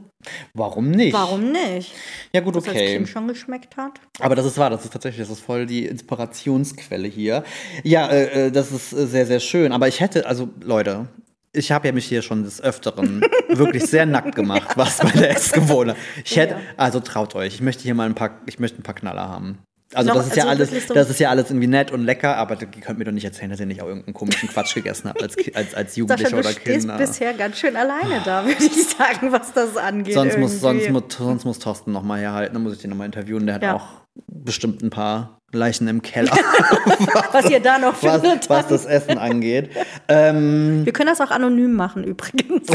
warum 0.55 0.91
nicht? 0.91 1.13
warum 1.13 1.53
nicht? 1.53 1.93
Ja, 2.33 2.41
gut, 2.41 2.55
Was 2.55 2.69
als 2.69 2.77
okay. 2.77 2.97
Kind 2.97 3.09
schon 3.09 3.29
geschmeckt 3.29 3.77
hat. 3.77 4.01
Aber 4.21 4.35
das 4.35 4.47
ist 4.47 4.59
wahr, 4.59 4.71
das 4.71 4.85
ist 4.85 4.93
tatsächlich, 4.93 5.27
das 5.27 5.37
ist 5.37 5.45
voll 5.45 5.67
die 5.67 5.87
Inspirationsquelle 5.87 7.09
hier. 7.09 7.45
Ja, 7.83 8.09
äh, 8.09 8.47
äh, 8.47 8.51
das 8.51 8.73
ist 8.73 8.93
äh, 8.93 9.07
sehr, 9.07 9.27
sehr 9.27 9.41
schön. 9.41 9.73
Aber 9.73 9.89
ich 9.89 10.01
hätte, 10.01 10.27
also 10.27 10.49
Leute, 10.63 11.09
ich 11.53 11.73
habe 11.73 11.89
ja 11.89 11.93
mich 11.93 12.07
hier 12.07 12.23
schon 12.23 12.45
des 12.45 12.61
Öfteren 12.61 13.23
wirklich 13.49 13.85
sehr 13.85 14.07
nackt 14.07 14.35
gemacht, 14.35 14.77
was 14.77 14.99
bei 14.99 15.11
der 15.11 15.31
Essgewohnheit. 15.31 15.97
Ich 16.25 16.37
hätte, 16.37 16.57
also 16.77 17.01
traut 17.01 17.35
euch, 17.35 17.55
ich 17.55 17.61
möchte 17.61 17.83
hier 17.83 17.95
mal 17.95 18.07
ein 18.07 18.15
paar, 18.15 18.39
ich 18.47 18.59
möchte 18.59 18.81
ein 18.81 18.83
paar 18.83 18.95
Knaller 18.95 19.29
haben. 19.29 19.59
Also 19.95 20.09
Noch- 20.09 20.17
das 20.17 20.27
ist 20.29 20.37
ja 20.37 20.45
also 20.47 20.65
alles, 20.65 20.87
das 20.89 21.11
ist 21.11 21.21
ja 21.21 21.31
alles 21.31 21.51
irgendwie 21.51 21.69
nett 21.69 21.93
und 21.93 22.05
lecker, 22.05 22.37
aber 22.37 22.61
ihr 22.61 22.67
könnt 22.83 22.99
mir 22.99 23.05
doch 23.05 23.13
nicht 23.13 23.25
erzählen, 23.25 23.51
dass 23.51 23.61
ihr 23.61 23.67
nicht 23.67 23.81
auch 23.83 23.87
irgendeinen 23.87 24.15
komischen 24.15 24.49
Quatsch 24.49 24.75
gegessen 24.75 25.09
habt 25.09 25.23
als, 25.23 25.37
als, 25.55 25.75
als 25.75 25.95
Sascha, 25.95 25.99
Jugendlicher 26.01 26.31
du 26.31 26.37
oder 26.39 26.51
stehst 26.51 26.65
Kinder. 26.81 26.97
bisher 26.99 27.35
ganz 27.35 27.59
schön 27.59 27.77
alleine 27.77 28.21
da, 28.25 28.45
würde 28.45 28.65
ich 28.65 28.89
sagen, 28.99 29.31
was 29.31 29.53
das 29.53 29.77
angeht. 29.77 30.15
Sonst 30.15 30.39
muss, 30.39 30.61
sonst, 30.61 30.91
muss, 30.91 31.05
sonst 31.17 31.45
muss 31.45 31.59
Thorsten 31.61 31.93
noch 31.93 32.03
mal 32.03 32.19
herhalten, 32.19 32.55
dann 32.55 32.63
muss 32.65 32.75
ich 32.75 32.81
den 32.81 32.91
noch 32.91 32.97
mal 32.97 33.05
interviewen. 33.07 33.47
Der 33.47 33.55
hat 33.55 33.63
Ja. 33.63 33.75
auch 33.75 33.87
bestimmt 34.27 34.83
ein 34.83 34.91
paar 34.91 35.41
Leichen 35.53 35.87
im 35.87 36.03
Keller. 36.03 36.33
was 37.33 37.49
ihr 37.49 37.61
da 37.61 37.79
noch 37.79 38.03
was, 38.03 38.21
findet. 38.21 38.51
was 38.51 38.67
das 38.67 38.85
Essen 38.87 39.19
angeht. 39.19 39.71
Ähm, 40.09 40.85
Wir 40.85 40.93
können 40.93 41.09
das 41.09 41.21
auch 41.21 41.31
anonym 41.31 41.75
machen 41.75 42.03
übrigens. 42.03 42.67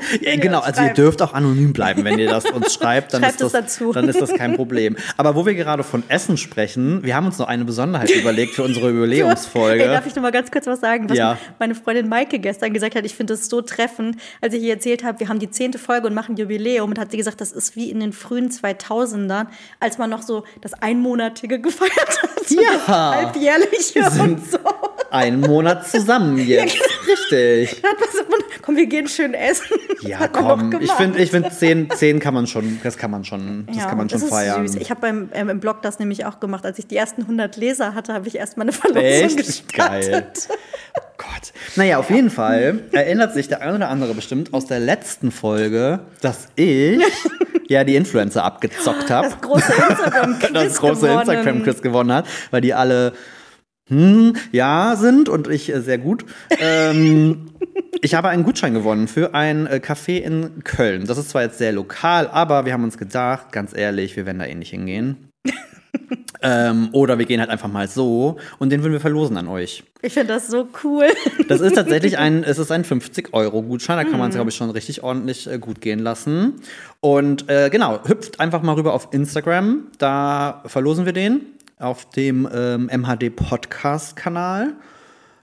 ja, 0.20 0.36
genau, 0.36 0.60
also 0.60 0.82
ihr 0.82 0.94
dürft 0.94 1.22
auch 1.22 1.32
anonym 1.34 1.72
bleiben, 1.72 2.04
wenn 2.04 2.18
ihr 2.18 2.28
das 2.28 2.44
uns 2.46 2.74
schreibt, 2.74 3.12
dann, 3.14 3.22
Schreibt 3.22 3.40
ist 3.40 3.54
das, 3.54 3.78
dann 3.92 4.08
ist 4.08 4.20
das 4.20 4.32
kein 4.34 4.54
Problem. 4.54 4.96
Aber 5.16 5.34
wo 5.34 5.46
wir 5.46 5.54
gerade 5.54 5.82
von 5.84 6.02
Essen 6.08 6.36
sprechen, 6.36 7.02
wir 7.04 7.14
haben 7.14 7.26
uns 7.26 7.38
noch 7.38 7.48
eine 7.48 7.64
Besonderheit 7.64 8.10
überlegt 8.10 8.54
für 8.54 8.62
unsere 8.64 8.90
Jubiläumsfolge. 8.90 9.82
Ey, 9.84 9.88
darf 9.88 10.06
ich 10.06 10.14
noch 10.14 10.22
mal 10.22 10.32
ganz 10.32 10.50
kurz 10.50 10.66
was 10.66 10.80
sagen, 10.80 11.08
was 11.08 11.16
Ja. 11.18 11.38
meine 11.58 11.74
Freundin 11.74 12.08
Maike 12.08 12.38
gestern 12.38 12.72
gesagt 12.72 12.94
hat? 12.94 13.04
Ich 13.04 13.14
finde 13.14 13.34
das 13.34 13.48
so 13.48 13.60
treffend, 13.62 14.16
als 14.40 14.54
ich 14.54 14.62
ihr 14.62 14.74
erzählt 14.74 15.04
habe, 15.04 15.20
wir 15.20 15.28
haben 15.28 15.38
die 15.38 15.50
zehnte 15.50 15.78
Folge 15.78 16.06
und 16.06 16.14
machen 16.14 16.36
Jubiläum 16.36 16.90
und 16.90 16.98
hat 16.98 17.10
sie 17.10 17.16
gesagt, 17.16 17.40
das 17.40 17.52
ist 17.52 17.76
wie 17.76 17.90
in 17.90 18.00
den 18.00 18.12
frühen 18.12 18.50
2000ern, 18.50 19.46
als 19.80 19.98
man 19.98 20.10
noch 20.10 20.22
so 20.22 20.44
das 20.60 20.72
Einmonatige 20.74 21.60
gefeiert 21.60 22.22
hat. 22.22 22.30
Ja. 22.50 23.12
Halbjährliche 23.14 24.00
und 24.20 24.50
so. 24.50 24.58
Einen 25.10 25.40
Monat 25.40 25.86
zusammen 25.88 26.36
jetzt. 26.38 26.76
Richtig. 27.06 27.80
Hat 27.84 27.96
was- 28.00 28.24
Komm, 28.62 28.76
wir 28.76 28.86
gehen 28.86 29.08
schön 29.08 29.34
essen. 29.34 29.76
Ja, 30.02 30.28
komm. 30.32 30.78
Ich 30.80 30.92
finde, 30.92 31.18
ich 31.18 31.30
find, 31.30 31.52
zehn, 31.52 31.90
zehn 31.90 32.18
kann 32.20 32.34
man 32.34 32.46
schon, 32.46 32.80
das 32.82 32.96
kann 32.96 33.10
man 33.10 33.24
schon, 33.24 33.66
das 33.66 33.86
kann 33.88 33.98
man 33.98 34.08
schon 34.08 34.20
feiern. 34.20 34.64
Ist 34.64 34.72
süß. 34.72 34.82
Ich 34.82 34.90
habe 34.90 35.00
beim 35.00 35.28
ähm, 35.32 35.48
im 35.48 35.60
Blog 35.60 35.82
das 35.82 35.98
nämlich 35.98 36.24
auch 36.26 36.40
gemacht. 36.40 36.64
Als 36.64 36.78
ich 36.78 36.86
die 36.86 36.96
ersten 36.96 37.22
100 37.22 37.56
Leser 37.56 37.94
hatte, 37.94 38.14
habe 38.14 38.28
ich 38.28 38.36
erstmal 38.36 38.64
eine 38.64 38.72
Verlosung 38.72 39.02
Echt? 39.02 39.36
gestartet. 39.36 40.48
Geil. 40.48 40.58
Gott. 41.20 41.52
Naja, 41.76 41.98
auf 41.98 42.08
jeden 42.10 42.30
Fall 42.30 42.80
erinnert 42.92 43.34
sich 43.34 43.48
der 43.48 43.60
ein 43.60 43.74
oder 43.74 43.90
andere 43.90 44.14
bestimmt 44.14 44.54
aus 44.54 44.66
der 44.66 44.80
letzten 44.80 45.30
Folge, 45.30 46.00
dass 46.22 46.48
ich 46.56 47.02
ja 47.68 47.84
die 47.84 47.96
Influencer 47.96 48.42
abgezockt 48.42 49.10
habe. 49.10 49.28
Das 49.28 49.40
große 49.40 49.72
Instagram-Quiz 49.72 50.52
Das 50.52 50.78
große 50.78 51.00
gewonnen. 51.02 51.18
Instagram-Quiz 51.20 51.82
gewonnen 51.82 52.12
hat, 52.12 52.26
weil 52.50 52.62
die 52.62 52.72
alle 52.72 53.12
hm, 53.88 54.34
ja 54.52 54.96
sind 54.96 55.28
und 55.28 55.48
ich 55.48 55.68
äh, 55.72 55.80
sehr 55.80 55.98
gut. 55.98 56.24
Ähm, 56.58 57.50
ich 58.02 58.14
habe 58.14 58.28
einen 58.28 58.44
Gutschein 58.44 58.74
gewonnen 58.74 59.08
für 59.08 59.34
ein 59.34 59.66
äh, 59.66 59.80
Café 59.84 60.18
in 60.18 60.64
Köln. 60.64 61.06
Das 61.06 61.18
ist 61.18 61.30
zwar 61.30 61.42
jetzt 61.42 61.58
sehr 61.58 61.72
lokal, 61.72 62.28
aber 62.28 62.64
wir 62.64 62.72
haben 62.72 62.84
uns 62.84 62.98
gedacht, 62.98 63.52
ganz 63.52 63.76
ehrlich, 63.76 64.16
wir 64.16 64.26
werden 64.26 64.38
da 64.38 64.46
eh 64.46 64.54
nicht 64.54 64.70
hingehen. 64.70 65.28
ähm, 66.42 66.88
oder 66.92 67.18
wir 67.18 67.26
gehen 67.26 67.40
halt 67.40 67.50
einfach 67.50 67.68
mal 67.68 67.88
so 67.88 68.38
und 68.58 68.70
den 68.70 68.82
würden 68.82 68.92
wir 68.92 69.00
verlosen 69.00 69.36
an 69.36 69.48
euch. 69.48 69.84
Ich 70.02 70.14
finde 70.14 70.34
das 70.34 70.48
so 70.48 70.68
cool. 70.84 71.06
Das 71.48 71.60
ist 71.60 71.74
tatsächlich 71.74 72.18
ein, 72.18 72.44
es 72.46 72.58
ist 72.58 72.70
ein 72.70 72.84
50-Euro-Gutschein, 72.84 73.96
da 73.96 74.04
kann 74.04 74.18
man 74.18 74.30
es, 74.30 74.34
glaube 74.34 74.50
ich, 74.50 74.56
schon 74.56 74.70
richtig 74.70 75.02
ordentlich 75.02 75.50
äh, 75.50 75.58
gut 75.58 75.80
gehen 75.80 75.98
lassen. 75.98 76.54
Und 77.00 77.48
äh, 77.48 77.70
genau, 77.70 78.00
hüpft 78.06 78.40
einfach 78.40 78.62
mal 78.62 78.74
rüber 78.74 78.94
auf 78.94 79.08
Instagram, 79.12 79.88
da 79.98 80.62
verlosen 80.66 81.06
wir 81.06 81.12
den 81.12 81.42
auf 81.78 82.08
dem 82.10 82.48
ähm, 82.52 82.90
MHD-Podcast-Kanal. 82.92 84.74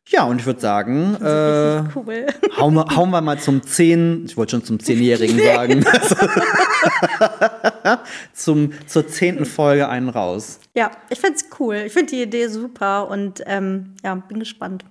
Ja, 0.09 0.23
und 0.23 0.39
ich 0.39 0.45
würde 0.45 0.59
sagen, 0.59 1.15
äh, 1.21 1.83
cool. 1.95 2.27
hauen, 2.57 2.75
wir, 2.75 2.85
hauen 2.95 3.09
wir 3.09 3.21
mal 3.21 3.39
zum 3.39 3.61
10, 3.61 4.25
ich 4.25 4.37
wollte 4.37 4.51
schon 4.51 4.63
zum 4.63 4.77
10-Jährigen 4.77 5.39
sagen, 5.39 5.85
zum, 8.33 8.71
zur 8.87 9.07
zehnten 9.07 9.45
Folge 9.45 9.89
einen 9.89 10.09
raus. 10.09 10.59
Ja, 10.75 10.91
ich 11.09 11.19
finde 11.19 11.37
es 11.37 11.45
cool. 11.59 11.83
Ich 11.85 11.93
finde 11.93 12.11
die 12.11 12.21
Idee 12.21 12.47
super 12.47 13.09
und 13.09 13.43
ähm, 13.45 13.95
ja, 14.03 14.15
bin 14.15 14.39
gespannt. 14.39 14.85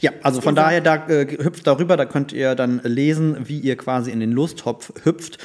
Ja, 0.00 0.12
also 0.22 0.40
von 0.40 0.54
daher, 0.54 0.80
da 0.80 1.06
äh, 1.08 1.26
hüpft 1.26 1.66
darüber, 1.66 1.96
da 1.96 2.04
könnt 2.04 2.32
ihr 2.32 2.54
dann 2.54 2.80
lesen, 2.84 3.48
wie 3.48 3.58
ihr 3.58 3.76
quasi 3.76 4.10
in 4.10 4.20
den 4.20 4.32
Lostopf 4.32 4.92
hüpft. 5.04 5.38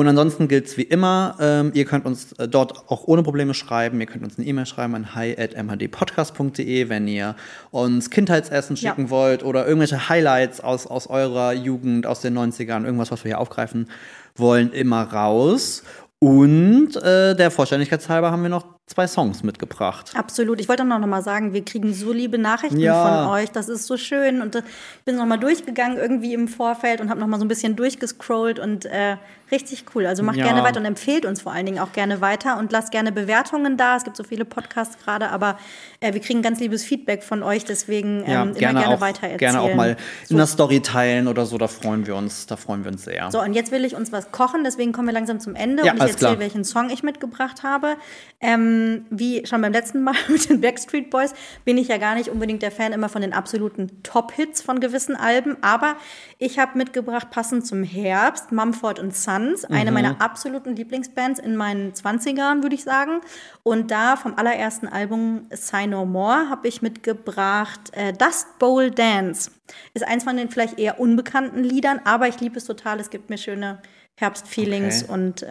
Und 0.00 0.08
ansonsten 0.08 0.48
gilt 0.48 0.64
es 0.64 0.78
wie 0.78 0.82
immer, 0.82 1.36
ähm, 1.40 1.72
ihr 1.74 1.84
könnt 1.84 2.06
uns 2.06 2.32
äh, 2.38 2.48
dort 2.48 2.88
auch 2.88 3.06
ohne 3.06 3.22
Probleme 3.22 3.52
schreiben. 3.52 4.00
Ihr 4.00 4.06
könnt 4.06 4.24
uns 4.24 4.38
eine 4.38 4.46
E-Mail 4.46 4.64
schreiben 4.64 4.94
an 4.94 5.14
hi.mhdpodcast.de, 5.14 6.88
wenn 6.88 7.06
ihr 7.06 7.36
uns 7.70 8.08
Kindheitsessen 8.08 8.76
Ja. 8.76 8.88
schicken 8.92 9.10
wollt 9.10 9.42
oder 9.44 9.66
irgendwelche 9.66 10.08
Highlights 10.08 10.62
aus, 10.62 10.86
aus 10.86 11.06
eurer 11.06 11.52
Jugend, 11.52 12.06
aus 12.06 12.22
den 12.22 12.32
90ern, 12.38 12.86
irgendwas, 12.86 13.10
was 13.10 13.24
wir 13.24 13.28
hier 13.28 13.40
aufgreifen 13.40 13.90
wollen, 14.36 14.72
immer 14.72 15.02
raus. 15.02 15.82
Und 16.18 16.96
äh, 16.96 17.36
der 17.36 17.50
Vollständigkeitshalber 17.50 18.30
haben 18.30 18.40
wir 18.42 18.48
noch 18.48 18.79
zwei 18.90 19.06
Songs 19.06 19.44
mitgebracht. 19.44 20.10
Absolut. 20.16 20.60
Ich 20.60 20.68
wollte 20.68 20.84
noch 20.84 20.98
mal 21.06 21.22
sagen, 21.22 21.52
wir 21.52 21.64
kriegen 21.64 21.94
so 21.94 22.12
liebe 22.12 22.38
Nachrichten 22.38 22.80
Ja. 22.80 23.24
von 23.24 23.32
euch. 23.34 23.50
Das 23.52 23.68
ist 23.68 23.86
so 23.86 23.96
schön. 23.96 24.42
Und 24.42 24.56
äh, 24.56 24.62
ich 24.98 25.04
bin 25.04 25.16
noch 25.16 25.26
mal 25.26 25.36
durchgegangen 25.38 25.96
irgendwie 25.96 26.34
im 26.34 26.48
Vorfeld 26.48 27.00
und 27.00 27.08
habe 27.08 27.20
noch 27.20 27.28
mal 27.28 27.38
so 27.38 27.44
ein 27.44 27.48
bisschen 27.48 27.76
durchgescrollt 27.76 28.58
und 28.58 28.86
äh, 28.86 29.16
richtig 29.52 29.84
cool. 29.94 30.06
Also 30.06 30.24
macht 30.24 30.36
Ja. 30.38 30.44
gerne 30.44 30.62
weiter 30.64 30.80
und 30.80 30.86
empfehlt 30.86 31.24
uns 31.24 31.40
vor 31.42 31.52
allen 31.52 31.66
Dingen 31.66 31.78
auch 31.78 31.92
gerne 31.92 32.20
weiter 32.20 32.58
und 32.58 32.72
lasst 32.72 32.90
gerne 32.90 33.12
Bewertungen 33.12 33.76
da. 33.76 33.96
Es 33.96 34.02
gibt 34.04 34.16
so 34.16 34.24
viele 34.24 34.44
Podcasts 34.44 34.98
gerade, 35.04 35.30
aber 35.30 35.56
äh, 36.00 36.12
wir 36.12 36.20
kriegen 36.20 36.42
ganz 36.42 36.58
liebes 36.58 36.82
Feedback 36.82 37.22
von 37.22 37.44
euch. 37.44 37.64
Deswegen 37.64 38.24
ähm, 38.24 38.30
Ja, 38.30 38.42
immer 38.42 38.52
gerne, 38.54 38.80
gerne 38.80 38.96
auch, 38.96 39.00
weitererzählen. 39.00 39.38
gerne 39.38 39.60
auch 39.60 39.74
mal 39.74 39.96
in 40.28 40.36
der 40.36 40.46
Story 40.46 40.80
teilen 40.80 41.28
oder 41.28 41.46
so, 41.46 41.58
da 41.58 41.68
freuen 41.68 42.08
wir 42.08 42.16
uns, 42.16 42.46
da 42.46 42.56
freuen 42.56 42.82
wir 42.84 42.90
uns 42.90 43.04
sehr. 43.04 43.30
So, 43.30 43.40
und 43.40 43.52
jetzt 43.54 43.70
will 43.70 43.84
ich 43.84 43.94
uns 43.94 44.10
was 44.10 44.32
kochen, 44.32 44.64
deswegen 44.64 44.92
kommen 44.92 45.06
wir 45.06 45.14
langsam 45.14 45.38
zum 45.38 45.54
Ende 45.54 45.82
und 45.84 45.94
ich 45.94 46.00
erzähle, 46.00 46.16
klar. 46.16 46.38
welchen 46.40 46.64
Song 46.64 46.90
ich 46.90 47.02
mitgebracht 47.04 47.62
habe. 47.62 47.96
Ähm, 48.40 48.79
wie 49.10 49.46
schon 49.46 49.60
beim 49.62 49.72
letzten 49.72 50.02
Mal 50.02 50.14
mit 50.28 50.48
den 50.48 50.60
Backstreet 50.60 51.10
Boys 51.10 51.34
bin 51.64 51.78
ich 51.78 51.88
ja 51.88 51.98
gar 51.98 52.14
nicht 52.14 52.28
unbedingt 52.28 52.62
der 52.62 52.70
Fan 52.70 52.92
immer 52.92 53.08
von 53.08 53.22
den 53.22 53.32
absoluten 53.32 54.02
Top-Hits 54.02 54.62
von 54.62 54.80
gewissen 54.80 55.16
Alben, 55.16 55.56
aber 55.62 55.96
ich 56.38 56.58
habe 56.58 56.78
mitgebracht, 56.78 57.30
passend 57.30 57.66
zum 57.66 57.82
Herbst, 57.82 58.52
Mumford 58.52 59.00
Sons, 59.14 59.64
eine 59.64 59.90
Mhm. 59.90 59.94
meiner 59.94 60.20
absoluten 60.20 60.76
Lieblingsbands 60.76 61.38
in 61.40 61.56
meinen 61.56 61.92
20ern, 61.94 62.62
würde 62.62 62.74
ich 62.74 62.84
sagen. 62.84 63.20
Und 63.62 63.90
da 63.90 64.16
vom 64.16 64.34
allerersten 64.36 64.88
Album 64.88 65.46
Say 65.50 65.86
No 65.86 66.04
More 66.06 66.48
habe 66.48 66.68
ich 66.68 66.82
mitgebracht 66.82 67.90
äh, 67.92 68.12
Dust 68.12 68.58
Bowl 68.58 68.90
Dance. 68.90 69.50
Ist 69.94 70.06
eins 70.06 70.24
von 70.24 70.36
den 70.36 70.50
vielleicht 70.50 70.78
eher 70.78 70.98
unbekannten 70.98 71.62
Liedern, 71.62 72.00
aber 72.04 72.28
ich 72.28 72.40
liebe 72.40 72.56
es 72.58 72.64
total. 72.64 72.98
Es 73.00 73.10
gibt 73.10 73.30
mir 73.30 73.38
schöne 73.38 73.80
Herbstfeelings 74.20 75.04
Okay. 75.04 75.12
und 75.12 75.42
äh, 75.42 75.46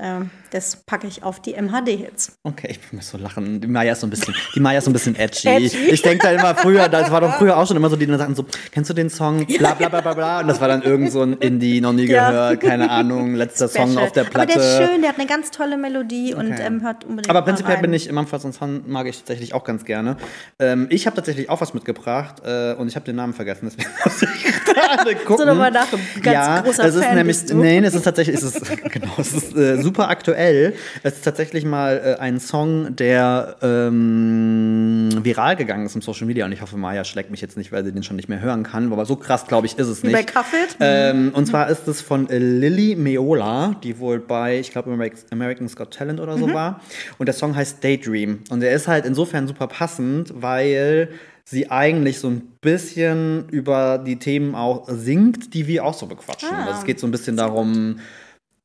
das 0.51 0.77
packe 0.77 1.07
ich 1.07 1.23
auf 1.23 1.41
die 1.41 1.53
MHD-Hits. 1.59 2.37
Okay, 2.43 2.67
ich 2.71 2.93
muss 2.93 3.09
so 3.09 3.17
lachen. 3.17 3.61
Die 3.61 3.67
Maya 3.67 3.93
ist 3.93 4.01
so 4.01 4.07
ein 4.07 4.09
bisschen, 4.11 4.33
die 4.55 4.59
Maya 4.59 4.77
ist 4.77 4.85
so 4.85 4.89
ein 4.89 4.93
bisschen 4.93 5.15
edgy. 5.15 5.47
Edgy? 5.49 5.77
Ich 5.91 6.01
denke 6.01 6.23
da 6.27 6.31
immer 6.31 6.55
früher, 6.55 6.87
das 6.87 7.11
war 7.11 7.21
doch 7.21 7.35
früher 7.37 7.57
auch 7.57 7.67
schon 7.67 7.77
immer 7.77 7.89
so, 7.89 7.95
die 7.95 8.05
dann 8.05 8.17
sagten 8.19 8.35
so, 8.35 8.45
kennst 8.71 8.89
du 8.89 8.93
den 8.93 9.09
Song? 9.09 9.45
Bla 9.59 9.73
bla 9.73 9.89
bla 9.89 10.01
bla 10.01 10.13
bla. 10.13 10.39
Und 10.41 10.47
das 10.47 10.61
war 10.61 10.67
dann 10.67 10.81
irgend 10.83 11.11
so 11.11 11.21
ein 11.23 11.33
Indie, 11.33 11.81
noch 11.81 11.93
nie 11.93 12.05
Ja. 12.09 12.29
gehört, 12.29 12.61
keine 12.61 12.89
Ahnung, 12.89 13.35
letzter 13.35 13.67
Song 13.67 13.89
Special. 13.91 14.03
auf 14.05 14.11
der 14.11 14.23
Platte. 14.23 14.53
Aber 14.53 14.61
der 14.61 14.83
ist 14.83 14.89
schön, 14.91 15.01
der 15.01 15.09
hat 15.11 15.17
eine 15.19 15.27
ganz 15.27 15.51
tolle 15.51 15.77
Melodie 15.77 16.33
und 16.35 16.51
Okay. 16.51 16.63
ähm, 16.65 16.81
hört 16.83 17.03
unbedingt 17.05 17.29
Aber 17.29 17.41
prinzipiell 17.43 17.75
rein. 17.75 17.81
bin 17.83 17.93
ich, 17.93 18.11
Mumford 18.11 18.41
Son 18.53 18.83
mag 18.87 19.07
ich 19.07 19.17
tatsächlich 19.17 19.53
auch 19.53 19.63
ganz 19.63 19.83
gerne. 19.85 20.17
Ähm, 20.59 20.87
ich 20.89 21.05
habe 21.07 21.15
tatsächlich 21.15 21.49
auch 21.49 21.61
was 21.61 21.73
mitgebracht 21.73 22.41
äh, 22.45 22.73
und 22.73 22.87
ich 22.87 22.95
habe 22.95 23.05
den 23.05 23.15
Namen 23.17 23.33
vergessen, 23.33 23.71
deswegen 23.71 23.89
muss 24.03 24.21
ich 24.21 24.65
gerade 24.65 25.15
gucken. 25.15 25.37
So 25.37 25.45
nochmal 25.45 25.71
nach, 25.71 25.87
ganz 26.21 26.25
ja, 26.25 26.61
großer 26.61 26.85
es 26.85 26.95
ist 26.95 27.03
Fan 27.03 27.15
nämlich, 27.15 27.37
nein, 27.53 27.83
es 27.83 27.93
ist 27.93 28.03
tatsächlich, 28.03 28.35
es 28.35 28.43
ist, 28.43 28.58
genau, 28.91 29.13
es 29.17 29.33
ist 29.33 29.55
äh, 29.55 29.81
super 29.81 30.09
aktuell. 30.09 30.73
Es 31.03 31.15
ist 31.15 31.23
tatsächlich 31.25 31.65
mal 31.65 32.01
äh, 32.17 32.19
ein 32.19 32.39
Song, 32.39 32.95
der 32.95 33.55
ähm, 33.61 35.09
viral 35.23 35.55
gegangen 35.55 35.85
ist 35.85 35.95
im 35.95 36.01
Social 36.01 36.27
Media 36.27 36.45
und 36.45 36.51
ich 36.51 36.61
hoffe, 36.61 36.77
Maya 36.77 37.03
schlägt 37.03 37.31
mich 37.31 37.41
jetzt 37.41 37.57
nicht, 37.57 37.71
weil 37.71 37.83
sie 37.83 37.91
den 37.91 38.03
schon 38.03 38.15
nicht 38.15 38.29
mehr 38.29 38.41
hören 38.41 38.63
kann, 38.63 38.91
aber 38.91 39.05
so 39.05 39.15
krass, 39.15 39.45
glaube 39.47 39.67
ich, 39.67 39.77
ist 39.77 39.87
es 39.87 40.03
Wie 40.03 40.07
nicht. 40.07 40.15
bei 40.15 40.23
Cuffit? 40.23 40.77
Ähm, 40.79 41.31
und 41.33 41.45
zwar 41.45 41.69
ist 41.69 41.87
es 41.87 42.01
von 42.01 42.29
äh, 42.29 42.37
Lily 42.37 42.95
Meola, 42.95 43.75
die 43.83 43.99
wohl 43.99 44.19
bei, 44.19 44.59
ich 44.59 44.71
glaube, 44.71 44.91
American's 45.31 45.75
Got 45.75 45.91
Talent 45.93 46.19
oder 46.19 46.37
so 46.37 46.47
Mhm. 46.47 46.53
war. 46.53 46.81
Und 47.17 47.25
der 47.27 47.33
Song 47.35 47.55
heißt 47.55 47.83
Daydream. 47.83 48.39
Und 48.49 48.61
der 48.61 48.71
ist 48.71 48.87
halt 48.87 49.05
insofern 49.05 49.47
super 49.47 49.67
passend, 49.67 50.33
weil 50.35 51.09
sie 51.43 51.69
eigentlich 51.71 52.19
so 52.19 52.27
ein 52.29 52.41
bisschen 52.61 53.49
über 53.49 53.97
die 53.97 54.17
Themen 54.17 54.55
auch 54.55 54.87
singt, 54.87 55.53
die 55.53 55.67
wir 55.67 55.83
auch 55.83 55.93
so 55.95 56.05
bequatschen. 56.05 56.49
Ah, 56.53 56.65
Also 56.67 56.79
es 56.79 56.85
geht 56.85 56.99
so 56.99 57.07
ein 57.07 57.11
bisschen 57.11 57.37
darum, 57.37 57.99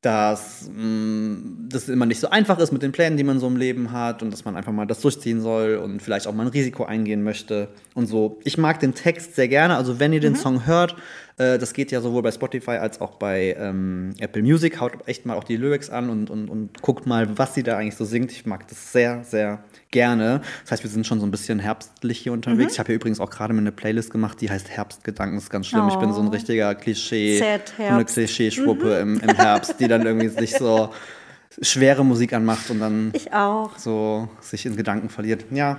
dass 0.05 0.69
mh, 0.71 1.37
das 1.67 1.89
immer 1.89 2.05
nicht 2.05 2.19
so 2.19 2.29
einfach 2.29 2.59
ist 2.59 2.71
mit 2.71 2.83
den 2.83 2.91
Plänen, 2.91 3.17
die 3.17 3.23
man 3.23 3.39
so 3.39 3.47
im 3.47 3.57
Leben 3.57 3.91
hat 3.91 4.21
und 4.21 4.31
dass 4.31 4.45
man 4.45 4.55
einfach 4.55 4.71
mal 4.71 4.85
das 4.85 5.01
durchziehen 5.01 5.41
soll 5.41 5.77
und 5.77 5.99
vielleicht 5.99 6.27
auch 6.27 6.33
mal 6.33 6.43
ein 6.43 6.49
Risiko 6.49 6.85
eingehen 6.85 7.23
möchte 7.23 7.69
und 7.95 8.05
so. 8.05 8.39
Ich 8.43 8.59
mag 8.59 8.79
den 8.79 8.93
Text 8.93 9.35
sehr 9.35 9.47
gerne, 9.47 9.75
also 9.75 9.99
wenn 9.99 10.13
ihr 10.13 10.19
den 10.19 10.35
Song 10.35 10.67
hört, 10.67 10.95
äh, 11.37 11.57
das 11.57 11.73
geht 11.73 11.91
ja 11.91 12.01
sowohl 12.01 12.21
bei 12.21 12.31
Spotify 12.31 12.71
als 12.77 13.01
auch 13.01 13.15
bei 13.15 13.55
ähm, 13.59 14.11
Apple 14.19 14.41
Music, 14.41 14.79
haut 14.79 14.93
echt 15.07 15.25
mal 15.25 15.35
auch 15.35 15.43
die 15.43 15.57
Lyrics 15.57 15.89
an 15.89 16.09
und, 16.09 16.29
und, 16.29 16.49
und 16.49 16.81
guckt 16.81 17.05
mal, 17.05 17.37
was 17.37 17.53
sie 17.53 17.63
da 17.63 17.77
eigentlich 17.77 17.95
so 17.95 18.05
singt. 18.05 18.31
Ich 18.31 18.45
mag 18.45 18.67
das 18.67 18.91
sehr, 18.93 19.23
sehr 19.23 19.63
gerne. 19.91 20.41
Das 20.63 20.71
heißt, 20.73 20.83
wir 20.83 20.89
sind 20.89 21.05
schon 21.07 21.19
so 21.19 21.25
ein 21.25 21.31
bisschen 21.31 21.59
herbstlich 21.59 22.19
hier 22.19 22.31
unterwegs. 22.33 22.73
Ich 22.73 22.79
habe 22.79 22.87
hier 22.87 22.95
übrigens 22.95 23.19
auch 23.19 23.29
gerade 23.29 23.53
mal 23.53 23.59
eine 23.61 23.71
Playlist 23.71 24.11
gemacht, 24.11 24.39
die 24.41 24.49
heißt 24.49 24.69
Herbstgedanken. 24.69 25.37
Das 25.37 25.45
ist 25.45 25.49
ganz 25.49 25.67
schlimm. 25.67 25.87
Ich 25.89 25.95
bin 25.95 26.11
so 26.13 26.21
ein 26.21 26.27
Oh. 26.27 26.31
richtiger 26.31 26.73
Klischee, 26.75 27.39
so 27.77 27.83
eine. 27.83 28.05
Klischee-Schwuppe 28.05 28.99
im, 28.99 29.19
im 29.19 29.35
Herbst, 29.35 29.75
die 29.79 29.87
dann 29.87 30.05
irgendwie 30.05 30.29
sich 30.29 30.53
so 30.55 30.89
schwere 31.61 32.03
Musik 32.03 32.33
anmacht 32.33 32.69
und 32.69 32.79
dann 32.79 33.11
Ich 33.13 33.31
auch. 33.33 33.77
so 33.77 34.27
sich 34.41 34.65
in 34.65 34.75
Gedanken 34.75 35.09
verliert. 35.09 35.45
Ja. 35.51 35.77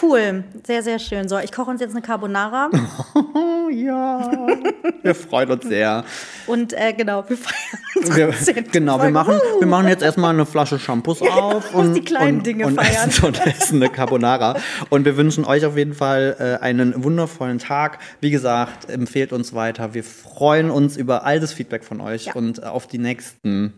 Cool, 0.00 0.44
sehr, 0.66 0.82
sehr 0.82 0.98
schön. 0.98 1.28
So, 1.28 1.38
ich 1.38 1.52
koche 1.52 1.70
uns 1.70 1.80
jetzt 1.80 1.90
eine 1.92 2.00
Carbonara 2.02 2.70
Oh 3.14 3.68
ja. 3.70 4.30
Wir 5.02 5.14
freuen 5.14 5.50
uns 5.50 5.64
sehr. 5.64 6.04
und 6.46 6.72
äh, 6.72 6.92
genau, 6.92 7.24
wir 7.28 7.36
feiern 7.36 7.82
unsere 7.96 8.16
Wir, 8.16 8.62
genau, 8.72 9.02
wir 9.02 9.10
machen, 9.10 9.38
wir 9.58 9.66
machen 9.66 9.88
jetzt 9.88 10.02
erstmal 10.02 10.32
eine 10.32 10.46
Flasche 10.46 10.78
Shampoos 10.78 11.20
auf 11.22 11.74
und, 11.74 11.94
die 11.94 12.00
kleinen 12.02 12.38
und, 12.38 12.46
Dinge 12.46 12.66
und, 12.66 12.80
feiern. 12.80 13.08
Essen, 13.08 13.24
und 13.26 13.46
essen 13.46 13.82
eine 13.82 13.90
Carbonara. 13.92 14.56
Und 14.88 15.04
wir 15.04 15.16
wünschen 15.16 15.44
euch 15.44 15.64
auf 15.66 15.76
jeden 15.76 15.94
Fall 15.94 16.36
äh, 16.38 16.64
einen 16.64 17.04
wundervollen 17.04 17.58
Tag. 17.58 17.98
Wie 18.20 18.30
gesagt, 18.30 18.88
empfehlt 18.88 19.32
uns 19.32 19.54
weiter. 19.54 19.94
Wir 19.94 20.04
freuen 20.04 20.70
uns 20.70 20.96
über 20.96 21.24
all 21.24 21.40
das 21.40 21.52
Feedback 21.52 21.84
von 21.84 22.00
euch 22.00 22.26
Ja. 22.26 22.34
und 22.34 22.64
auf 22.64 22.86
die 22.86 22.98
nächsten 22.98 23.74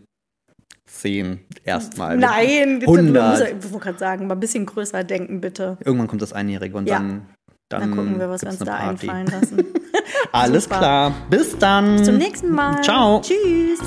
zehn 0.93 1.39
erstmal. 1.63 2.17
Nein, 2.17 2.79
bitte, 2.79 2.91
100. 2.91 3.49
ich 3.49 3.71
wollte 3.71 3.79
gerade 3.79 3.99
sagen, 3.99 4.27
mal 4.27 4.35
ein 4.35 4.39
bisschen 4.39 4.65
größer 4.65 5.03
denken, 5.03 5.41
bitte. 5.41 5.77
Irgendwann 5.83 6.07
kommt 6.07 6.21
das 6.21 6.33
Einjährige 6.33 6.77
und 6.77 6.87
ja. 6.87 6.99
dann, 6.99 7.27
dann, 7.69 7.81
dann 7.81 7.91
gucken 7.91 8.19
wir, 8.19 8.29
was 8.29 8.41
wir 8.41 8.49
uns 8.49 8.59
da 8.59 8.65
Party. 8.65 9.09
einfallen 9.09 9.27
lassen. 9.27 9.65
Alles 10.31 10.63
Super. 10.65 10.77
klar. 10.77 11.13
Bis 11.29 11.57
dann. 11.57 11.97
Bis 11.97 12.05
zum 12.05 12.17
nächsten 12.17 12.51
Mal. 12.51 12.81
Ciao. 12.83 13.21
Tschüss. 13.21 13.79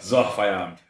so, 0.00 0.22
Feierabend. 0.22 0.85